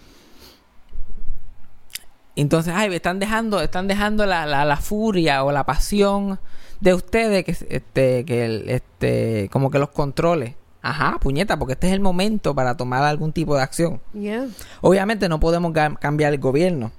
Entonces, 2.37 2.73
ay, 2.77 2.95
están 2.95 3.19
dejando, 3.19 3.61
están 3.61 3.89
dejando 3.89 4.25
la, 4.27 4.47
la, 4.47 4.65
la 4.65 4.77
furia 4.77 5.43
o 5.43 5.51
la 5.51 5.65
pasión 5.65 6.39
de 6.81 6.95
ustedes 6.95 7.45
que 7.45 7.51
este, 7.75 8.25
que 8.25 8.45
el- 8.45 8.69
este, 8.69 9.49
como 9.51 9.71
que 9.71 9.79
los 9.81 9.89
controle. 9.91 10.57
Ajá, 10.81 11.19
puñeta, 11.21 11.59
porque 11.59 11.73
este 11.73 11.89
es 11.89 11.93
el 11.93 12.01
momento 12.01 12.55
para 12.55 12.77
tomar 12.77 13.03
algún 13.03 13.33
tipo 13.33 13.57
de 13.57 13.63
acción. 13.63 14.01
Yeah. 14.15 14.47
Obviamente 14.81 15.29
no 15.29 15.41
podemos 15.41 15.73
cambiar 15.99 16.33
el 16.33 16.39
gobierno. 16.39 16.93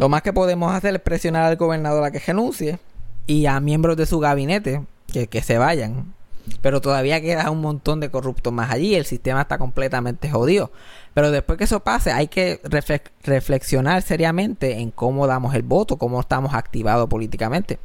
Lo 0.00 0.08
más 0.08 0.22
que 0.22 0.32
podemos 0.32 0.72
hacer 0.74 0.94
es 0.94 1.00
presionar 1.02 1.44
al 1.44 1.56
gobernador 1.56 2.02
a 2.04 2.10
que 2.10 2.20
renuncie 2.20 2.78
y 3.26 3.44
a 3.44 3.60
miembros 3.60 3.98
de 3.98 4.06
su 4.06 4.18
gabinete 4.18 4.82
que, 5.12 5.26
que 5.26 5.42
se 5.42 5.58
vayan. 5.58 6.14
Pero 6.62 6.80
todavía 6.80 7.20
queda 7.20 7.50
un 7.50 7.60
montón 7.60 8.00
de 8.00 8.10
corruptos 8.10 8.50
más 8.50 8.70
allí. 8.70 8.94
El 8.94 9.04
sistema 9.04 9.42
está 9.42 9.58
completamente 9.58 10.30
jodido. 10.30 10.72
Pero 11.12 11.30
después 11.30 11.58
que 11.58 11.64
eso 11.64 11.80
pase, 11.80 12.12
hay 12.12 12.28
que 12.28 12.62
refle- 12.62 13.02
reflexionar 13.24 14.00
seriamente 14.00 14.78
en 14.80 14.90
cómo 14.90 15.26
damos 15.26 15.54
el 15.54 15.64
voto, 15.64 15.98
cómo 15.98 16.18
estamos 16.18 16.54
activados 16.54 17.06
políticamente 17.06 17.78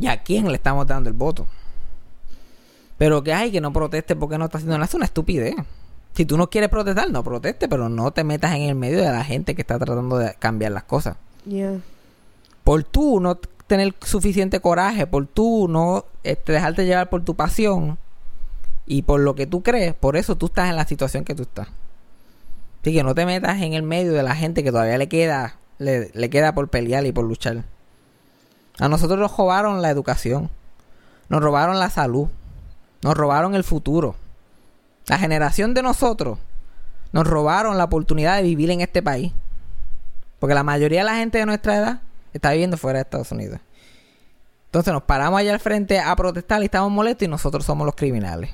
y 0.00 0.08
a 0.08 0.22
quién 0.24 0.48
le 0.48 0.54
estamos 0.54 0.88
dando 0.88 1.08
el 1.08 1.14
voto. 1.14 1.46
Pero 2.96 3.22
que 3.22 3.32
hay 3.32 3.52
que 3.52 3.60
no 3.60 3.72
proteste 3.72 4.16
porque 4.16 4.38
no 4.38 4.46
está 4.46 4.58
haciendo 4.58 4.74
nada, 4.76 4.86
es 4.86 4.94
una 4.94 5.04
estupidez. 5.04 5.54
Si 6.18 6.26
tú 6.26 6.36
no 6.36 6.50
quieres 6.50 6.68
protestar, 6.68 7.08
no 7.12 7.22
proteste, 7.22 7.68
pero 7.68 7.88
no 7.88 8.10
te 8.10 8.24
metas 8.24 8.52
en 8.56 8.62
el 8.62 8.74
medio 8.74 8.98
de 8.98 9.08
la 9.08 9.22
gente 9.22 9.54
que 9.54 9.60
está 9.60 9.78
tratando 9.78 10.18
de 10.18 10.34
cambiar 10.34 10.72
las 10.72 10.82
cosas. 10.82 11.16
Yeah. 11.46 11.78
Por 12.64 12.82
tú 12.82 13.20
no 13.20 13.36
tener 13.36 13.94
suficiente 14.00 14.58
coraje, 14.58 15.06
por 15.06 15.28
tú 15.28 15.68
no 15.68 16.06
este, 16.24 16.50
dejarte 16.50 16.86
llevar 16.86 17.08
por 17.08 17.22
tu 17.24 17.36
pasión 17.36 17.98
y 18.84 19.02
por 19.02 19.20
lo 19.20 19.36
que 19.36 19.46
tú 19.46 19.62
crees, 19.62 19.94
por 19.94 20.16
eso 20.16 20.36
tú 20.36 20.46
estás 20.46 20.68
en 20.68 20.74
la 20.74 20.88
situación 20.88 21.22
que 21.22 21.36
tú 21.36 21.42
estás. 21.42 21.68
Así 22.80 22.92
que 22.92 23.04
no 23.04 23.14
te 23.14 23.24
metas 23.24 23.62
en 23.62 23.74
el 23.74 23.84
medio 23.84 24.12
de 24.12 24.24
la 24.24 24.34
gente 24.34 24.64
que 24.64 24.72
todavía 24.72 24.98
le 24.98 25.08
queda, 25.08 25.58
le, 25.78 26.10
le 26.12 26.30
queda 26.30 26.52
por 26.52 26.68
pelear 26.68 27.06
y 27.06 27.12
por 27.12 27.26
luchar. 27.26 27.62
A 28.80 28.88
nosotros 28.88 29.20
nos 29.20 29.36
robaron 29.36 29.82
la 29.82 29.90
educación, 29.90 30.50
nos 31.28 31.40
robaron 31.40 31.78
la 31.78 31.90
salud, 31.90 32.26
nos 33.02 33.16
robaron 33.16 33.54
el 33.54 33.62
futuro. 33.62 34.16
La 35.08 35.18
generación 35.18 35.74
de 35.74 35.82
nosotros 35.82 36.38
nos 37.12 37.26
robaron 37.26 37.78
la 37.78 37.84
oportunidad 37.84 38.36
de 38.36 38.42
vivir 38.42 38.70
en 38.70 38.80
este 38.80 39.02
país. 39.02 39.32
Porque 40.38 40.54
la 40.54 40.62
mayoría 40.62 41.00
de 41.00 41.06
la 41.06 41.16
gente 41.16 41.38
de 41.38 41.46
nuestra 41.46 41.76
edad 41.76 42.00
está 42.32 42.52
viviendo 42.52 42.76
fuera 42.76 42.98
de 42.98 43.02
Estados 43.02 43.32
Unidos. 43.32 43.60
Entonces 44.66 44.92
nos 44.92 45.02
paramos 45.02 45.40
allá 45.40 45.54
al 45.54 45.60
frente 45.60 45.98
a 45.98 46.14
protestar 46.14 46.60
y 46.60 46.66
estamos 46.66 46.92
molestos 46.92 47.26
y 47.26 47.30
nosotros 47.30 47.64
somos 47.64 47.86
los 47.86 47.94
criminales. 47.94 48.50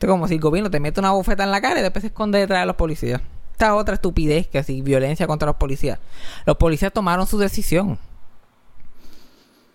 Es 0.00 0.08
como 0.08 0.28
si 0.28 0.34
el 0.34 0.40
gobierno 0.40 0.70
te 0.70 0.80
mete 0.80 1.00
una 1.00 1.12
bofeta 1.12 1.44
en 1.44 1.50
la 1.50 1.60
cara 1.60 1.80
y 1.80 1.82
después 1.82 2.02
se 2.02 2.08
esconde 2.08 2.38
detrás 2.38 2.60
de 2.60 2.66
los 2.66 2.76
policías. 2.76 3.20
Esta 3.52 3.74
otra 3.74 3.94
estupidez 3.94 4.46
que 4.46 4.58
así, 4.58 4.82
violencia 4.82 5.26
contra 5.26 5.46
los 5.46 5.56
policías. 5.56 5.98
Los 6.46 6.56
policías 6.56 6.92
tomaron 6.92 7.26
su 7.26 7.38
decisión. 7.38 7.98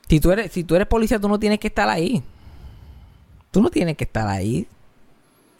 Si 0.08 0.19
tú 0.19 0.32
eres, 0.32 0.52
si 0.52 0.63
tú 0.63 0.76
eres 0.76 0.88
policía, 0.88 1.19
tú 1.19 1.28
no 1.28 1.39
tienes 1.39 1.60
que 1.60 1.67
estar 1.67 1.89
ahí. 1.89 2.24
Tú 3.52 3.62
no 3.62 3.69
tienes 3.69 3.98
que 3.98 4.04
estar 4.04 4.28
ahí. 4.28 4.67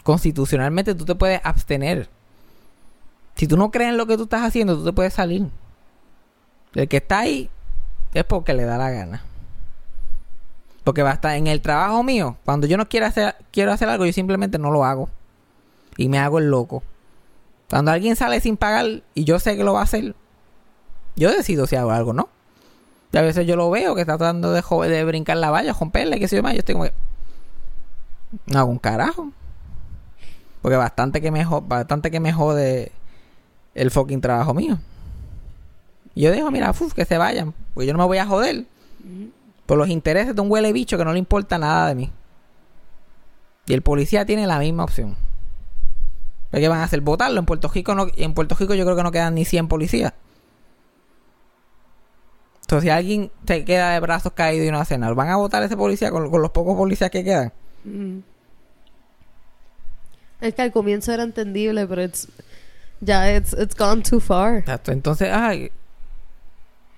Constitucionalmente 0.04 0.96
tú 0.96 1.06
te 1.06 1.16
puedes 1.16 1.42
abstener. 1.44 2.10
Si 3.36 3.48
tú 3.48 3.58
no 3.58 3.72
crees 3.72 3.92
en 3.92 3.98
lo 3.98 4.06
que 4.06 4.18
tú 4.18 4.24
estás 4.24 4.44
haciendo, 4.44 4.78
tú 4.78 4.86
te 4.86 4.94
puedes 4.94 5.14
salir. 5.14 5.50
El 6.74 6.88
que 6.88 6.98
está 6.98 7.20
ahí 7.20 7.50
es 8.14 8.24
porque 8.24 8.54
le 8.54 8.64
da 8.64 8.78
la 8.78 8.92
gana. 8.92 9.24
Porque 10.84 11.02
basta 11.02 11.38
en 11.38 11.48
el 11.48 11.62
trabajo 11.62 12.04
mío, 12.04 12.38
cuando 12.44 12.68
yo 12.68 12.78
no 12.78 12.90
quiero 12.90 13.06
hacer, 13.06 13.36
quiero 13.52 13.72
hacer 13.72 13.88
algo, 13.88 14.06
yo 14.06 14.14
simplemente 14.14 14.60
no 14.60 14.70
lo 14.72 14.84
hago. 14.84 15.10
Y 15.96 16.10
me 16.10 16.20
hago 16.20 16.40
el 16.40 16.50
loco. 16.50 16.84
Cuando 17.70 17.92
alguien 17.92 18.16
sale 18.16 18.40
sin 18.42 18.58
pagar 18.58 19.02
y 19.14 19.24
yo 19.24 19.40
sé 19.40 19.56
que 19.56 19.64
lo 19.64 19.74
va 19.74 19.80
a 19.80 19.84
hacer, 19.84 20.16
yo 21.16 21.32
decido 21.32 21.66
si 21.68 21.76
hago 21.76 21.92
algo 21.92 22.12
o 22.12 22.14
no. 22.14 22.30
Y 23.12 23.18
a 23.18 23.22
veces 23.22 23.48
yo 23.48 23.56
lo 23.56 23.70
veo 23.70 23.96
que 23.96 24.02
está 24.02 24.18
tratando 24.18 24.52
de, 24.52 24.62
de 24.90 25.06
brincar 25.06 25.38
la 25.38 25.52
valla, 25.52 25.74
romperla, 25.74 26.18
que 26.18 26.28
sé 26.28 26.36
yo 26.36 26.44
más. 26.44 26.54
Yo 26.54 26.60
estoy 26.60 26.74
como 26.74 26.86
que. 26.86 26.94
No 28.48 28.60
hago 28.60 28.72
un 28.72 28.80
carajo. 28.80 29.32
Porque 30.64 30.78
bastante 30.78 31.22
que 31.22 31.30
me, 31.30 31.46
jo- 31.46 31.62
bastante 31.62 32.10
que 32.10 32.20
me 32.20 32.34
jode 32.34 32.92
el 33.76 33.92
fucking 33.92 34.22
trabajo 34.22 34.56
mío. 34.56 34.80
Y 36.16 36.22
yo 36.24 36.32
dejo, 36.32 36.50
mira, 36.50 36.72
uf, 36.72 36.94
que 36.94 37.06
se 37.06 37.18
vayan. 37.20 37.54
Porque 37.76 37.86
yo 37.88 37.94
no 37.94 38.00
me 38.00 38.06
voy 38.06 38.18
a 38.18 38.26
joder. 38.26 38.66
con 39.68 39.78
los 39.78 39.90
intereses 39.90 40.36
de 40.36 40.42
un 40.42 40.50
huele 40.52 40.74
bicho 40.74 40.98
que 40.98 41.06
no 41.06 41.14
le 41.14 41.20
importa 41.20 41.58
nada 41.60 41.88
de 41.90 41.96
mí. 41.96 42.12
Y 43.68 43.74
el 43.74 43.82
policía 43.82 44.26
tiene 44.26 44.48
la 44.48 44.58
misma 44.60 44.84
opción. 44.84 45.16
¿Qué 46.52 46.68
van 46.68 46.80
a 46.80 46.84
hacer? 46.84 47.02
Votarlo. 47.02 47.40
En 47.40 47.46
Puerto 47.46 47.68
Rico 47.68 47.96
no, 47.96 48.08
en 48.16 48.34
Puerto 48.34 48.56
Rico 48.56 48.74
yo 48.74 48.84
creo 48.86 48.96
que 48.96 49.04
no 49.04 49.12
quedan 49.12 49.36
ni 49.36 49.44
100 49.46 49.68
policías. 49.68 50.14
Entonces, 52.62 52.84
si 52.84 52.90
alguien 52.90 53.32
se 53.46 53.66
queda 53.66 53.92
de 53.92 54.00
brazos 54.00 54.34
caídos 54.34 54.68
y 54.68 54.72
no 54.72 54.80
hace 54.80 54.98
nada, 54.98 55.14
¿van 55.14 55.30
a 55.30 55.36
votar 55.36 55.62
a 55.62 55.66
ese 55.66 55.76
policía 55.78 56.12
con, 56.12 56.30
con 56.32 56.42
los 56.42 56.52
pocos 56.52 56.76
policías 56.78 57.10
que 57.10 57.24
quedan? 57.24 57.52
Mm. 57.84 58.20
Es 60.44 60.54
que 60.54 60.62
al 60.62 60.74
comienzo 60.74 61.14
era 61.14 61.24
entendible, 61.24 61.88
pero 61.88 62.04
it's, 62.04 62.28
ya 63.00 63.34
it's, 63.34 63.54
it's 63.54 63.78
gone 63.78 64.02
too 64.02 64.20
far. 64.20 64.58
Exacto. 64.58 64.92
Entonces, 64.92 65.30
ay. 65.32 65.72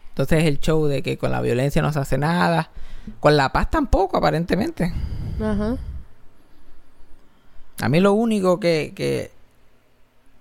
Entonces 0.09 0.45
el 0.45 0.59
show 0.59 0.87
de 0.87 1.03
que 1.03 1.19
con 1.19 1.31
la 1.31 1.41
violencia 1.41 1.79
no 1.83 1.93
se 1.93 1.99
hace 1.99 2.17
nada. 2.17 2.71
Con 3.19 3.37
la 3.37 3.49
paz 3.53 3.69
tampoco, 3.69 4.17
aparentemente. 4.17 4.91
Ajá. 5.39 5.77
A 7.81 7.89
mí 7.89 7.99
lo 7.99 8.13
único 8.13 8.59
que, 8.59 8.93
que, 8.95 9.29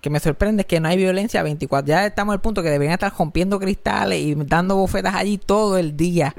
que 0.01 0.09
me 0.09 0.19
sorprende 0.19 0.61
es 0.61 0.65
que 0.65 0.79
no 0.79 0.87
hay 0.87 0.97
violencia 0.97 1.43
24. 1.43 1.87
Ya 1.87 2.07
estamos 2.07 2.33
al 2.33 2.41
punto 2.41 2.63
que 2.63 2.71
deberían 2.71 2.93
estar 2.93 3.13
rompiendo 3.15 3.59
cristales 3.59 4.19
y 4.19 4.33
dando 4.33 4.77
bofetas 4.77 5.13
allí 5.13 5.37
todo 5.37 5.77
el 5.77 5.95
día. 5.95 6.33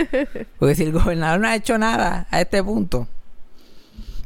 Porque 0.58 0.74
si 0.74 0.82
el 0.82 0.92
gobernador 0.92 1.40
no 1.40 1.48
ha 1.48 1.56
hecho 1.56 1.78
nada 1.78 2.26
a 2.30 2.42
este 2.42 2.62
punto. 2.62 3.08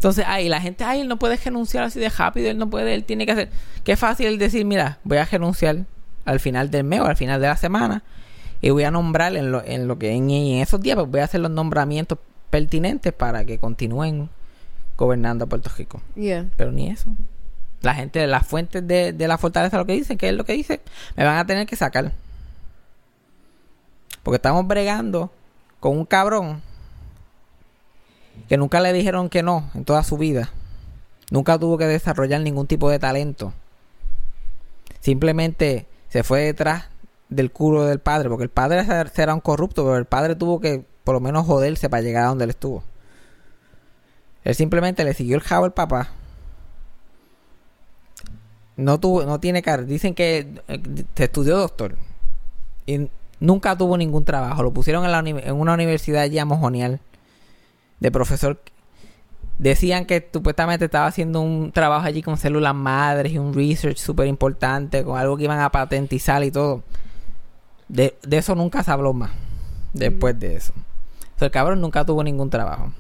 Entonces, 0.05 0.27
ay, 0.29 0.51
la 0.51 0.61
gente, 0.61 0.85
ay, 0.85 1.01
él 1.01 1.09
no 1.09 1.19
puede 1.19 1.39
renunciar 1.39 1.83
así 1.83 1.99
de 1.99 2.11
rápido, 2.11 2.51
él 2.51 2.59
no 2.59 2.69
puede, 2.69 2.95
él 2.95 3.05
tiene 3.05 3.25
que 3.25 3.33
hacer. 3.33 3.49
Qué 3.85 3.97
fácil 3.97 4.37
decir, 4.39 4.67
mira, 4.67 4.99
voy 5.03 5.17
a 5.17 5.25
renunciar 5.25 5.87
al 6.27 6.41
final 6.41 6.71
del 6.71 6.85
mes 6.85 7.01
o 7.01 7.07
al 7.07 7.17
final 7.17 7.41
de 7.41 7.47
la 7.47 7.57
semana 7.57 8.03
y 8.61 8.69
voy 8.69 8.85
a 8.85 8.91
nombrar 8.91 9.35
en 9.35 9.51
lo, 9.51 9.65
en 9.65 9.89
lo 9.89 9.99
que 9.99 10.11
en, 10.11 10.29
en 10.29 10.61
esos 10.61 10.83
días 10.83 10.97
pues 10.97 11.09
voy 11.09 11.21
a 11.21 11.25
hacer 11.25 11.41
los 11.41 11.51
nombramientos 11.51 12.19
pertinentes 12.51 13.15
para 13.15 13.47
que 13.47 13.57
continúen 13.57 14.29
gobernando 14.99 15.47
a 15.47 15.49
Puerto 15.49 15.71
Rico. 15.75 16.03
Yeah. 16.17 16.49
Pero 16.59 16.71
ni 16.71 16.91
eso. 16.91 17.09
La 17.81 17.95
gente, 17.95 18.27
las 18.27 18.47
fuentes 18.47 18.87
de, 18.87 19.15
de 19.15 19.27
la 19.27 19.39
fortaleza 19.39 19.79
lo 19.79 19.87
que 19.87 19.95
dicen, 19.95 20.19
que 20.19 20.29
es 20.29 20.35
lo 20.35 20.45
que 20.45 20.53
dice, 20.53 20.83
me 21.17 21.25
van 21.25 21.39
a 21.39 21.47
tener 21.47 21.67
que 21.67 21.77
sacar. 21.77 22.13
Porque 24.23 24.37
estamos 24.37 24.67
bregando 24.67 25.33
con 25.81 25.97
un 25.97 26.05
cabrón 26.05 26.61
que 28.49 28.57
nunca 28.57 28.81
le 28.81 28.93
dijeron 28.93 29.29
que 29.29 29.43
no 29.43 29.71
en 29.75 29.85
toda 29.85 30.03
su 30.03 30.19
vida. 30.19 30.51
Nunca 31.31 31.59
tuvo 31.59 31.79
que 31.79 31.87
desarrollar 31.87 32.41
ningún 32.41 32.67
tipo 32.67 32.91
de 32.91 32.99
talento. 32.99 33.53
Simplemente 35.01 35.87
se 36.09 36.23
fue 36.23 36.43
detrás 36.43 36.89
del 37.29 37.51
culo 37.51 37.85
del 37.85 37.99
padre, 37.99 38.29
porque 38.29 38.45
el 38.45 38.51
padre 38.51 38.85
será 39.13 39.35
un 39.35 39.41
corrupto, 39.41 39.85
pero 39.85 39.97
el 39.97 40.05
padre 40.05 40.37
tuvo 40.37 40.61
que 40.61 40.85
por 41.05 41.15
lo 41.15 41.21
menos 41.21 41.47
joderse 41.47 41.91
para 41.91 42.03
llegar 42.03 42.25
a 42.25 42.29
donde 42.29 42.45
él 42.45 42.51
estuvo. 42.51 42.83
Él 44.45 44.55
simplemente 44.55 45.05
le 45.05 45.15
siguió 45.15 45.37
el 45.37 45.43
jabo 45.43 45.65
al 45.65 45.73
papá. 45.73 46.11
No 48.77 49.01
tuvo, 49.01 49.25
no 49.25 49.41
tiene 49.41 49.63
cara. 49.63 49.83
Dicen 49.83 50.15
que 50.15 50.63
eh, 50.69 50.83
se 51.15 51.25
estudió 51.25 51.57
doctor. 51.57 51.97
Y 52.87 53.09
nunca 53.41 53.77
tuvo 53.77 53.97
ningún 53.97 54.25
trabajo. 54.25 54.63
Lo 54.63 54.73
pusieron 54.73 55.05
en, 55.07 55.39
en 55.39 55.55
una 55.55 55.75
universidad 55.75 56.23
allí 56.23 56.39
a. 56.39 56.47
De 58.01 58.11
profesor. 58.11 58.61
Decían 59.59 60.05
que 60.05 60.29
supuestamente 60.33 60.87
estaba 60.87 61.07
haciendo 61.07 61.41
un 61.41 61.71
trabajo 61.73 62.05
allí 62.07 62.23
con 62.23 62.37
células 62.37 62.75
madres 62.75 63.33
y 63.33 63.39
un 63.39 63.55
research 63.55 63.99
súper 63.99 64.27
importante. 64.27 65.05
Con 65.05 65.19
algo 65.19 65.37
que 65.37 65.45
iban 65.45 65.61
a 65.61 65.71
patentizar 65.71 66.43
y 66.45 66.51
todo. 66.51 66.83
De, 67.89 68.17
de 68.23 68.39
eso 68.39 68.55
nunca 68.55 68.83
se 68.83 68.91
habló 68.91 69.13
más. 69.13 69.31
Después 69.93 70.39
de 70.41 70.57
eso. 70.57 70.73
O 71.37 71.39
sea, 71.39 71.47
el 71.47 71.53
cabrón 71.53 71.81
nunca 71.81 72.05
tuvo 72.05 72.23
ningún 72.25 72.51
trabajo. 72.51 72.93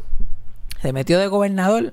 Se 0.80 0.92
metió 0.92 1.18
de 1.18 1.26
gobernador. 1.26 1.92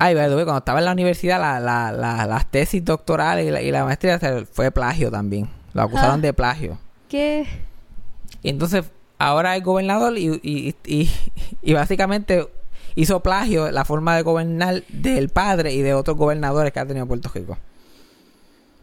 Ay, 0.00 0.14
cuando 0.14 0.56
estaba 0.58 0.78
en 0.78 0.84
la 0.84 0.92
universidad, 0.92 1.40
la, 1.40 1.58
la, 1.60 1.90
la- 1.92 2.26
las 2.26 2.50
tesis 2.50 2.84
doctorales 2.84 3.46
y 3.46 3.50
la, 3.50 3.60
y 3.62 3.72
maestría 3.84 4.20
fue 4.52 4.70
plagio 4.70 5.10
también. 5.10 5.48
Lo 5.74 5.82
acusaron 5.82 6.20
Ah. 6.20 6.22
de 6.22 6.32
plagio. 6.32 6.78
¿Qué? 7.08 7.46
Y 8.42 8.48
entonces, 8.50 8.84
ahora 9.18 9.56
es 9.56 9.62
gobernador 9.64 10.16
y, 10.16 10.40
y, 10.42 10.74
y, 10.86 11.10
y 11.62 11.72
básicamente 11.72 12.48
hizo 12.94 13.20
plagio 13.20 13.70
la 13.70 13.84
forma 13.84 14.16
de 14.16 14.22
gobernar 14.22 14.82
del 14.88 15.28
padre 15.28 15.72
y 15.72 15.82
de 15.82 15.94
otros 15.94 16.16
gobernadores 16.16 16.72
que 16.72 16.80
ha 16.80 16.86
tenido 16.86 17.06
Puerto 17.06 17.30
Rico. 17.34 17.58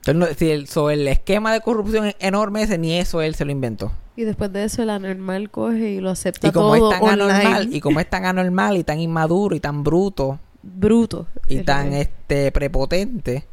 Entonces, 0.05 0.37
si 0.37 0.51
el, 0.51 0.67
sobre 0.67 0.95
el 0.95 1.07
esquema 1.07 1.51
de 1.51 1.61
corrupción 1.61 2.13
enorme 2.19 2.61
ese, 2.61 2.77
ni 2.77 2.93
eso 2.93 3.21
él 3.21 3.33
se 3.35 3.43
lo 3.43 3.51
inventó. 3.51 3.91
Y 4.15 4.23
después 4.23 4.53
de 4.53 4.63
eso 4.63 4.83
el 4.83 4.91
anormal 4.91 5.49
coge 5.49 5.89
y 5.89 5.99
lo 5.99 6.11
acepta 6.11 6.47
Y 6.47 6.51
como 6.51 6.77
todo 6.77 6.93
es 6.93 6.99
tan 6.99 7.09
online. 7.09 7.33
anormal, 7.33 7.73
y 7.73 7.81
como 7.81 7.99
es 7.99 8.09
tan 8.09 8.25
anormal 8.25 8.77
y 8.77 8.83
tan 8.83 8.99
inmaduro 8.99 9.55
y 9.55 9.59
tan 9.59 9.83
bruto 9.83 10.39
Bruto. 10.61 11.27
y 11.47 11.57
Es 11.57 11.65
tan 11.65 11.93
este 11.93 12.51
prepotente, 12.51 13.45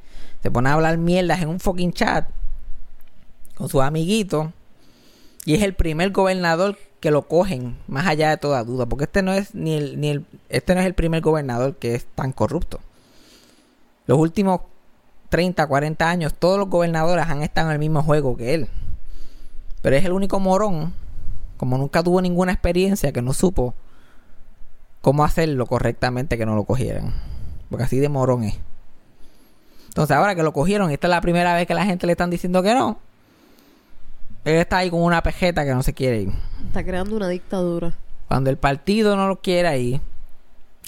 se 0.42 0.50
pone 0.50 0.70
a 0.70 0.74
hablar 0.74 0.96
mierdas 0.96 1.42
en 1.42 1.48
un 1.48 1.60
fucking 1.60 1.92
chat 1.92 2.26
con 3.54 3.68
sus 3.68 3.82
amiguitos 3.82 4.48
y 5.44 5.54
es 5.54 5.62
el 5.62 5.74
primer 5.74 6.10
gobernador 6.10 6.78
que 7.00 7.10
lo 7.10 7.26
cogen 7.26 7.76
más 7.88 8.06
allá 8.06 8.30
de 8.30 8.36
toda 8.36 8.62
duda, 8.62 8.86
porque 8.86 9.04
este 9.04 9.22
no 9.22 9.32
es 9.32 9.54
ni 9.54 9.74
el 9.74 10.00
ni 10.00 10.10
el 10.10 10.24
este 10.48 10.74
no 10.74 10.80
es 10.80 10.86
el 10.86 10.94
primer 10.94 11.20
gobernador 11.20 11.76
que 11.76 11.94
es 11.94 12.06
tan 12.06 12.32
corrupto. 12.32 12.80
Los 14.06 14.18
últimos 14.18 14.60
30, 15.30 15.66
40 15.66 16.08
años 16.08 16.34
todos 16.34 16.58
los 16.58 16.68
gobernadores 16.68 17.26
han 17.26 17.42
estado 17.42 17.68
en 17.68 17.74
el 17.74 17.78
mismo 17.78 18.02
juego 18.02 18.36
que 18.36 18.54
él. 18.54 18.68
Pero 19.80 19.96
es 19.96 20.04
el 20.04 20.12
único 20.12 20.38
morón 20.38 20.94
como 21.56 21.78
nunca 21.78 22.02
tuvo 22.02 22.20
ninguna 22.20 22.52
experiencia 22.52 23.12
que 23.12 23.22
no 23.22 23.32
supo 23.32 23.74
cómo 25.00 25.24
hacerlo 25.24 25.66
correctamente 25.66 26.38
que 26.38 26.46
no 26.46 26.54
lo 26.54 26.64
cogieran. 26.64 27.14
Porque 27.68 27.84
así 27.84 27.98
de 27.98 28.08
morón 28.08 28.44
es. 28.44 28.58
Entonces 29.88 30.16
ahora 30.16 30.34
que 30.34 30.42
lo 30.42 30.52
cogieron, 30.52 30.90
esta 30.90 31.06
es 31.06 31.10
la 31.10 31.20
primera 31.20 31.54
vez 31.54 31.66
que 31.66 31.74
la 31.74 31.84
gente 31.84 32.06
le 32.06 32.12
están 32.12 32.30
diciendo 32.30 32.62
que 32.62 32.74
no. 32.74 32.98
Él 34.44 34.56
está 34.56 34.78
ahí 34.78 34.90
con 34.90 35.02
una 35.02 35.22
pejeta 35.22 35.64
que 35.64 35.72
no 35.74 35.82
se 35.82 35.92
quiere 35.92 36.22
ir. 36.22 36.32
Está 36.66 36.84
creando 36.84 37.14
una 37.16 37.28
dictadura. 37.28 37.92
Cuando 38.28 38.50
el 38.50 38.56
partido 38.56 39.14
no 39.16 39.28
lo 39.28 39.40
quiere 39.40 39.78
ir, 39.78 40.00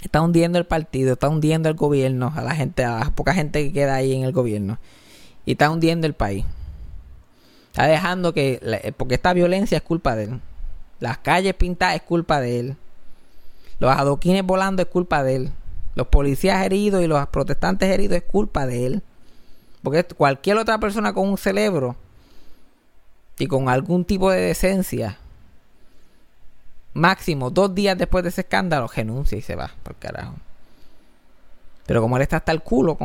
está 0.03 0.21
hundiendo 0.23 0.59
el 0.59 0.67
partido, 0.67 1.13
está 1.13 1.29
hundiendo 1.29 1.69
el 1.69 1.75
gobierno, 1.75 2.33
a 2.35 2.43
la 2.43 2.55
gente, 2.55 2.85
a 2.85 2.99
la 3.01 3.11
poca 3.11 3.33
gente 3.35 3.63
que 3.65 3.73
queda 3.73 3.95
ahí 3.95 4.13
en 4.15 4.23
el 4.25 4.33
gobierno. 4.33 4.79
Y 5.47 5.53
está 5.53 5.71
hundiendo 5.71 6.07
el 6.07 6.15
país. 6.15 6.45
Está 7.69 7.87
dejando 7.87 8.33
que, 8.33 8.59
la- 8.63 8.81
porque 8.97 9.15
esta 9.15 9.33
violencia 9.33 9.77
es 9.79 9.83
culpa 9.83 10.17
de 10.17 10.25
él. 10.25 10.41
Las 11.01 11.19
calles 11.19 11.55
pintadas 11.55 11.97
es 11.97 12.03
culpa 12.03 12.41
de 12.41 12.61
él. 12.61 12.77
Los 13.79 13.91
adoquines 13.95 14.45
volando 14.45 14.83
es 14.83 14.89
culpa 14.89 15.23
de 15.23 15.37
él. 15.37 15.51
Los 15.95 16.07
policías 16.09 16.65
heridos 16.65 17.03
y 17.03 17.07
los 17.07 17.25
protestantes 17.29 17.89
heridos 17.91 18.17
es 18.17 18.23
culpa 18.25 18.67
de 18.67 18.87
él. 18.87 19.03
Porque 19.83 20.03
cualquier 20.05 20.57
otra 20.57 20.79
persona 20.79 21.13
con 21.13 21.29
un 21.29 21.37
cerebro 21.37 21.95
y 23.39 23.47
con 23.47 23.69
algún 23.69 24.05
tipo 24.05 24.31
de 24.31 24.41
decencia, 24.41 25.19
máximo 26.93 27.51
dos 27.51 27.75
días 27.75 27.99
después 27.99 28.23
de 28.23 28.31
ese 28.31 28.43
escándalo, 28.43 28.87
renuncia 28.89 29.37
y 29.37 29.43
se 29.43 29.57
va, 29.57 29.73
por 29.83 29.97
carajo. 29.97 30.35
Pero 31.87 32.01
como 32.01 32.17
él 32.17 32.23
está 32.23 32.37
hasta 32.37 32.53
el 32.53 32.63
culo, 32.63 32.97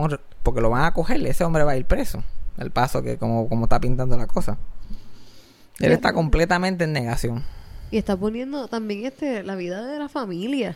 porque 0.44 0.62
lo 0.62 0.70
van 0.70 0.86
a 0.86 0.94
coger, 0.94 1.26
ese 1.26 1.44
hombre 1.44 1.64
va 1.64 1.72
a 1.72 1.78
ir 1.78 1.86
preso. 1.86 2.24
El 2.58 2.72
paso 2.72 3.02
que 3.02 3.18
como, 3.18 3.50
como 3.50 3.66
está 3.66 3.80
pintando 3.80 4.18
la 4.18 4.28
cosa. 4.28 4.58
Él 5.80 5.92
está 5.92 6.14
completamente 6.14 6.84
en 6.84 6.94
negación. 6.94 7.44
Y 7.90 7.98
está 7.98 8.16
poniendo 8.18 8.68
también 8.68 9.06
este 9.06 9.44
la 9.44 9.56
vida 9.56 9.86
de 9.86 9.98
la 9.98 10.10
familia. 10.10 10.76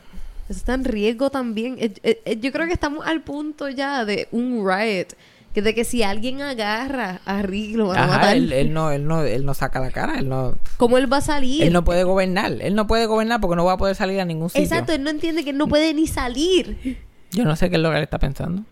Eso 0.49 0.59
está 0.59 0.73
en 0.73 0.85
riesgo 0.85 1.29
también. 1.29 1.77
Yo 1.77 2.51
creo 2.51 2.67
que 2.67 2.73
estamos 2.73 3.05
al 3.05 3.21
punto 3.21 3.69
ya 3.69 4.05
de 4.05 4.27
un 4.31 4.65
riot. 4.67 5.09
Que 5.53 5.61
de 5.61 5.75
que 5.75 5.85
si 5.85 6.01
alguien 6.01 6.41
agarra 6.41 7.21
a 7.25 7.43
Rick 7.43 7.75
lo 7.75 7.89
van 7.89 7.97
a 7.99 8.03
Ajá, 8.05 8.17
matar. 8.17 8.37
él, 8.37 8.51
él 8.53 8.73
no, 8.73 8.89
él 8.89 9.05
no, 9.05 9.21
él 9.21 9.45
no 9.45 9.53
saca 9.53 9.79
la 9.79 9.91
cara, 9.91 10.17
él 10.17 10.27
no, 10.27 10.55
¿Cómo 10.77 10.97
él 10.97 11.11
va 11.11 11.17
a 11.17 11.21
salir? 11.21 11.63
él 11.63 11.73
no 11.73 11.83
puede 11.83 12.03
gobernar, 12.03 12.53
él 12.59 12.73
no 12.73 12.87
puede 12.87 13.05
gobernar 13.05 13.39
porque 13.39 13.55
no 13.55 13.65
va 13.65 13.73
a 13.73 13.77
poder 13.77 13.95
salir 13.95 14.19
a 14.19 14.25
ningún 14.25 14.49
sitio. 14.49 14.63
Exacto, 14.63 14.93
él 14.93 15.03
no 15.03 15.11
entiende 15.11 15.43
que 15.43 15.51
él 15.51 15.57
no 15.57 15.67
puede 15.67 15.93
ni 15.93 16.07
salir. 16.07 16.99
Yo 17.31 17.45
no 17.45 17.55
sé 17.55 17.69
qué 17.69 17.75
es 17.75 17.81
lo 17.83 17.91
que 17.91 17.97
él 17.97 18.03
está 18.03 18.17
pensando. 18.17 18.63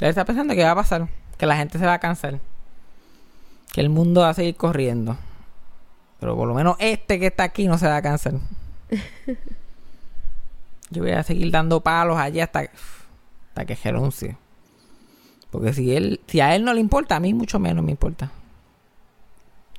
Él 0.00 0.08
está 0.08 0.24
pensando 0.24 0.54
que 0.54 0.64
va 0.64 0.72
a 0.72 0.76
pasar, 0.76 1.08
que 1.38 1.46
la 1.46 1.56
gente 1.56 1.78
se 1.78 1.86
va 1.86 1.94
a 1.94 2.00
cansar, 2.00 2.40
que 3.72 3.80
el 3.80 3.88
mundo 3.88 4.22
va 4.22 4.30
a 4.30 4.34
seguir 4.34 4.56
corriendo. 4.56 5.16
Pero 6.18 6.34
por 6.34 6.48
lo 6.48 6.54
menos 6.54 6.74
este 6.80 7.20
que 7.20 7.26
está 7.26 7.44
aquí 7.44 7.68
no 7.68 7.78
se 7.78 7.86
va 7.86 7.96
a 7.96 8.02
cansar. 8.02 8.34
Yo 10.90 11.02
voy 11.02 11.12
a 11.12 11.22
seguir 11.22 11.50
dando 11.50 11.80
palos 11.80 12.18
allí 12.18 12.40
hasta, 12.40 12.60
hasta 13.48 13.64
que 13.64 13.74
renuncie. 13.76 14.36
Porque 15.56 15.72
si 15.72 15.94
él, 15.94 16.20
si 16.26 16.40
a 16.40 16.54
él 16.54 16.64
no 16.64 16.72
le 16.74 16.80
importa, 16.80 17.16
a 17.16 17.20
mí 17.20 17.32
mucho 17.34 17.58
menos 17.58 17.84
me 17.84 17.90
importa. 17.90 18.30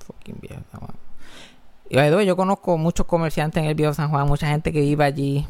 Fucking 0.05 0.37
viejo. 0.41 0.61
San 0.71 0.81
Juan. 0.81 2.21
Y 2.21 2.25
yo 2.25 2.35
conozco 2.35 2.77
muchos 2.77 3.05
comerciantes 3.05 3.61
en 3.63 3.69
el 3.69 3.75
viejo 3.75 3.93
San 3.93 4.09
Juan, 4.09 4.27
mucha 4.27 4.47
gente 4.47 4.71
que 4.73 4.81
vive 4.81 5.03
allí. 5.05 5.45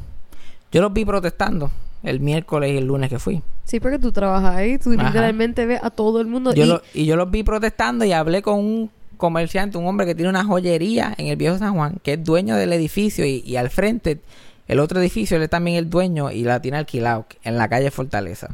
Yo 0.71 0.81
los 0.81 0.93
vi 0.93 1.05
protestando 1.05 1.71
el 2.03 2.19
miércoles 2.19 2.73
y 2.73 2.77
el 2.77 2.85
lunes 2.85 3.09
que 3.09 3.19
fui. 3.19 3.41
Sí, 3.63 3.79
porque 3.79 3.97
tú 3.99 4.11
trabajas 4.11 4.55
ahí, 4.55 4.77
tú 4.77 4.93
Ajá. 4.93 5.07
literalmente 5.07 5.65
ves 5.65 5.79
a 5.83 5.89
todo 5.89 6.21
el 6.21 6.27
mundo. 6.27 6.53
Yo 6.53 6.63
y 6.63 6.67
lo- 6.67 6.81
y 6.93 7.05
yo 7.05 7.15
los 7.15 7.31
vi 7.31 7.43
protestando 7.43 8.05
y 8.05 8.11
hablé 8.11 8.41
con 8.41 8.59
un 8.59 8.91
comerciante, 9.17 9.77
un 9.77 9.87
hombre 9.87 10.05
que 10.05 10.13
tiene 10.13 10.29
una 10.29 10.43
joyería 10.45 11.13
en 11.17 11.27
el 11.27 11.37
viejo 11.37 11.57
San 11.57 11.73
Juan, 11.73 11.99
que 12.03 12.13
es 12.13 12.23
dueño 12.23 12.55
del 12.55 12.71
edificio 12.73 13.25
y, 13.25 13.41
y 13.45 13.55
al 13.55 13.69
frente, 13.71 14.21
el 14.67 14.79
otro 14.79 14.99
edificio, 14.99 15.37
él 15.37 15.43
es 15.43 15.49
también 15.49 15.77
el 15.77 15.89
dueño 15.89 16.29
y 16.31 16.43
la 16.43 16.61
tiene 16.61 16.77
alquilado 16.77 17.25
en 17.43 17.57
la 17.57 17.67
calle 17.67 17.89
Fortaleza. 17.89 18.49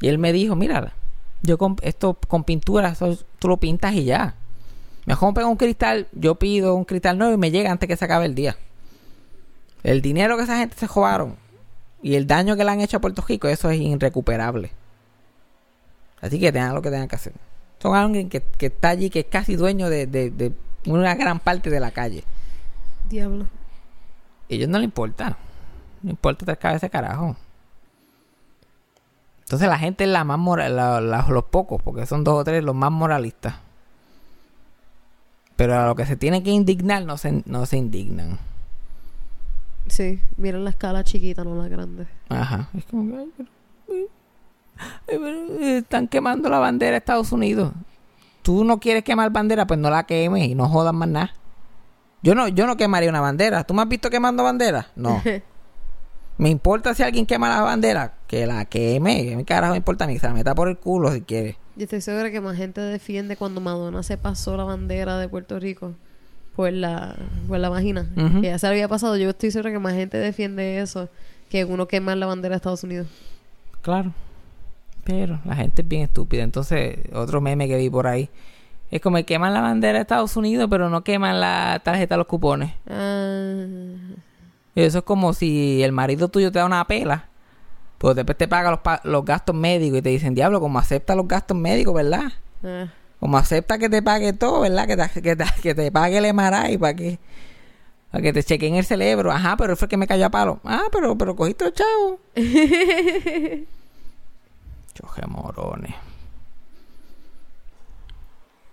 Y 0.00 0.08
él 0.08 0.18
me 0.18 0.32
dijo, 0.32 0.56
mira, 0.56 0.92
yo 1.42 1.58
con 1.58 1.76
esto 1.82 2.14
con 2.28 2.44
pintura, 2.44 2.94
tú 3.38 3.48
lo 3.48 3.56
pintas 3.58 3.94
y 3.94 4.04
ya. 4.04 4.34
Mejor 5.06 5.34
pego 5.34 5.48
un 5.48 5.56
cristal, 5.56 6.08
yo 6.12 6.34
pido 6.36 6.74
un 6.74 6.84
cristal 6.84 7.18
nuevo 7.18 7.34
y 7.34 7.38
me 7.38 7.50
llega 7.50 7.70
antes 7.70 7.86
que 7.88 7.96
se 7.96 8.04
acabe 8.04 8.26
el 8.26 8.34
día. 8.34 8.56
El 9.82 10.02
dinero 10.02 10.36
que 10.36 10.42
esa 10.44 10.58
gente 10.58 10.76
se 10.76 10.86
robaron 10.86 11.36
y 12.02 12.14
el 12.14 12.26
daño 12.26 12.56
que 12.56 12.64
le 12.64 12.70
han 12.70 12.80
hecho 12.80 12.98
a 12.98 13.00
Puerto 13.00 13.22
Rico, 13.26 13.48
eso 13.48 13.70
es 13.70 13.80
irrecuperable. 13.80 14.72
Así 16.20 16.38
que 16.38 16.52
tengan 16.52 16.74
lo 16.74 16.82
que 16.82 16.90
tengan 16.90 17.08
que 17.08 17.16
hacer. 17.16 17.32
Son 17.78 17.96
alguien 17.96 18.28
que, 18.28 18.42
que 18.42 18.66
está 18.66 18.90
allí, 18.90 19.08
que 19.08 19.20
es 19.20 19.26
casi 19.26 19.56
dueño 19.56 19.88
de, 19.88 20.06
de- 20.06 20.30
de 20.30 20.52
una 20.86 21.14
gran 21.14 21.40
parte 21.40 21.70
de 21.70 21.80
la 21.80 21.90
calle. 21.90 22.24
Diablo. 23.08 23.46
Ellos 24.50 24.68
no 24.68 24.78
le 24.78 24.84
importa. 24.84 25.36
No 26.02 26.10
importa 26.10 26.44
tres 26.44 26.58
cabezas 26.58 26.82
de 26.82 26.90
carajo. 26.90 27.36
Entonces 29.50 29.68
la 29.68 29.78
gente 29.78 30.04
es 30.04 30.10
la 30.10 30.22
más 30.22 30.38
moral, 30.38 30.76
la- 30.76 31.00
la- 31.00 31.26
los 31.28 31.42
pocos, 31.42 31.82
porque 31.82 32.06
son 32.06 32.22
dos 32.22 32.34
o 32.34 32.44
tres 32.44 32.62
los 32.62 32.72
más 32.76 32.92
moralistas. 32.92 33.56
Pero 35.56 35.76
a 35.76 35.86
lo 35.86 35.96
que 35.96 36.06
se 36.06 36.14
tiene 36.16 36.44
que 36.44 36.50
indignar 36.50 37.04
no 37.04 37.18
se, 37.18 37.42
no 37.46 37.66
se 37.66 37.76
indignan. 37.76 38.38
Sí, 39.88 40.20
miren 40.36 40.62
la 40.62 40.70
escala 40.70 41.02
chiquita, 41.02 41.42
no 41.42 41.56
la 41.56 41.66
grande. 41.66 42.06
Ajá. 42.28 42.68
Es 42.78 42.84
como 42.84 43.10
que, 43.10 43.18
ay, 43.18 43.28
pero, 43.36 43.48
ay, 43.88 44.06
ay, 45.08 45.18
pero, 45.18 45.60
eh, 45.64 45.78
están 45.78 46.06
quemando 46.06 46.48
la 46.48 46.60
bandera 46.60 46.92
de 46.92 46.98
Estados 46.98 47.32
Unidos. 47.32 47.72
Tú 48.42 48.62
no 48.62 48.78
quieres 48.78 49.02
quemar 49.02 49.30
bandera, 49.30 49.66
pues 49.66 49.80
no 49.80 49.90
la 49.90 50.04
quemes 50.04 50.44
y 50.46 50.54
no 50.54 50.68
jodas 50.68 50.94
más 50.94 51.08
nada. 51.08 51.34
Yo 52.22 52.36
no, 52.36 52.46
yo 52.46 52.68
no 52.68 52.76
quemaría 52.76 53.10
una 53.10 53.20
bandera. 53.20 53.64
¿Tú 53.64 53.74
me 53.74 53.82
has 53.82 53.88
visto 53.88 54.10
quemando 54.10 54.44
bandera? 54.44 54.86
No. 54.94 55.20
Me 56.38 56.48
importa 56.48 56.94
si 56.94 57.02
alguien 57.02 57.26
quema 57.26 57.50
la 57.50 57.60
bandera, 57.60 58.14
que 58.30 58.46
la 58.46 58.64
queme. 58.64 59.24
Que 59.24 59.34
mi 59.34 59.44
carajo 59.44 59.72
me 59.72 59.78
importa 59.78 60.04
a 60.04 60.06
mí. 60.06 60.16
Se 60.18 60.28
la 60.28 60.34
meta 60.34 60.54
por 60.54 60.68
el 60.68 60.76
culo 60.76 61.12
si 61.12 61.22
quiere. 61.22 61.56
Yo 61.74 61.82
estoy 61.84 62.00
segura 62.00 62.30
que 62.30 62.40
más 62.40 62.56
gente 62.56 62.80
defiende 62.80 63.36
cuando 63.36 63.60
Madonna 63.60 64.04
se 64.04 64.16
pasó 64.16 64.56
la 64.56 64.62
bandera 64.62 65.18
de 65.18 65.28
Puerto 65.28 65.58
Rico 65.58 65.94
por 66.54 66.72
la, 66.72 67.16
por 67.48 67.58
la 67.58 67.68
vagina. 67.68 68.08
Que 68.40 68.46
ya 68.46 68.58
se 68.58 68.68
había 68.68 68.86
pasado. 68.86 69.16
Yo 69.16 69.30
estoy 69.30 69.50
segura 69.50 69.72
que 69.72 69.80
más 69.80 69.94
gente 69.94 70.16
defiende 70.16 70.78
eso 70.78 71.08
que 71.48 71.64
uno 71.64 71.88
quemar 71.88 72.18
la 72.18 72.26
bandera 72.26 72.52
de 72.52 72.56
Estados 72.58 72.84
Unidos. 72.84 73.08
Claro. 73.82 74.12
Pero 75.02 75.40
la 75.44 75.56
gente 75.56 75.82
es 75.82 75.88
bien 75.88 76.02
estúpida. 76.02 76.44
Entonces, 76.44 76.98
otro 77.12 77.40
meme 77.40 77.66
que 77.66 77.76
vi 77.76 77.90
por 77.90 78.06
ahí. 78.06 78.30
Es 78.92 79.00
como 79.00 79.16
que 79.16 79.24
queman 79.24 79.54
la 79.54 79.60
bandera 79.60 79.94
de 79.94 80.02
Estados 80.02 80.36
Unidos, 80.36 80.68
pero 80.70 80.88
no 80.88 81.02
queman 81.02 81.40
la 81.40 81.80
tarjeta 81.82 82.14
de 82.14 82.18
los 82.18 82.26
cupones. 82.28 82.74
Y 84.76 84.82
eso 84.82 84.98
es 84.98 85.04
como 85.04 85.32
si 85.32 85.82
el 85.82 85.90
marido 85.90 86.28
tuyo 86.28 86.52
te 86.52 86.60
da 86.60 86.66
una 86.66 86.84
pela, 86.86 87.29
pues 88.00 88.16
después 88.16 88.38
te 88.38 88.48
paga 88.48 88.70
los, 88.70 88.80
pa- 88.80 89.00
los 89.04 89.24
gastos 89.24 89.54
médicos 89.54 89.98
y 89.98 90.02
te 90.02 90.08
dicen, 90.08 90.34
diablo, 90.34 90.58
como 90.58 90.78
acepta 90.78 91.14
los 91.14 91.28
gastos 91.28 91.56
médicos, 91.56 91.92
¿verdad? 91.94 92.32
ah. 92.64 92.86
Como 93.20 93.36
acepta 93.36 93.76
que 93.76 93.90
te 93.90 94.00
pague 94.02 94.32
todo, 94.32 94.60
¿verdad? 94.60 94.86
Que 94.86 94.96
te, 94.96 95.20
que 95.20 95.36
te, 95.36 95.44
que 95.62 95.74
te 95.74 95.92
pague 95.92 96.16
el 96.16 96.24
MRI 96.34 96.78
para 96.78 96.94
que, 96.94 97.18
para 98.10 98.22
que 98.22 98.32
te 98.32 98.42
chequen 98.42 98.76
el 98.76 98.84
cerebro. 98.86 99.30
Ajá, 99.30 99.58
pero 99.58 99.76
fue 99.76 99.84
el 99.84 99.90
que 99.90 99.96
me 99.98 100.06
cayó 100.06 100.24
a 100.24 100.30
palo. 100.30 100.58
Ah, 100.64 100.84
pero, 100.90 101.18
pero 101.18 101.36
cogiste 101.36 101.66
los 101.66 101.74
chavos. 101.74 102.18
Choje 104.94 105.26
morones. 105.28 105.94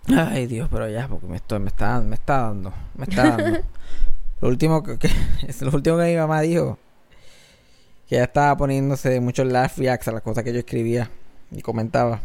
Ay, 0.07 0.47
Dios, 0.47 0.69
pero 0.71 0.87
ya, 0.89 1.07
porque 1.09 1.25
me, 1.27 1.35
estoy, 1.35 1.59
me, 1.59 1.67
está, 1.67 1.99
me 1.99 2.15
está 2.15 2.43
dando. 2.43 2.71
Me 2.95 3.03
está 3.03 3.35
dando. 3.35 3.59
lo 4.41 4.47
último 4.47 4.81
que, 4.83 4.97
que- 4.97 5.11
es 5.45 5.61
lo 5.63 5.71
último 5.71 5.97
que 5.97 6.05
mi 6.05 6.15
mamá 6.15 6.39
dijo. 6.41 6.79
Que 8.07 8.15
ella 8.15 8.25
estaba 8.25 8.55
poniéndose 8.55 9.19
muchos 9.19 9.47
laugh 9.47 9.77
reacts 9.77 10.07
a 10.07 10.11
las 10.11 10.21
cosas 10.21 10.43
que 10.43 10.53
yo 10.53 10.59
escribía 10.59 11.09
y 11.51 11.61
comentaba. 11.61 12.21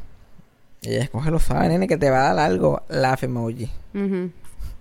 Y 0.81 0.91
ella 0.91 1.05
escoge 1.05 1.31
lo 1.31 1.39
sabe, 1.39 1.69
nene, 1.69 1.89
que 1.89 1.97
te 1.97 2.11
va 2.11 2.31
a 2.31 2.35
dar 2.35 2.51
algo. 2.51 2.83
Laugh 2.89 3.23
emoji. 3.23 3.71
Ujú. 3.95 4.31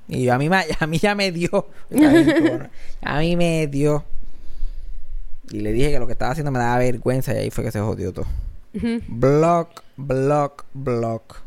Y 0.07 0.23
yo, 0.23 0.33
a 0.33 0.37
mí, 0.37 0.49
a 0.79 0.87
mí 0.87 0.97
ya 0.97 1.15
me 1.15 1.31
dio. 1.31 1.67
A 3.01 3.19
mí 3.19 3.35
me 3.35 3.67
dio. 3.67 4.03
Y 5.51 5.59
le 5.59 5.71
dije 5.73 5.91
que 5.91 5.99
lo 5.99 6.07
que 6.07 6.13
estaba 6.13 6.31
haciendo 6.31 6.51
me 6.51 6.59
daba 6.59 6.77
vergüenza 6.77 7.33
y 7.33 7.37
ahí 7.37 7.49
fue 7.51 7.63
que 7.63 7.71
se 7.71 7.79
jodió 7.79 8.13
todo. 8.13 8.25
Ujú. 8.73 9.01
Block, 9.07 9.83
block, 9.97 10.65
block. 10.73 11.41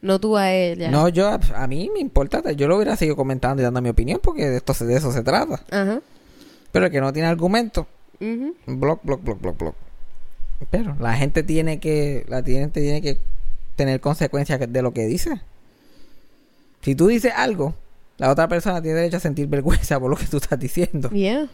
No 0.00 0.18
tú 0.18 0.36
a 0.36 0.52
ella. 0.52 0.90
No, 0.90 1.08
yo, 1.08 1.28
a 1.28 1.66
mí 1.68 1.88
me 1.92 2.00
importa. 2.00 2.52
Yo 2.52 2.66
lo 2.66 2.76
hubiera 2.76 2.96
seguido 2.96 3.16
comentando 3.16 3.62
y 3.62 3.64
dando 3.64 3.80
mi 3.80 3.88
opinión 3.88 4.20
porque 4.22 4.48
de, 4.48 4.56
esto, 4.56 4.74
de 4.84 4.96
eso 4.96 5.12
se 5.12 5.22
trata. 5.22 5.60
Ajá. 5.70 6.00
Pero 6.72 6.86
el 6.86 6.92
que 6.92 7.00
no 7.00 7.12
tiene 7.12 7.28
argumento, 7.28 7.86
Ujú. 8.22 8.54
block, 8.66 9.00
block, 9.02 9.22
block, 9.22 9.40
block, 9.40 9.58
block. 9.58 9.74
Pero 10.70 10.94
la 11.00 11.14
gente 11.14 11.42
tiene 11.42 11.80
que, 11.80 12.24
la 12.28 12.42
gente 12.42 12.80
tiene 12.80 13.02
que 13.02 13.18
tener 13.76 14.00
consecuencias 14.00 14.60
de 14.72 14.82
lo 14.82 14.92
que 14.92 15.06
dice. 15.06 15.40
Si 16.82 16.94
tú 16.94 17.08
dices 17.08 17.32
algo, 17.36 17.74
la 18.18 18.30
otra 18.30 18.46
persona 18.48 18.80
tiene 18.80 18.98
derecho 18.98 19.16
a 19.16 19.20
sentir 19.20 19.46
vergüenza 19.48 19.98
por 19.98 20.08
lo 20.10 20.16
que 20.16 20.26
tú 20.26 20.36
estás 20.36 20.58
diciendo. 20.60 21.10
Yeah. 21.10 21.48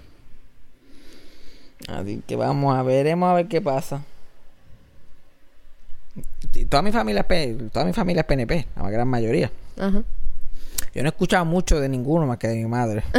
Así 1.89 2.23
que 2.27 2.37
vamos 2.37 2.77
a 2.77 2.83
veremos 2.83 3.31
a 3.31 3.35
ver 3.35 3.49
qué 3.49 3.61
pasa. 3.63 4.05
Toda 6.69 6.83
mi 6.83 6.93
familia 6.93 7.21
es 7.21 7.27
P- 7.27 7.55
toda 7.73 7.85
mi 7.85 7.93
familia 7.93 8.21
es 8.23 8.27
PNP, 8.27 8.67
la 8.77 8.91
gran 8.91 9.09
mayoría. 9.09 9.51
Ajá. 9.79 10.03
Yo 10.95 11.03
no 11.03 11.09
he 11.09 11.11
escuchado 11.11 11.45
mucho 11.45 11.81
de 11.81 11.89
ninguno 11.89 12.27
más 12.27 12.39
que 12.39 12.49
de 12.49 12.57
mi 12.57 12.67
madre. 12.67 13.05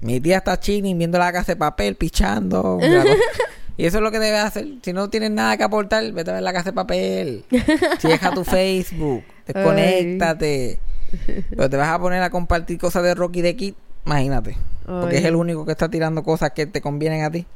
mi 0.00 0.20
tía 0.20 0.38
está 0.38 0.58
chilling 0.58 0.96
viendo 0.98 1.18
la 1.18 1.32
casa 1.32 1.52
de 1.52 1.56
papel, 1.56 1.96
pichando. 1.96 2.78
y 3.76 3.84
eso 3.84 3.98
es 3.98 4.02
lo 4.02 4.10
que 4.10 4.18
debes 4.18 4.40
hacer. 4.40 4.66
Si 4.82 4.92
no 4.92 5.10
tienes 5.10 5.30
nada 5.30 5.56
que 5.56 5.64
aportar, 5.64 6.10
vete 6.12 6.30
a 6.30 6.34
ver 6.34 6.42
la 6.42 6.52
casa 6.52 6.70
de 6.70 6.74
papel. 6.74 7.44
Deja 8.02 8.30
tu 8.32 8.44
Facebook. 8.44 9.24
Desconéctate. 9.46 10.78
Pero 11.50 11.70
te 11.70 11.76
vas 11.76 11.88
a 11.88 11.98
poner 11.98 12.22
a 12.22 12.30
compartir 12.30 12.78
cosas 12.78 13.02
de 13.02 13.14
Rocky 13.14 13.40
de 13.40 13.56
Kid. 13.56 13.74
Imagínate. 14.06 14.56
Porque 14.86 15.18
es 15.18 15.24
el 15.24 15.36
único 15.36 15.66
que 15.66 15.72
está 15.72 15.88
tirando 15.88 16.22
cosas 16.22 16.52
que 16.52 16.66
te 16.66 16.80
convienen 16.80 17.24
a 17.24 17.30
ti. 17.30 17.46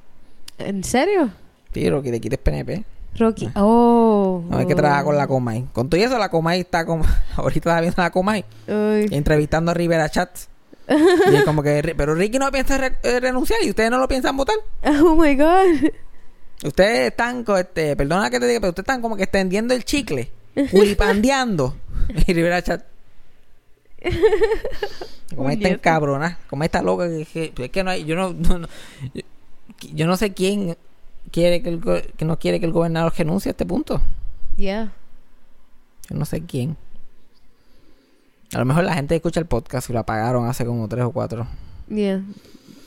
¿En 0.59 0.85
serio? 0.85 1.31
Sí, 1.73 1.89
Rocky 1.89 2.11
de 2.11 2.21
Kid 2.21 2.33
es 2.35 2.39
PNP. 2.39 2.85
Rocky. 3.19 3.51
Oh. 3.57 4.43
No 4.49 4.59
hay 4.59 4.67
que 4.67 4.75
trabajar 4.75 5.05
con 5.05 5.17
la 5.17 5.27
Comay. 5.27 5.67
Con 5.73 5.89
todo 5.89 6.01
eso, 6.01 6.19
la 6.19 6.31
Comay 6.31 6.61
está 6.61 6.85
como. 6.85 7.05
Ahorita 7.37 7.71
está 7.71 7.81
viendo 7.81 8.03
la 8.03 8.11
Comay. 8.11 8.45
Ay. 8.69 9.07
entrevistando 9.11 9.71
a 9.71 9.75
Rivera 9.75 10.09
Chats. 10.09 10.49
y 11.33 11.37
es 11.37 11.45
como 11.45 11.63
que, 11.63 11.83
"Ri- 11.83 11.95
pero 11.97 12.15
Ricky 12.15 12.39
no 12.39 12.51
piensa 12.51 12.79
re- 12.79 12.97
eh, 13.03 13.21
renunciar 13.21 13.61
y 13.63 13.71
ustedes 13.71 13.91
no 13.91 13.99
lo 13.99 14.09
piensan 14.09 14.37
votar. 14.37 14.57
Oh 14.85 15.15
my 15.17 15.35
God. 15.37 15.91
Ustedes 16.65 17.11
están, 17.11 17.45
este, 17.59 17.97
perdona 17.97 18.31
que 18.31 18.39
te 18.39 18.47
diga, 18.47 18.61
pero 18.61 18.71
ustedes 18.71 18.85
están 18.85 19.03
como 19.03 19.17
que 19.17 19.25
extendiendo 19.25 19.75
el 19.75 19.85
chicle, 19.85 20.31
culipandeando. 20.71 21.75
y 22.27 22.33
Rivera 22.33 22.63
Chat. 22.63 22.85
Como 25.35 25.49
Puñeta. 25.49 25.69
encabrona, 25.69 26.39
como 26.51 26.65
está 26.65 26.83
loca, 26.83 27.09
que, 27.09 27.51
que- 27.53 27.65
es 27.65 27.71
que 27.71 27.85
no 27.85 27.91
hay, 27.91 28.05
yo 28.05 28.17
no, 28.17 28.33
no- 28.39 28.59
no- 28.59 28.69
yo, 29.15 29.23
yo 29.95 30.07
no 30.07 30.17
sé 30.17 30.33
quién 30.33 30.77
quiere 31.31 31.63
que, 31.63 31.69
el 31.71 31.81
que 32.17 32.25
no 32.25 32.39
quiere 32.39 32.61
que 32.61 32.67
el 32.67 32.73
gobernador 32.73 33.13
renuncie 33.17 33.51
a 33.51 33.53
este 33.53 33.65
punto. 33.67 34.01
Yeah. 34.57 34.93
Yo 36.11 36.17
no 36.17 36.25
sé 36.27 36.43
quién. 36.43 36.77
A 38.55 38.59
lo 38.59 38.65
mejor 38.65 38.85
la 38.85 38.95
gente 38.95 39.17
escucha 39.17 39.41
el 39.41 39.47
podcast 39.47 39.89
y 39.89 39.93
lo 39.93 40.01
apagaron 40.01 40.47
hace 40.47 40.67
como 40.67 40.87
tres 40.89 41.05
o 41.05 41.11
cuatro. 41.11 41.47
Yeah. 41.89 42.23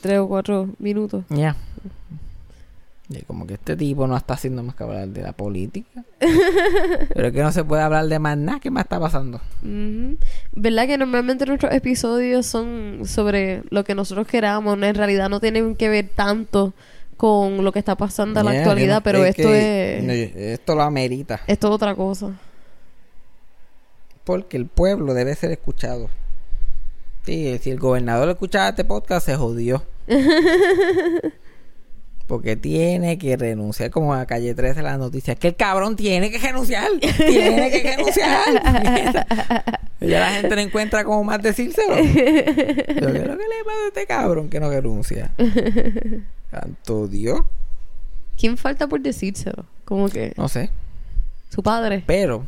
Tres 0.00 0.18
o 0.18 0.28
cuatro 0.28 0.68
minutos. 0.78 1.24
Ya. 1.28 1.56
Y 3.08 3.22
como 3.22 3.46
que 3.46 3.54
este 3.54 3.76
tipo 3.76 4.06
no 4.06 4.16
está 4.16 4.34
haciendo 4.34 4.62
más 4.62 4.74
que 4.74 4.84
hablar 4.84 5.08
de 5.08 5.22
la 5.22 5.32
política. 5.32 6.04
Pero 7.14 7.28
es 7.28 7.32
que 7.32 7.42
no 7.42 7.52
se 7.52 7.64
puede 7.64 7.82
hablar 7.82 8.06
de 8.06 8.18
más 8.18 8.36
nada. 8.36 8.60
¿Qué 8.60 8.70
más 8.70 8.84
está 8.84 9.00
pasando? 9.00 9.40
Ujú. 9.62 10.16
¿Verdad 10.52 10.86
que 10.86 10.98
normalmente 10.98 11.46
nuestros 11.46 11.72
episodios 11.72 12.46
son 12.46 13.02
sobre 13.04 13.62
lo 13.70 13.84
que 13.84 13.94
nosotros 13.94 14.26
queramos? 14.26 14.80
En 14.80 14.94
realidad 14.94 15.28
no 15.28 15.40
tienen 15.40 15.76
que 15.76 15.88
ver 15.88 16.08
tanto 16.14 16.74
con 17.16 17.64
lo 17.64 17.72
que 17.72 17.78
está 17.78 17.96
pasando 17.96 18.40
en 18.40 18.46
la 18.46 18.52
actualidad, 18.52 19.02
pero 19.02 19.24
esto 19.24 19.52
es... 19.52 20.04
Esto 20.36 20.74
lo 20.74 20.82
amerita. 20.82 21.40
Esto 21.46 21.68
es 21.68 21.74
otra 21.74 21.94
cosa. 21.94 22.32
Porque 24.26 24.56
el 24.56 24.66
pueblo 24.66 25.14
debe 25.14 25.36
ser 25.36 25.52
escuchado. 25.52 26.10
Sí, 27.24 27.58
si 27.62 27.70
el 27.70 27.78
gobernador 27.78 28.28
escuchaba 28.28 28.70
este 28.70 28.84
podcast, 28.84 29.24
se 29.24 29.36
jodió. 29.36 29.84
Porque 32.26 32.56
tiene 32.56 33.18
que 33.18 33.36
renunciar, 33.36 33.90
como 33.90 34.12
a 34.12 34.26
calle 34.26 34.52
13 34.52 34.82
las 34.82 34.98
noticias. 34.98 35.38
Que 35.38 35.46
el 35.48 35.54
cabrón 35.54 35.94
tiene 35.94 36.28
que 36.32 36.38
renunciar. 36.38 36.88
Tiene 37.00 37.70
que 37.70 37.96
renunciar. 37.96 39.24
Y 40.00 40.06
ya 40.08 40.20
la 40.20 40.30
gente 40.30 40.56
no 40.56 40.60
encuentra 40.60 41.04
cómo 41.04 41.22
más 41.22 41.40
decírselo. 41.40 41.94
Pero 41.94 42.12
¿qué 42.12 43.18
es 43.18 43.26
lo 43.28 43.38
que 43.38 43.44
le 43.44 43.64
pasa 43.64 43.78
a 43.84 43.88
este 43.88 44.06
cabrón 44.06 44.48
que 44.48 44.58
no 44.58 44.70
renuncia? 44.70 45.30
Santo 46.50 47.06
Dios. 47.06 47.42
¿Quién 48.36 48.56
falta 48.56 48.88
por 48.88 49.00
decírselo? 49.00 49.64
Como 49.84 50.08
que 50.08 50.32
No 50.36 50.48
sé. 50.48 50.70
su 51.48 51.62
padre. 51.62 52.02
Pero 52.08 52.44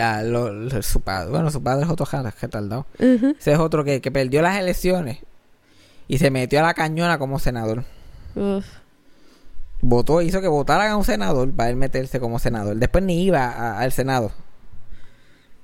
Ah, 0.00 0.22
lo- 0.22 0.52
lo- 0.52 0.82
su 0.82 1.00
padre, 1.00 1.30
bueno, 1.30 1.50
su 1.50 1.62
padre 1.62 1.84
es 1.84 1.90
otro 1.90 2.06
retardado. 2.40 2.86
Ujú. 2.98 3.34
Ese 3.38 3.52
es 3.52 3.58
otro 3.58 3.84
que, 3.84 4.00
que 4.00 4.10
perdió 4.10 4.42
las 4.42 4.58
elecciones 4.58 5.18
y 6.06 6.18
se 6.18 6.30
metió 6.30 6.60
a 6.60 6.62
la 6.62 6.74
cañona 6.74 7.18
como 7.18 7.38
senador. 7.38 7.84
Uf. 8.34 8.64
Votó, 9.80 10.22
hizo 10.22 10.40
que 10.40 10.48
votaran 10.48 10.90
a 10.90 10.96
un 10.96 11.04
senador 11.04 11.50
para 11.52 11.70
él 11.70 11.76
meterse 11.76 12.18
como 12.18 12.38
senador. 12.38 12.76
Después 12.76 13.04
ni 13.04 13.22
iba 13.24 13.78
al 13.78 13.92
Senado. 13.92 14.32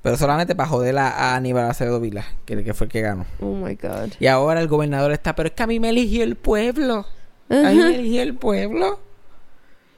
Pero 0.03 0.17
solamente 0.17 0.55
para 0.55 0.69
joder 0.69 0.97
a, 0.99 1.09
a 1.09 1.35
Aníbal 1.37 1.69
Acevedo 1.71 1.99
Vila, 1.99 2.25
que, 2.45 2.63
que 2.63 2.75
fue 2.75 2.87
el 2.87 2.93
que 2.93 3.01
ganó. 3.01 3.25
Oh 3.41 3.55
my 3.55 3.75
God. 3.75 4.13
Y 4.21 4.27
ahora 4.27 4.61
el 4.61 4.69
gobernador 4.69 5.13
está, 5.13 5.35
pero 5.35 5.49
es 5.49 5.55
que 5.55 5.63
a 5.63 5.67
mí 5.67 5.81
me 5.81 5.89
eligió 5.89 6.23
el 6.25 6.37
pueblo. 6.37 7.07
A 7.49 7.55
mí 7.71 7.75
me 7.77 7.95
eligió 7.97 8.23
el 8.23 8.35
pueblo. 8.35 9.01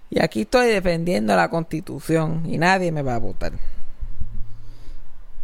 Y 0.09 0.23
aquí 0.23 0.43
estoy 0.43 0.69
defendiendo 0.69 1.35
la 1.35 1.51
constitución 1.51 2.43
y 2.47 2.57
nadie 2.59 2.93
me 2.93 3.03
va 3.03 3.17
a 3.17 3.19
votar. 3.19 3.53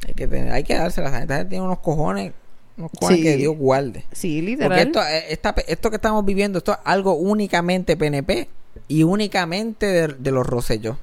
Hay 0.07 0.15
que, 0.15 0.27
tener, 0.27 0.53
hay 0.53 0.65
que 0.65 0.75
dársela. 0.77 1.11
La 1.11 1.19
gente 1.21 1.45
tiene 1.47 1.65
unos 1.65 1.79
cojones, 1.79 2.33
unos 2.77 2.91
cojones 2.93 3.19
Sí. 3.19 3.23
que 3.25 3.37
Dios 3.37 3.57
guarde. 3.57 4.05
Sí, 4.13 4.41
Porque 4.41 4.51
literal. 4.51 4.79
esto, 4.79 5.03
eh, 5.03 5.25
esta- 5.33 5.55
esto 5.67 5.91
que 5.91 5.97
estamos 5.97 6.25
viviendo, 6.25 6.59
esto 6.59 6.73
es 6.73 6.79
algo 6.85 7.15
únicamente 7.15 7.97
PNP 7.97 8.49
y 8.89 9.03
únicamente 9.05 9.87
de, 9.87 10.09
de 10.09 10.31
los 10.33 10.47
Rosselló. 10.47 10.99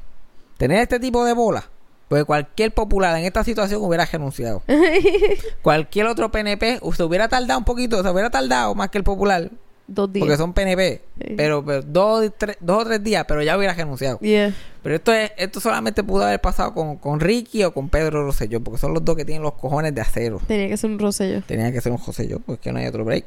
Tener 0.57 0.79
este 0.79 0.99
tipo 0.99 1.23
de 1.23 1.33
bola, 1.33 1.69
porque 2.09 2.25
cualquier 2.25 2.73
popular 2.73 3.17
en 3.17 3.23
esta 3.25 3.43
situación 3.45 3.81
hubiera 3.81 4.05
renunciado. 4.05 4.61
cualquier 5.61 6.07
otro 6.07 6.29
PNP 6.31 6.79
se 6.95 7.03
hubiera 7.03 7.27
tardado 7.29 7.59
un 7.59 7.65
poquito, 7.65 8.01
se 8.03 8.09
hubiera 8.09 8.29
tardado 8.29 8.75
más 8.75 8.89
que 8.89 8.97
el 8.97 9.03
popular, 9.03 9.49
Dos 9.91 10.13
días. 10.13 10.21
porque 10.23 10.37
son 10.37 10.53
PNP, 10.53 11.01
Sí. 11.19 11.33
pero, 11.35 11.65
pero 11.65 11.81
dos, 11.81 12.31
tres- 12.37 12.57
dos 12.59 12.83
o 12.83 12.85
tres 12.85 13.03
días, 13.03 13.25
pero 13.27 13.41
ya 13.41 13.57
hubiera 13.57 13.73
renunciado. 13.73 14.19
Yeah. 14.19 14.53
Pero 14.83 14.95
esto 14.95 15.11
es, 15.11 15.31
esto 15.37 15.59
solamente 15.59 16.03
pudo 16.03 16.23
haber 16.25 16.39
pasado 16.39 16.73
con, 16.73 16.97
con 16.97 17.19
Ricky 17.19 17.63
o 17.63 17.73
con 17.73 17.89
Pedro 17.89 18.23
Rosselló, 18.25 18.61
porque 18.63 18.79
son 18.79 18.93
los 18.93 19.03
dos 19.03 19.15
que 19.15 19.25
tienen 19.25 19.41
los 19.43 19.53
cojones 19.53 19.95
de 19.95 20.01
acero. 20.01 20.39
Tenía 20.47 20.67
que 20.69 20.77
ser 20.77 20.91
un 20.91 20.99
rosello. 20.99 21.41
Tenía 21.47 21.71
que 21.71 21.81
ser 21.81 21.91
un 21.91 21.97
José 21.97 22.27
yo, 22.27 22.39
pues 22.39 22.59
que 22.59 22.71
no 22.71 22.79
hay 22.79 22.85
otro 22.85 23.03
break. 23.03 23.25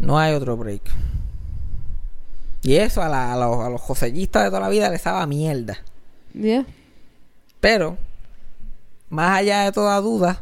No 0.00 0.18
hay 0.18 0.34
otro 0.34 0.56
break. 0.56 0.82
Y 2.62 2.76
eso 2.76 3.02
a, 3.02 3.08
la- 3.08 3.32
a 3.32 3.36
los, 3.36 3.64
a 3.64 3.70
los 3.70 3.80
josellistas 3.80 4.44
de 4.44 4.48
toda 4.50 4.60
la 4.60 4.68
vida 4.68 4.88
les 4.90 5.02
daba 5.02 5.26
mierda. 5.26 5.78
Yeah. 6.34 6.64
Pero, 7.60 7.96
más 9.08 9.38
allá 9.38 9.62
de 9.64 9.72
toda 9.72 10.00
duda, 10.00 10.40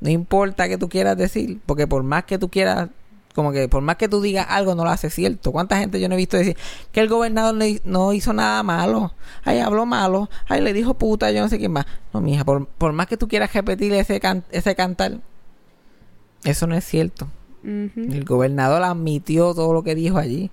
no 0.00 0.10
importa 0.10 0.68
que 0.68 0.78
tú 0.78 0.88
quieras 0.88 1.16
decir, 1.16 1.60
porque 1.66 1.86
por 1.86 2.02
más 2.02 2.24
que 2.24 2.38
tú 2.38 2.48
quieras, 2.48 2.88
como 3.34 3.50
que 3.52 3.68
por 3.68 3.82
más 3.82 3.96
que 3.96 4.08
tú 4.08 4.20
digas 4.20 4.46
algo, 4.48 4.74
no 4.74 4.84
lo 4.84 4.90
hace 4.90 5.08
cierto. 5.10 5.52
¿Cuánta 5.52 5.78
gente 5.78 5.98
yo 6.00 6.08
no 6.08 6.14
he 6.14 6.18
visto 6.18 6.36
decir 6.36 6.56
que 6.92 7.00
el 7.00 7.08
gobernador 7.08 7.54
no, 7.54 7.64
hi- 7.64 7.80
no 7.84 8.12
hizo 8.12 8.32
nada 8.32 8.62
malo? 8.62 9.14
Ay, 9.44 9.58
habló 9.60 9.86
malo. 9.86 10.28
Ay, 10.48 10.60
le 10.60 10.72
dijo 10.72 10.94
puta, 10.94 11.30
yo 11.30 11.40
no 11.40 11.48
sé 11.48 11.58
quién 11.58 11.72
más. 11.72 11.86
No, 12.12 12.20
mija, 12.20 12.44
por, 12.44 12.66
por 12.66 12.92
más 12.92 13.06
que 13.06 13.16
tú 13.16 13.28
quieras 13.28 13.52
repetir 13.54 13.92
ese, 13.94 14.20
can- 14.20 14.44
ese 14.50 14.74
cantar, 14.74 15.18
eso 16.44 16.66
no 16.66 16.74
es 16.74 16.84
cierto. 16.84 17.28
El 17.64 18.24
gobernador 18.24 18.82
admitió 18.82 19.54
todo 19.54 19.72
lo 19.72 19.82
que 19.84 19.94
dijo 19.94 20.18
allí. 20.18 20.50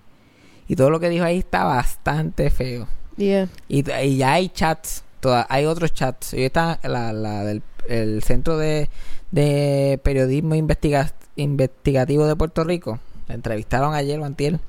Y 0.67 0.75
todo 0.75 0.91
lo 0.91 0.99
que 0.99 1.09
dijo 1.09 1.25
ahí 1.25 1.39
está 1.39 1.63
bastante 1.63 2.51
feo. 2.51 2.87
Yeah. 3.17 3.49
Y, 3.67 3.89
y 3.91 4.17
ya 4.17 4.33
hay 4.33 4.49
chats, 4.49 5.03
toda- 5.19 5.47
hay 5.49 5.65
otros 5.65 5.91
chats. 5.93 6.33
Y 6.35 6.43
está 6.43 6.79
la, 6.83 7.11
la 7.11 7.43
del 7.43 7.63
el 7.87 8.21
Centro 8.21 8.55
de, 8.59 8.87
de 9.31 9.99
Periodismo 10.03 10.55
Investiga- 10.55 11.13
Investigativo 11.35 12.25
de 12.25 12.35
Puerto 12.35 12.63
Rico. 12.63 12.99
La 13.27 13.35
entrevistaron 13.35 13.93
ayer 13.93 14.19
o 14.19 14.25
antier. 14.25 14.59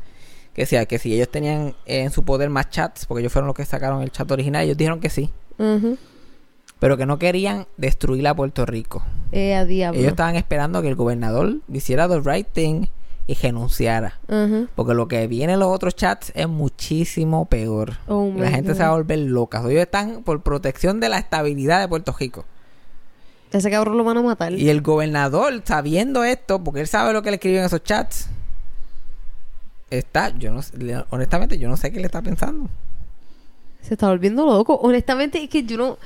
Que 0.54 0.62
decía 0.62 0.84
que 0.86 0.98
si 0.98 1.14
ellos 1.14 1.28
tenían 1.30 1.74
en 1.86 2.10
su 2.10 2.24
poder 2.24 2.50
más 2.50 2.70
chats, 2.70 3.06
porque 3.06 3.20
ellos 3.20 3.32
fueron 3.32 3.46
los 3.46 3.56
que 3.56 3.64
sacaron 3.64 4.02
el 4.02 4.10
chat 4.10 4.30
original, 4.30 4.64
ellos 4.64 4.76
dijeron 4.76 5.00
que 5.00 5.10
sí. 5.10 5.30
Pero 6.78 6.96
que 6.96 7.06
no 7.06 7.18
querían 7.18 7.66
destruir 7.76 8.26
a 8.26 8.34
Puerto 8.34 8.64
Rico. 8.66 9.02
Eh, 9.32 9.54
a. 9.54 9.62
Ellos 9.62 9.94
estaban 9.96 10.36
esperando 10.36 10.82
que 10.82 10.88
el 10.88 10.94
gobernador 10.94 11.56
hiciera 11.72 12.08
the 12.08 12.20
right 12.20 12.48
thing 12.52 12.86
y 13.26 13.34
renunciara. 13.34 14.18
Porque 14.74 14.94
lo 14.94 15.06
que 15.06 15.26
viene 15.28 15.52
en 15.52 15.60
los 15.60 15.68
otros 15.68 15.94
chats 15.94 16.32
es 16.34 16.48
muchísimo 16.48 17.44
peor. 17.44 17.98
Oh 18.08 18.32
la 18.36 18.50
gente 18.50 18.70
God. 18.72 18.76
se 18.76 18.82
va 18.82 18.88
a 18.88 18.94
volver 18.94 19.18
loca. 19.20 19.60
Ellos 19.60 19.82
están 19.82 20.22
por 20.24 20.42
protección 20.42 20.98
de 21.00 21.08
la 21.10 21.18
estabilidad 21.18 21.80
de 21.80 21.88
Puerto 21.88 22.14
Rico. 22.18 22.44
Ese 23.52 23.70
cabrón 23.70 23.96
lo 23.96 24.04
van 24.04 24.16
a 24.18 24.22
matar. 24.22 24.52
Y 24.52 24.68
el 24.68 24.80
gobernador, 24.80 25.62
sabiendo 25.64 26.22
esto, 26.24 26.62
porque 26.62 26.80
él 26.82 26.86
sabe 26.86 27.12
lo 27.12 27.22
que 27.22 27.30
le 27.30 27.36
escribió 27.36 27.58
en 27.60 27.64
esos 27.66 27.82
chats, 27.82 28.28
está, 29.90 30.30
yo 30.38 30.52
no 30.52 30.60
honestamente, 31.10 31.58
yo 31.58 31.68
no 31.68 31.76
sé 31.76 31.90
qué 31.90 31.98
le 31.98 32.06
está 32.06 32.22
pensando. 32.22 32.68
Se 33.82 33.94
está 33.94 34.08
volviendo 34.08 34.46
loco. 34.46 34.74
Honestamente, 34.82 35.42
es 35.42 35.48
que 35.48 35.64
yo 35.64 35.76
no. 35.76 35.98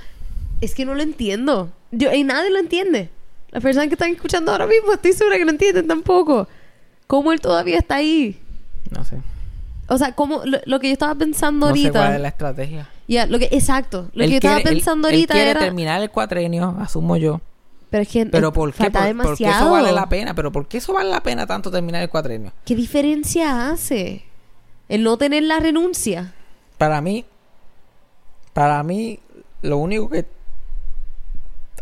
Es 0.60 0.74
que 0.74 0.84
no 0.84 0.94
lo 0.94 1.02
entiendo. 1.02 1.70
Yo, 1.90 2.12
y 2.12 2.24
nadie 2.24 2.50
lo 2.50 2.58
entiende. 2.58 3.10
Las 3.50 3.62
personas 3.62 3.88
que 3.88 3.94
están 3.94 4.10
escuchando 4.12 4.52
ahora 4.52 4.66
mismo, 4.66 4.92
estoy 4.92 5.12
segura 5.12 5.36
que 5.36 5.44
no 5.44 5.50
entienden 5.50 5.86
tampoco. 5.86 6.48
¿Cómo 7.06 7.32
él 7.32 7.40
todavía 7.40 7.78
está 7.78 7.96
ahí? 7.96 8.40
No 8.90 9.04
sé. 9.04 9.18
O 9.88 9.98
sea, 9.98 10.12
como 10.14 10.44
lo, 10.44 10.58
lo 10.64 10.80
que 10.80 10.86
yo 10.88 10.92
estaba 10.94 11.14
pensando 11.14 11.68
No 11.68 11.74
sé 11.76 11.82
cuál 11.82 11.94
es 11.94 11.96
ahorita. 11.96 12.18
la 12.20 12.28
estrategia. 12.28 12.90
Ya, 13.06 13.26
lo 13.26 13.38
que, 13.38 13.48
exacto. 13.52 14.08
Lo 14.14 14.24
Él 14.24 14.30
que 14.30 14.32
yo 14.32 14.36
estaba 14.38 14.56
quiere- 14.56 14.70
él- 14.70 14.76
pensando 14.76 15.08
él 15.08 15.14
ahorita 15.14 15.34
quiere 15.34 15.50
era. 15.50 15.60
terminar 15.60 16.00
el 16.00 16.10
cuatrenio, 16.10 16.76
asumo 16.80 17.16
yo. 17.16 17.40
Pero 17.90 18.02
es 18.02 18.08
que 18.08 18.26
Pero 18.26 18.52
¿por 18.52 18.72
qué? 18.72 18.84
Por- 18.90 18.92
porque 18.92 19.06
demasiado. 19.08 19.54
eso 19.66 19.70
vale 19.70 19.92
la 19.92 20.08
pena. 20.08 20.34
Pero 20.34 20.50
¿por 20.50 20.66
qué 20.66 20.78
eso 20.78 20.92
vale 20.94 21.10
la 21.10 21.22
pena 21.22 21.46
tanto 21.46 21.70
terminar 21.70 22.02
el 22.02 22.08
cuatrenio? 22.08 22.52
¿Qué 22.64 22.74
diferencia 22.74 23.70
hace? 23.70 24.24
El 24.88 25.02
no 25.04 25.16
tener 25.16 25.44
la 25.44 25.60
renuncia. 25.60 26.34
Para 26.78 27.00
mí, 27.00 27.24
para 28.52 28.82
mí, 28.82 29.20
lo 29.62 29.78
único 29.78 30.10
que 30.10 30.24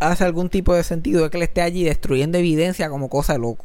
hace 0.01 0.25
algún 0.25 0.49
tipo 0.51 0.75
de 0.75 0.83
sentido 0.85 1.25
es 1.25 1.31
que 1.31 1.37
él 1.39 1.43
esté 1.45 1.63
allí 1.63 1.85
destruyendo 1.85 2.37
evidencia 2.39 2.89
como 2.91 3.09
cosa 3.09 3.35
de 3.35 3.39
loco. 3.39 3.65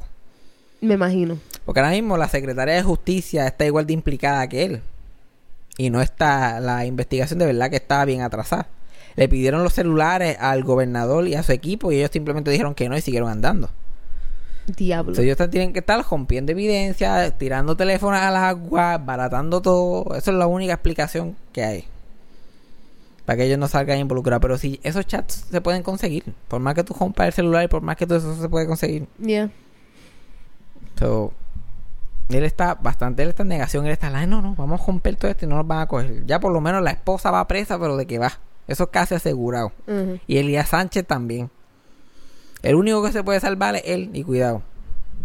Me 0.82 0.94
imagino. 0.94 1.40
Porque 1.66 1.80
ahora 1.80 1.92
mismo 1.92 2.18
la 2.18 2.30
Secretaría 2.30 2.76
de 2.76 2.84
Justicia 2.84 3.48
está 3.48 3.66
igual 3.66 3.88
de 3.88 3.94
implicada 3.94 4.48
que 4.48 4.64
él. 4.64 4.82
Y 5.78 5.90
no 5.90 6.02
está, 6.02 6.60
la 6.60 6.86
investigación 6.86 7.40
de 7.40 7.46
verdad 7.46 7.70
que 7.70 7.76
estaba 7.76 8.04
bien 8.06 8.22
atrasada. 8.22 8.68
Le 9.16 9.28
pidieron 9.30 9.64
los 9.64 9.74
celulares 9.74 10.38
al 10.40 10.64
gobernador 10.64 11.28
y 11.28 11.36
a 11.36 11.44
su 11.44 11.52
equipo 11.52 11.92
y 11.92 11.98
ellos 11.98 12.12
simplemente 12.12 12.52
dijeron 12.52 12.76
que 12.76 12.90
no 12.90 12.98
y 12.98 13.02
siguieron 13.02 13.30
andando. 13.30 13.70
Diablo. 14.68 15.12
Entonces 15.12 15.26
ellos 15.26 15.50
tienen 15.50 15.74
que 15.74 15.80
estar 15.80 16.04
rompiendo 16.04 16.52
evidencia, 16.52 17.32
tirando 17.38 17.78
teléfonos 17.78 18.20
a 18.20 18.32
las 18.32 18.44
aguas, 18.44 19.04
baratando 19.04 19.62
todo. 19.62 20.16
Esa 20.16 20.32
es 20.32 20.38
la 20.38 20.48
única 20.48 20.74
explicación 20.74 21.36
que 21.54 21.64
hay. 21.64 21.86
Para 23.26 23.38
que 23.38 23.46
ellos 23.46 23.58
no 23.58 23.68
salgan 23.68 24.00
involucrados. 24.00 24.42
Pero 24.42 24.58
si 24.58 24.80
esos 24.84 25.06
chats 25.08 25.46
se 25.50 25.62
pueden 25.62 25.84
conseguir, 25.84 26.24
por 26.48 26.60
más 26.60 26.76
que 26.76 26.84
tú 26.84 26.94
rompas 26.94 27.28
el 27.28 27.34
celular 27.34 27.64
y 27.64 27.68
por 27.68 27.82
más 27.82 27.96
que 27.96 28.06
todo 28.06 28.18
eso 28.18 28.36
se 28.36 28.50
puede 28.50 28.68
conseguir. 28.68 29.08
Yeah. 29.20 29.50
So, 31.00 31.34
él 32.30 32.44
está 32.44 32.76
bastante, 32.76 33.24
él 33.24 33.30
está 33.30 33.44
en 33.44 33.50
negación, 33.50 33.86
él 33.86 33.92
está, 33.94 34.08
"Ay, 34.16 34.28
no, 34.28 34.42
no, 34.42 34.56
vamos 34.56 34.82
a 34.82 34.86
romper 34.86 35.16
todo 35.16 35.32
esto 35.32 35.46
y 35.46 35.48
no 35.48 35.56
nos 35.58 35.68
van 35.68 35.80
a 35.80 35.88
coger. 35.88 36.26
Ya 36.26 36.40
por 36.40 36.52
lo 36.52 36.60
menos 36.62 36.84
la 36.84 36.92
esposa 36.92 37.32
va 37.32 37.48
presa, 37.48 37.80
pero 37.80 37.96
de 37.98 38.06
que 38.06 38.20
va. 38.20 38.34
Eso 38.68 38.84
es 38.86 38.90
casi 38.90 39.16
asegurado. 39.16 39.72
Y 40.28 40.38
Elías 40.38 40.70
Sánchez 40.70 41.06
también. 41.08 41.50
El 42.64 42.76
único 42.76 43.02
que 43.04 43.12
se 43.14 43.24
puede 43.24 43.40
salvar 43.40 43.76
es 43.76 43.84
él, 43.86 44.10
y 44.14 44.24
cuidado. 44.24 44.62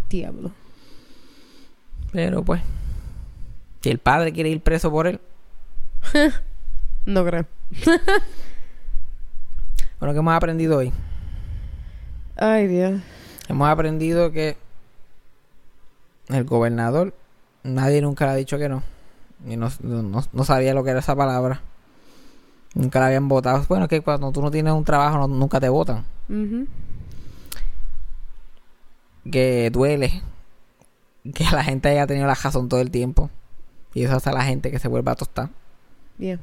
Diablo. 0.09 0.51
Pero 2.13 2.43
pues, 2.43 2.61
si 3.81 3.89
el 3.89 3.97
padre 3.97 4.31
quiere 4.31 4.49
ir 4.49 4.61
preso 4.61 4.89
por 4.91 5.07
él, 5.07 5.19
No 7.05 7.25
creo. 7.25 7.45
bueno, 9.99 10.13
¿qué 10.13 10.19
hemos 10.19 10.33
aprendido 10.33 10.77
hoy? 10.77 10.93
Ay, 12.37 12.67
Dios. 12.67 13.01
Hemos 13.49 13.67
aprendido 13.69 14.31
que 14.31 14.55
el 16.33 16.43
gobernador, 16.45 17.13
nadie 17.63 18.01
nunca 18.01 18.25
le 18.25 18.31
ha 18.31 18.35
dicho 18.35 18.57
que 18.57 18.69
no. 18.69 18.83
Y 19.47 19.57
no, 19.57 19.69
no, 19.81 20.23
no 20.31 20.43
sabía 20.43 20.73
lo 20.73 20.83
que 20.83 20.91
era 20.91 20.99
esa 20.99 21.15
palabra. 21.15 21.61
Nunca 22.75 22.99
la 22.99 23.07
habían 23.07 23.27
votado. 23.27 23.63
Bueno, 23.67 23.85
es 23.85 23.89
que 23.89 24.01
cuando 24.01 24.31
tú 24.31 24.41
no 24.41 24.49
tienes 24.51 24.73
un 24.73 24.83
trabajo, 24.83 25.17
no- 25.17 25.27
nunca 25.27 25.59
te 25.59 25.69
votan. 25.69 26.05
Que 29.29 29.69
duele 29.71 30.21
que 31.33 31.45
la 31.51 31.63
gente 31.63 31.87
haya 31.89 32.05
tenido 32.07 32.27
la 32.27 32.35
razón 32.35 32.67
todo 32.67 32.81
el 32.81 32.91
tiempo. 32.91 33.29
Y 33.93 34.03
eso 34.03 34.15
hace 34.15 34.29
a 34.29 34.33
la 34.33 34.43
gente 34.43 34.71
que 34.71 34.79
se 34.79 34.87
vuelva 34.87 35.13
a 35.13 35.15
tostar. 35.15 35.49
Yeah. 36.17 36.39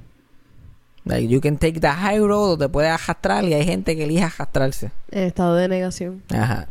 Like, 1.05 1.29
you 1.29 1.41
can 1.41 1.57
take 1.59 1.81
the 1.81 1.89
high 1.89 2.19
road 2.21 2.53
o 2.53 2.59
te 2.59 2.69
puedes 2.69 2.91
arrastrar 2.91 3.45
y 3.45 3.55
hay 3.55 3.65
gente 3.65 3.97
que 3.97 4.05
elige 4.05 4.23
arrastrarse. 4.25 4.93
En 5.11 5.25
estado 5.25 5.57
de 5.57 5.69
negación. 5.69 6.23
Ajá. 6.31 6.69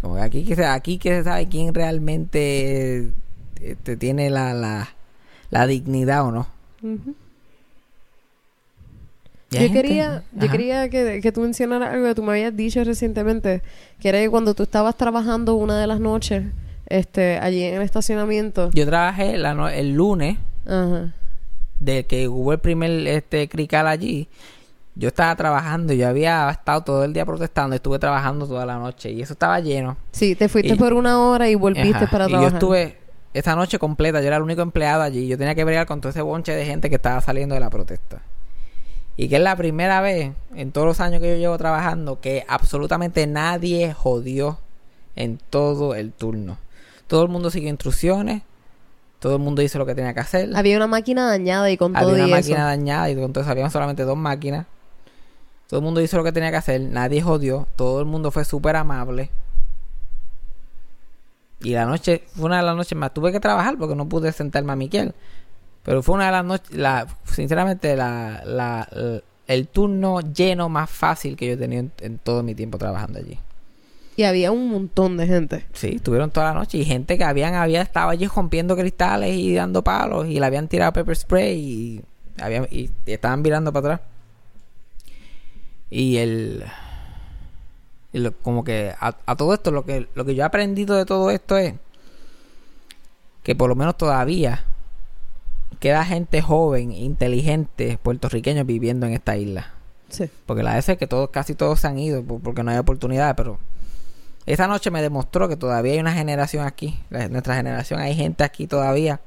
Como 0.00 0.14
que 0.14 0.20
aquí 0.22 0.44
que 0.44 0.54
se, 0.56 0.64
aquí 0.64 0.98
que 0.98 1.10
se 1.10 1.24
sabe 1.24 1.48
quién 1.48 1.74
realmente 1.74 3.10
este, 3.60 3.96
tiene 3.96 4.30
la, 4.30 4.54
la, 4.54 4.88
la 5.50 5.66
dignidad 5.66 6.24
o 6.26 6.30
no. 6.32 6.46
Yo 9.50 9.60
gente- 9.60 9.72
quería, 9.82 10.22
yo 10.32 10.42
Ajá. 10.44 10.52
quería 10.52 10.88
que, 10.90 11.20
que 11.22 11.32
tú 11.32 11.40
mencionaras 11.40 11.94
algo 11.94 12.06
que 12.06 12.14
tú 12.14 12.22
me 12.22 12.32
habías 12.32 12.54
dicho 12.54 12.84
recientemente, 12.84 13.62
que 13.98 14.10
era 14.10 14.18
que 14.18 14.28
cuando 14.28 14.54
tú 14.54 14.62
estabas 14.64 14.96
trabajando 14.96 15.54
una 15.54 15.80
de 15.80 15.86
las 15.86 16.00
noches, 16.00 16.44
este, 16.86 17.38
allí 17.38 17.62
en 17.64 17.74
el 17.76 17.82
estacionamiento. 17.82 18.70
Yo 18.74 18.84
trabajé 18.86 19.38
la 19.38 19.54
no- 19.54 19.68
el 19.70 19.94
lunes 19.94 20.36
Ajá. 20.66 21.14
de 21.80 22.04
que 22.04 22.28
hubo 22.28 22.52
el 22.52 22.58
primer 22.58 22.90
este 23.06 23.48
crical 23.48 23.86
allí. 23.86 24.28
Yo 24.98 25.08
estaba 25.08 25.34
trabajando, 25.36 25.92
yo 25.92 26.08
había 26.08 26.50
estado 26.50 26.82
todo 26.82 27.04
el 27.04 27.12
día 27.12 27.24
protestando, 27.24 27.74
estuve 27.76 27.98
trabajando 28.00 28.46
toda 28.46 28.66
la 28.66 28.78
noche 28.78 29.10
y 29.10 29.22
eso 29.22 29.32
estaba 29.32 29.58
lleno. 29.60 29.96
Sí, 30.12 30.34
te 30.34 30.48
fuiste 30.48 30.74
Y- 30.74 30.76
por 30.76 30.92
una 30.92 31.20
hora 31.20 31.48
y 31.48 31.54
volviste 31.54 31.90
Ajá, 32.04 32.06
para 32.10 32.24
y 32.26 32.28
trabajar. 32.28 32.50
yo 32.52 32.56
estuve 32.56 32.98
esa 33.32 33.54
noche 33.54 33.78
completa, 33.78 34.20
yo 34.20 34.26
era 34.26 34.36
el 34.38 34.42
único 34.42 34.60
empleado 34.62 35.02
allí, 35.02 35.28
yo 35.28 35.38
tenía 35.38 35.54
que 35.54 35.62
bregar 35.64 35.86
con 35.86 36.00
todo 36.00 36.10
ese 36.10 36.20
bonche 36.20 36.52
de 36.52 36.64
gente 36.66 36.88
que 36.90 36.96
estaba 36.96 37.20
saliendo 37.20 37.54
de 37.54 37.60
la 37.60 37.70
protesta. 37.70 38.22
Y 39.16 39.28
que 39.28 39.36
es 39.36 39.42
la 39.42 39.54
primera 39.56 40.00
vez 40.00 40.32
en 40.54 40.72
todos 40.72 40.86
los 40.86 41.00
años 41.00 41.20
que 41.20 41.28
yo 41.30 41.36
llevo 41.36 41.58
trabajando 41.58 42.20
que 42.20 42.44
absolutamente 42.48 43.26
nadie 43.26 43.92
jodió 43.92 44.58
en 45.16 45.38
todo 45.50 45.94
el 45.94 46.12
turno. 46.12 46.58
Todo 47.06 47.22
el 47.22 47.28
mundo 47.28 47.50
siguió 47.50 47.68
instrucciones, 47.70 48.42
todo 49.20 49.34
el 49.36 49.42
mundo 49.42 49.62
hizo 49.62 49.78
lo 49.78 49.86
que 49.86 49.94
tenía 49.94 50.14
que 50.14 50.20
hacer. 50.20 50.50
Había 50.54 50.76
una 50.76 50.86
máquina 50.86 51.26
dañada 51.28 51.70
y 51.70 51.76
con 51.76 51.92
todo 51.94 52.10
Había 52.10 52.24
y 52.24 52.26
una 52.28 52.38
eso. 52.38 52.50
máquina 52.50 52.64
dañada 52.66 53.10
y 53.10 53.12
entonces 53.12 53.50
habían 53.50 53.70
solamente 53.70 54.02
dos 54.04 54.16
máquinas. 54.16 54.66
Todo 55.68 55.80
el 55.80 55.84
mundo 55.84 56.00
hizo 56.00 56.16
lo 56.16 56.24
que 56.24 56.32
tenía 56.32 56.50
que 56.50 56.56
hacer, 56.56 56.80
nadie 56.80 57.20
jodió, 57.22 57.68
todo 57.76 58.00
el 58.00 58.06
mundo 58.06 58.30
fue 58.30 58.44
súper 58.44 58.74
amable. 58.76 59.30
Y 61.60 61.70
la 61.72 61.86
noche, 61.86 62.22
fue 62.34 62.46
una 62.46 62.58
de 62.58 62.62
las 62.62 62.76
noches 62.76 62.96
más. 62.96 63.12
Tuve 63.12 63.32
que 63.32 63.40
trabajar 63.40 63.76
porque 63.78 63.94
no 63.96 64.08
pude 64.08 64.32
sentarme 64.32 64.72
a 64.72 64.76
Miquel. 64.76 65.14
Pero 65.84 66.02
fue 66.02 66.14
una 66.14 66.26
de 66.26 66.32
las 66.32 66.44
noches, 66.44 66.70
la, 66.76 67.06
sinceramente, 67.24 67.96
la, 67.96 68.42
la- 68.44 68.88
el- 68.92 69.24
el 69.48 69.66
turno 69.66 70.20
lleno 70.20 70.68
más 70.68 70.90
fácil 70.90 71.34
que 71.36 71.46
yo 71.46 71.52
he 71.54 71.56
tenido 71.56 71.80
en, 71.80 71.92
en 72.00 72.18
todo 72.18 72.42
mi 72.42 72.54
tiempo 72.54 72.76
trabajando 72.78 73.18
allí. 73.18 73.38
Y 74.16 74.24
había 74.24 74.52
un 74.52 74.68
montón 74.70 75.16
de 75.16 75.26
gente. 75.26 75.64
Sí, 75.72 75.92
estuvieron 75.96 76.30
toda 76.30 76.48
la 76.52 76.54
noche 76.60 76.76
y 76.78 76.84
gente 76.84 77.16
que 77.16 77.24
habían 77.24 77.54
había 77.54 77.80
estado 77.82 78.10
allí 78.10 78.26
rompiendo 78.26 78.76
cristales 78.76 79.34
y 79.36 79.54
dando 79.54 79.82
palos 79.82 80.26
y 80.26 80.38
le 80.38 80.44
habían 80.44 80.68
tirado 80.68 80.92
pepper 80.92 81.16
spray 81.16 81.56
y, 81.58 82.02
habían, 82.42 82.66
y, 82.70 82.90
y 83.06 83.12
estaban 83.12 83.40
mirando 83.42 83.72
para 83.72 83.94
atrás. 83.94 84.08
Y 85.90 86.16
el 86.18 86.64
y 88.12 88.18
lo- 88.20 88.32
como 88.32 88.64
que 88.64 88.94
a, 88.98 89.14
a 89.26 89.36
todo 89.36 89.52
esto 89.54 89.70
lo 89.70 89.84
que 89.84 90.08
lo 90.14 90.24
que 90.24 90.34
yo 90.34 90.42
he 90.42 90.46
aprendido 90.46 90.96
de 90.96 91.04
todo 91.04 91.30
esto 91.30 91.56
es 91.56 91.74
que 93.42 93.54
por 93.54 93.68
lo 93.68 93.74
menos 93.74 93.96
todavía 93.96 94.64
queda 95.80 96.04
gente 96.04 96.42
joven, 96.42 96.92
inteligente, 96.92 97.98
puertorriqueños 98.02 98.66
viviendo 98.66 99.06
en 99.06 99.12
esta 99.14 99.36
isla. 99.36 99.72
Sí. 100.08 100.28
Porque 100.46 100.62
la 100.62 100.74
vez 100.74 100.88
es 100.88 100.98
que 100.98 101.06
todos, 101.06 101.30
casi 101.30 101.54
todos 101.54 101.80
se 101.80 101.86
han 101.86 101.98
ido 101.98 102.22
por- 102.24 102.40
porque 102.40 102.62
no 102.62 102.70
hay 102.70 102.78
oportunidad, 102.78 103.36
pero 103.36 103.58
esa 104.46 104.66
noche 104.66 104.90
me 104.90 105.02
demostró 105.02 105.48
que 105.48 105.56
todavía 105.56 105.92
hay 105.92 105.98
una 106.00 106.14
generación 106.14 106.66
aquí, 106.66 106.98
la- 107.10 107.28
nuestra 107.28 107.54
generación, 107.54 108.00
hay 108.00 108.14
gente 108.14 108.42
aquí 108.44 108.66
todavía 108.66 109.20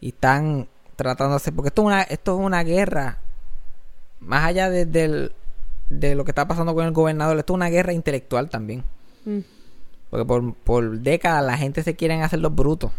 y 0.00 0.08
están 0.10 0.68
hacer, 1.34 1.52
porque 1.52 1.68
esto 1.68 1.82
es 1.82 1.86
una, 1.86 2.02
esto 2.02 2.38
es 2.38 2.46
una 2.46 2.62
guerra, 2.62 3.18
más 4.20 4.44
allá 4.44 4.70
de, 4.70 4.86
del- 4.86 5.32
de 6.00 6.14
lo 6.14 6.24
que 6.24 6.30
está 6.30 6.46
pasando 6.48 6.74
con 6.74 6.84
el 6.86 6.92
gobernador, 6.92 7.38
esto 7.38 7.52
es 7.52 7.56
una 7.56 7.68
guerra 7.70 7.92
intelectual 7.92 8.48
también, 8.50 8.84
Mm. 9.24 9.38
porque 10.10 10.24
por, 10.26 10.54
por 10.54 10.98
décadas 11.00 11.44
la 11.44 11.56
gente 11.56 11.82
se 11.82 11.94
quieren 11.96 12.22
hacer 12.22 12.40
los 12.40 12.54
brutos. 12.54 12.90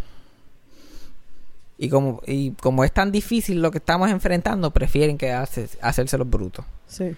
Y 1.78 1.89
como, 1.89 2.22
y 2.26 2.52
como 2.52 2.84
es 2.84 2.91
tan 2.94 3.12
difícil 3.12 3.62
lo 3.62 3.72
que 3.72 3.80
estamos 3.80 4.10
enfrentando, 4.10 4.72
prefieren 4.72 5.18
quedarse, 5.18 5.68
hacerse 5.82 6.18
los 6.18 6.30
brutos. 6.30 6.64
Sí. 6.88 7.16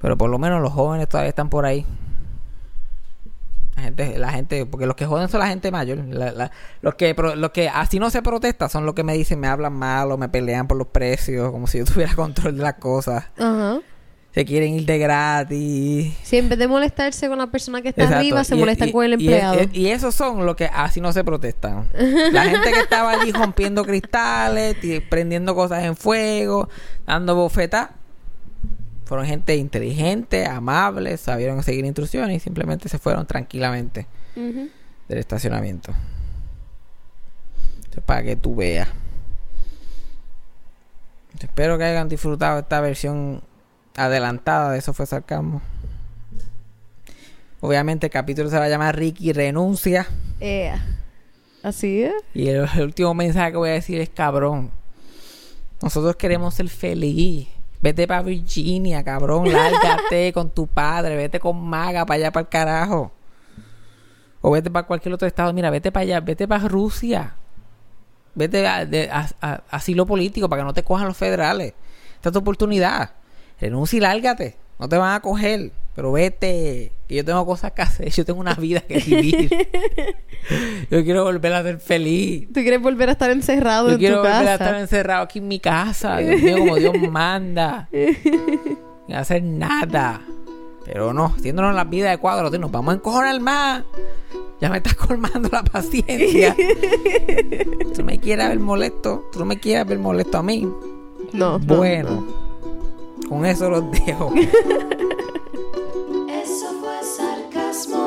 Pero 0.00 0.16
por 0.16 0.30
lo 0.30 0.38
menos 0.38 0.62
los 0.62 0.72
jóvenes 0.72 1.08
todavía 1.08 1.30
están 1.30 1.50
por 1.50 1.66
ahí. 1.66 1.84
La 3.76 3.82
gente, 3.82 4.18
la 4.18 4.30
gente, 4.30 4.66
porque 4.66 4.86
los 4.86 4.94
que 4.94 5.04
joden 5.04 5.28
son 5.28 5.40
la 5.40 5.48
gente 5.48 5.70
mayor. 5.72 5.98
La- 6.08 6.30
la- 6.30 6.50
los 6.80 6.94
que 6.94 7.12
los 7.14 7.50
que 7.50 7.68
así 7.68 7.98
no 7.98 8.08
se 8.10 8.22
protesta 8.22 8.68
son 8.68 8.86
los 8.86 8.94
que 8.94 9.02
me 9.02 9.14
dicen, 9.14 9.40
me 9.40 9.48
hablan 9.48 9.72
mal 9.72 10.12
o 10.12 10.16
me 10.16 10.28
pelean 10.28 10.68
por 10.68 10.76
los 10.76 10.86
precios, 10.86 11.50
como 11.50 11.66
si 11.66 11.78
yo 11.78 11.84
tuviera 12.06 12.14
control 12.14 12.56
de 12.56 12.62
las 12.62 12.74
cosas. 12.74 13.24
Ajá. 13.36 13.80
Se 14.34 14.44
quieren 14.44 14.74
ir 14.74 14.84
de 14.84 14.98
gratis. 14.98 16.12
Si 16.24 16.36
en 16.38 16.48
vez 16.48 16.58
de 16.58 16.66
molestarse 16.66 17.28
con 17.28 17.38
la 17.38 17.46
persona 17.46 17.82
que 17.82 17.90
está 17.90 18.02
Exacto. 18.02 18.18
arriba, 18.18 18.42
se 18.42 18.56
Y- 18.56 18.58
molestan 18.58 18.88
y- 18.88 18.92
con 18.92 19.04
el 19.04 19.10
y- 19.12 19.14
empleado. 19.14 19.56
Y, 19.72 19.80
y 19.82 19.86
esos 19.90 20.12
son 20.14 20.44
los 20.44 20.56
que 20.56 20.64
así 20.66 21.00
no 21.00 21.12
se 21.12 21.22
protestan. 21.22 21.88
La 22.32 22.42
gente 22.44 22.72
que 22.72 22.80
estaba 22.80 23.12
allí 23.12 23.30
rompiendo 23.32 23.84
cristales, 23.84 24.76
prendiendo 25.08 25.54
cosas 25.54 25.84
en 25.84 25.94
fuego, 25.94 26.68
dando 27.06 27.36
bofetas, 27.36 27.90
fueron 29.04 29.24
gente 29.26 29.54
inteligente, 29.54 30.46
amable, 30.46 31.16
sabieron 31.16 31.62
seguir 31.62 31.84
instrucciones 31.84 32.36
y 32.38 32.40
simplemente 32.40 32.88
se 32.88 32.98
fueron 32.98 33.26
tranquilamente 33.26 34.08
del 34.34 35.18
estacionamiento. 35.18 35.92
Para 38.04 38.24
que 38.24 38.34
tú 38.34 38.56
veas. 38.56 38.88
Espero 41.40 41.78
que 41.78 41.84
hayan 41.84 42.08
disfrutado 42.08 42.58
esta 42.60 42.80
versión 42.80 43.42
adelantada 43.96 44.72
de 44.72 44.78
Eso 44.78 44.92
fue 44.92 45.06
sarcasmo. 45.06 45.62
Obviamente 47.60 48.06
el 48.06 48.12
capítulo 48.12 48.50
se 48.50 48.58
va 48.58 48.64
a 48.64 48.68
llamar 48.68 48.96
Ricky 48.96 49.32
renuncia. 49.32 50.06
Eh, 50.40 50.72
Así 51.62 52.02
es. 52.02 52.12
Y 52.34 52.48
el, 52.48 52.68
el 52.76 52.82
último 52.82 53.14
mensaje 53.14 53.52
que 53.52 53.56
voy 53.56 53.70
a 53.70 53.74
decir 53.74 53.98
es 54.00 54.10
cabrón. 54.10 54.70
Nosotros 55.80 56.16
queremos 56.16 56.54
ser 56.54 56.68
feliz. 56.68 57.48
Vete 57.80 58.06
para 58.06 58.22
Virginia, 58.22 59.02
cabrón. 59.02 59.50
Lárgate 59.50 60.32
con 60.34 60.50
tu 60.50 60.66
padre. 60.66 61.16
Vete 61.16 61.40
con 61.40 61.58
Maga 61.64 62.04
para 62.04 62.16
allá, 62.16 62.32
para 62.32 62.42
el 62.42 62.48
carajo. 62.50 63.12
O 64.42 64.50
vete 64.50 64.70
para 64.70 64.86
cualquier 64.86 65.14
otro 65.14 65.26
estado. 65.26 65.52
Mira, 65.54 65.70
vete 65.70 65.90
para 65.90 66.02
allá. 66.02 66.20
Vete 66.20 66.46
para 66.46 66.68
Rusia. 66.68 67.34
Vete 68.34 68.66
a, 68.66 68.84
de- 68.84 69.10
a- 69.10 69.28
a- 69.40 69.62
asilo 69.70 70.04
político 70.04 70.48
para 70.50 70.60
que 70.62 70.66
no 70.66 70.74
te 70.74 70.82
cojan 70.82 71.06
los 71.08 71.16
federales. 71.16 71.72
Esta 72.16 72.28
es 72.28 72.32
tu 72.34 72.38
oportunidad. 72.40 73.10
Renuncia 73.64 73.96
y 73.96 74.00
lárgate. 74.00 74.56
No 74.78 74.90
te 74.90 74.98
van 74.98 75.14
a 75.14 75.20
coger. 75.20 75.72
Pero 75.94 76.12
vete. 76.12 76.92
Que 77.08 77.14
yo 77.14 77.24
tengo 77.24 77.46
cosas 77.46 77.72
que 77.72 77.80
hacer. 77.80 78.10
Yo 78.14 78.24
tengo 78.26 78.40
una 78.40 78.54
vida 78.54 78.80
que 78.80 78.98
vivir. 78.98 79.48
yo 80.90 81.02
quiero 81.02 81.24
volver 81.24 81.54
a 81.54 81.62
ser 81.62 81.78
feliz. 81.78 82.46
¿Tú 82.48 82.60
quieres 82.60 82.82
volver 82.82 83.08
a 83.08 83.12
estar 83.12 83.30
encerrado 83.30 83.88
Yo 83.88 83.94
en 83.94 83.98
quiero 83.98 84.16
tu 84.16 84.20
volver 84.22 84.34
a 84.34 84.42
casa? 84.42 84.52
estar 84.54 84.74
encerrado 84.80 85.22
aquí 85.22 85.38
en 85.38 85.48
mi 85.48 85.60
casa. 85.60 86.18
Dios 86.18 86.42
mío, 86.42 86.58
como 86.58 86.76
Dios 86.76 86.92
manda. 87.10 87.88
Sin 87.90 89.14
hacer 89.14 89.42
nada. 89.42 90.20
Pero 90.84 91.14
no, 91.14 91.32
haciéndonos 91.36 91.74
la 91.74 91.84
vida 91.84 92.10
de 92.10 92.18
cuadro, 92.18 92.50
nos 92.50 92.70
vamos 92.70 92.92
a 92.92 92.96
encojonar 92.96 93.40
más. 93.40 93.84
Ya 94.60 94.68
me 94.68 94.76
estás 94.76 94.94
colmando 94.94 95.48
la 95.50 95.64
paciencia. 95.64 96.54
tú 97.94 98.04
me 98.04 98.18
quieres 98.18 98.48
ver 98.48 98.58
molesto. 98.58 99.30
Tú 99.32 99.38
no 99.38 99.46
me 99.46 99.58
quieres 99.58 99.86
ver 99.86 99.98
molesto 99.98 100.36
a 100.36 100.42
mí. 100.42 100.68
No. 101.32 101.58
no, 101.58 101.76
Bueno, 101.76 102.26
con 103.34 103.44
eso 103.46 103.68
los 103.68 103.90
dejo. 103.90 104.32
Eso 106.28 106.66
fue 106.80 107.02
sarcasmo. 107.02 107.98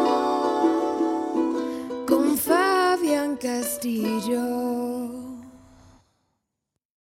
Con 2.08 2.38
Fabián 2.38 3.36
Castillo. 3.36 5.17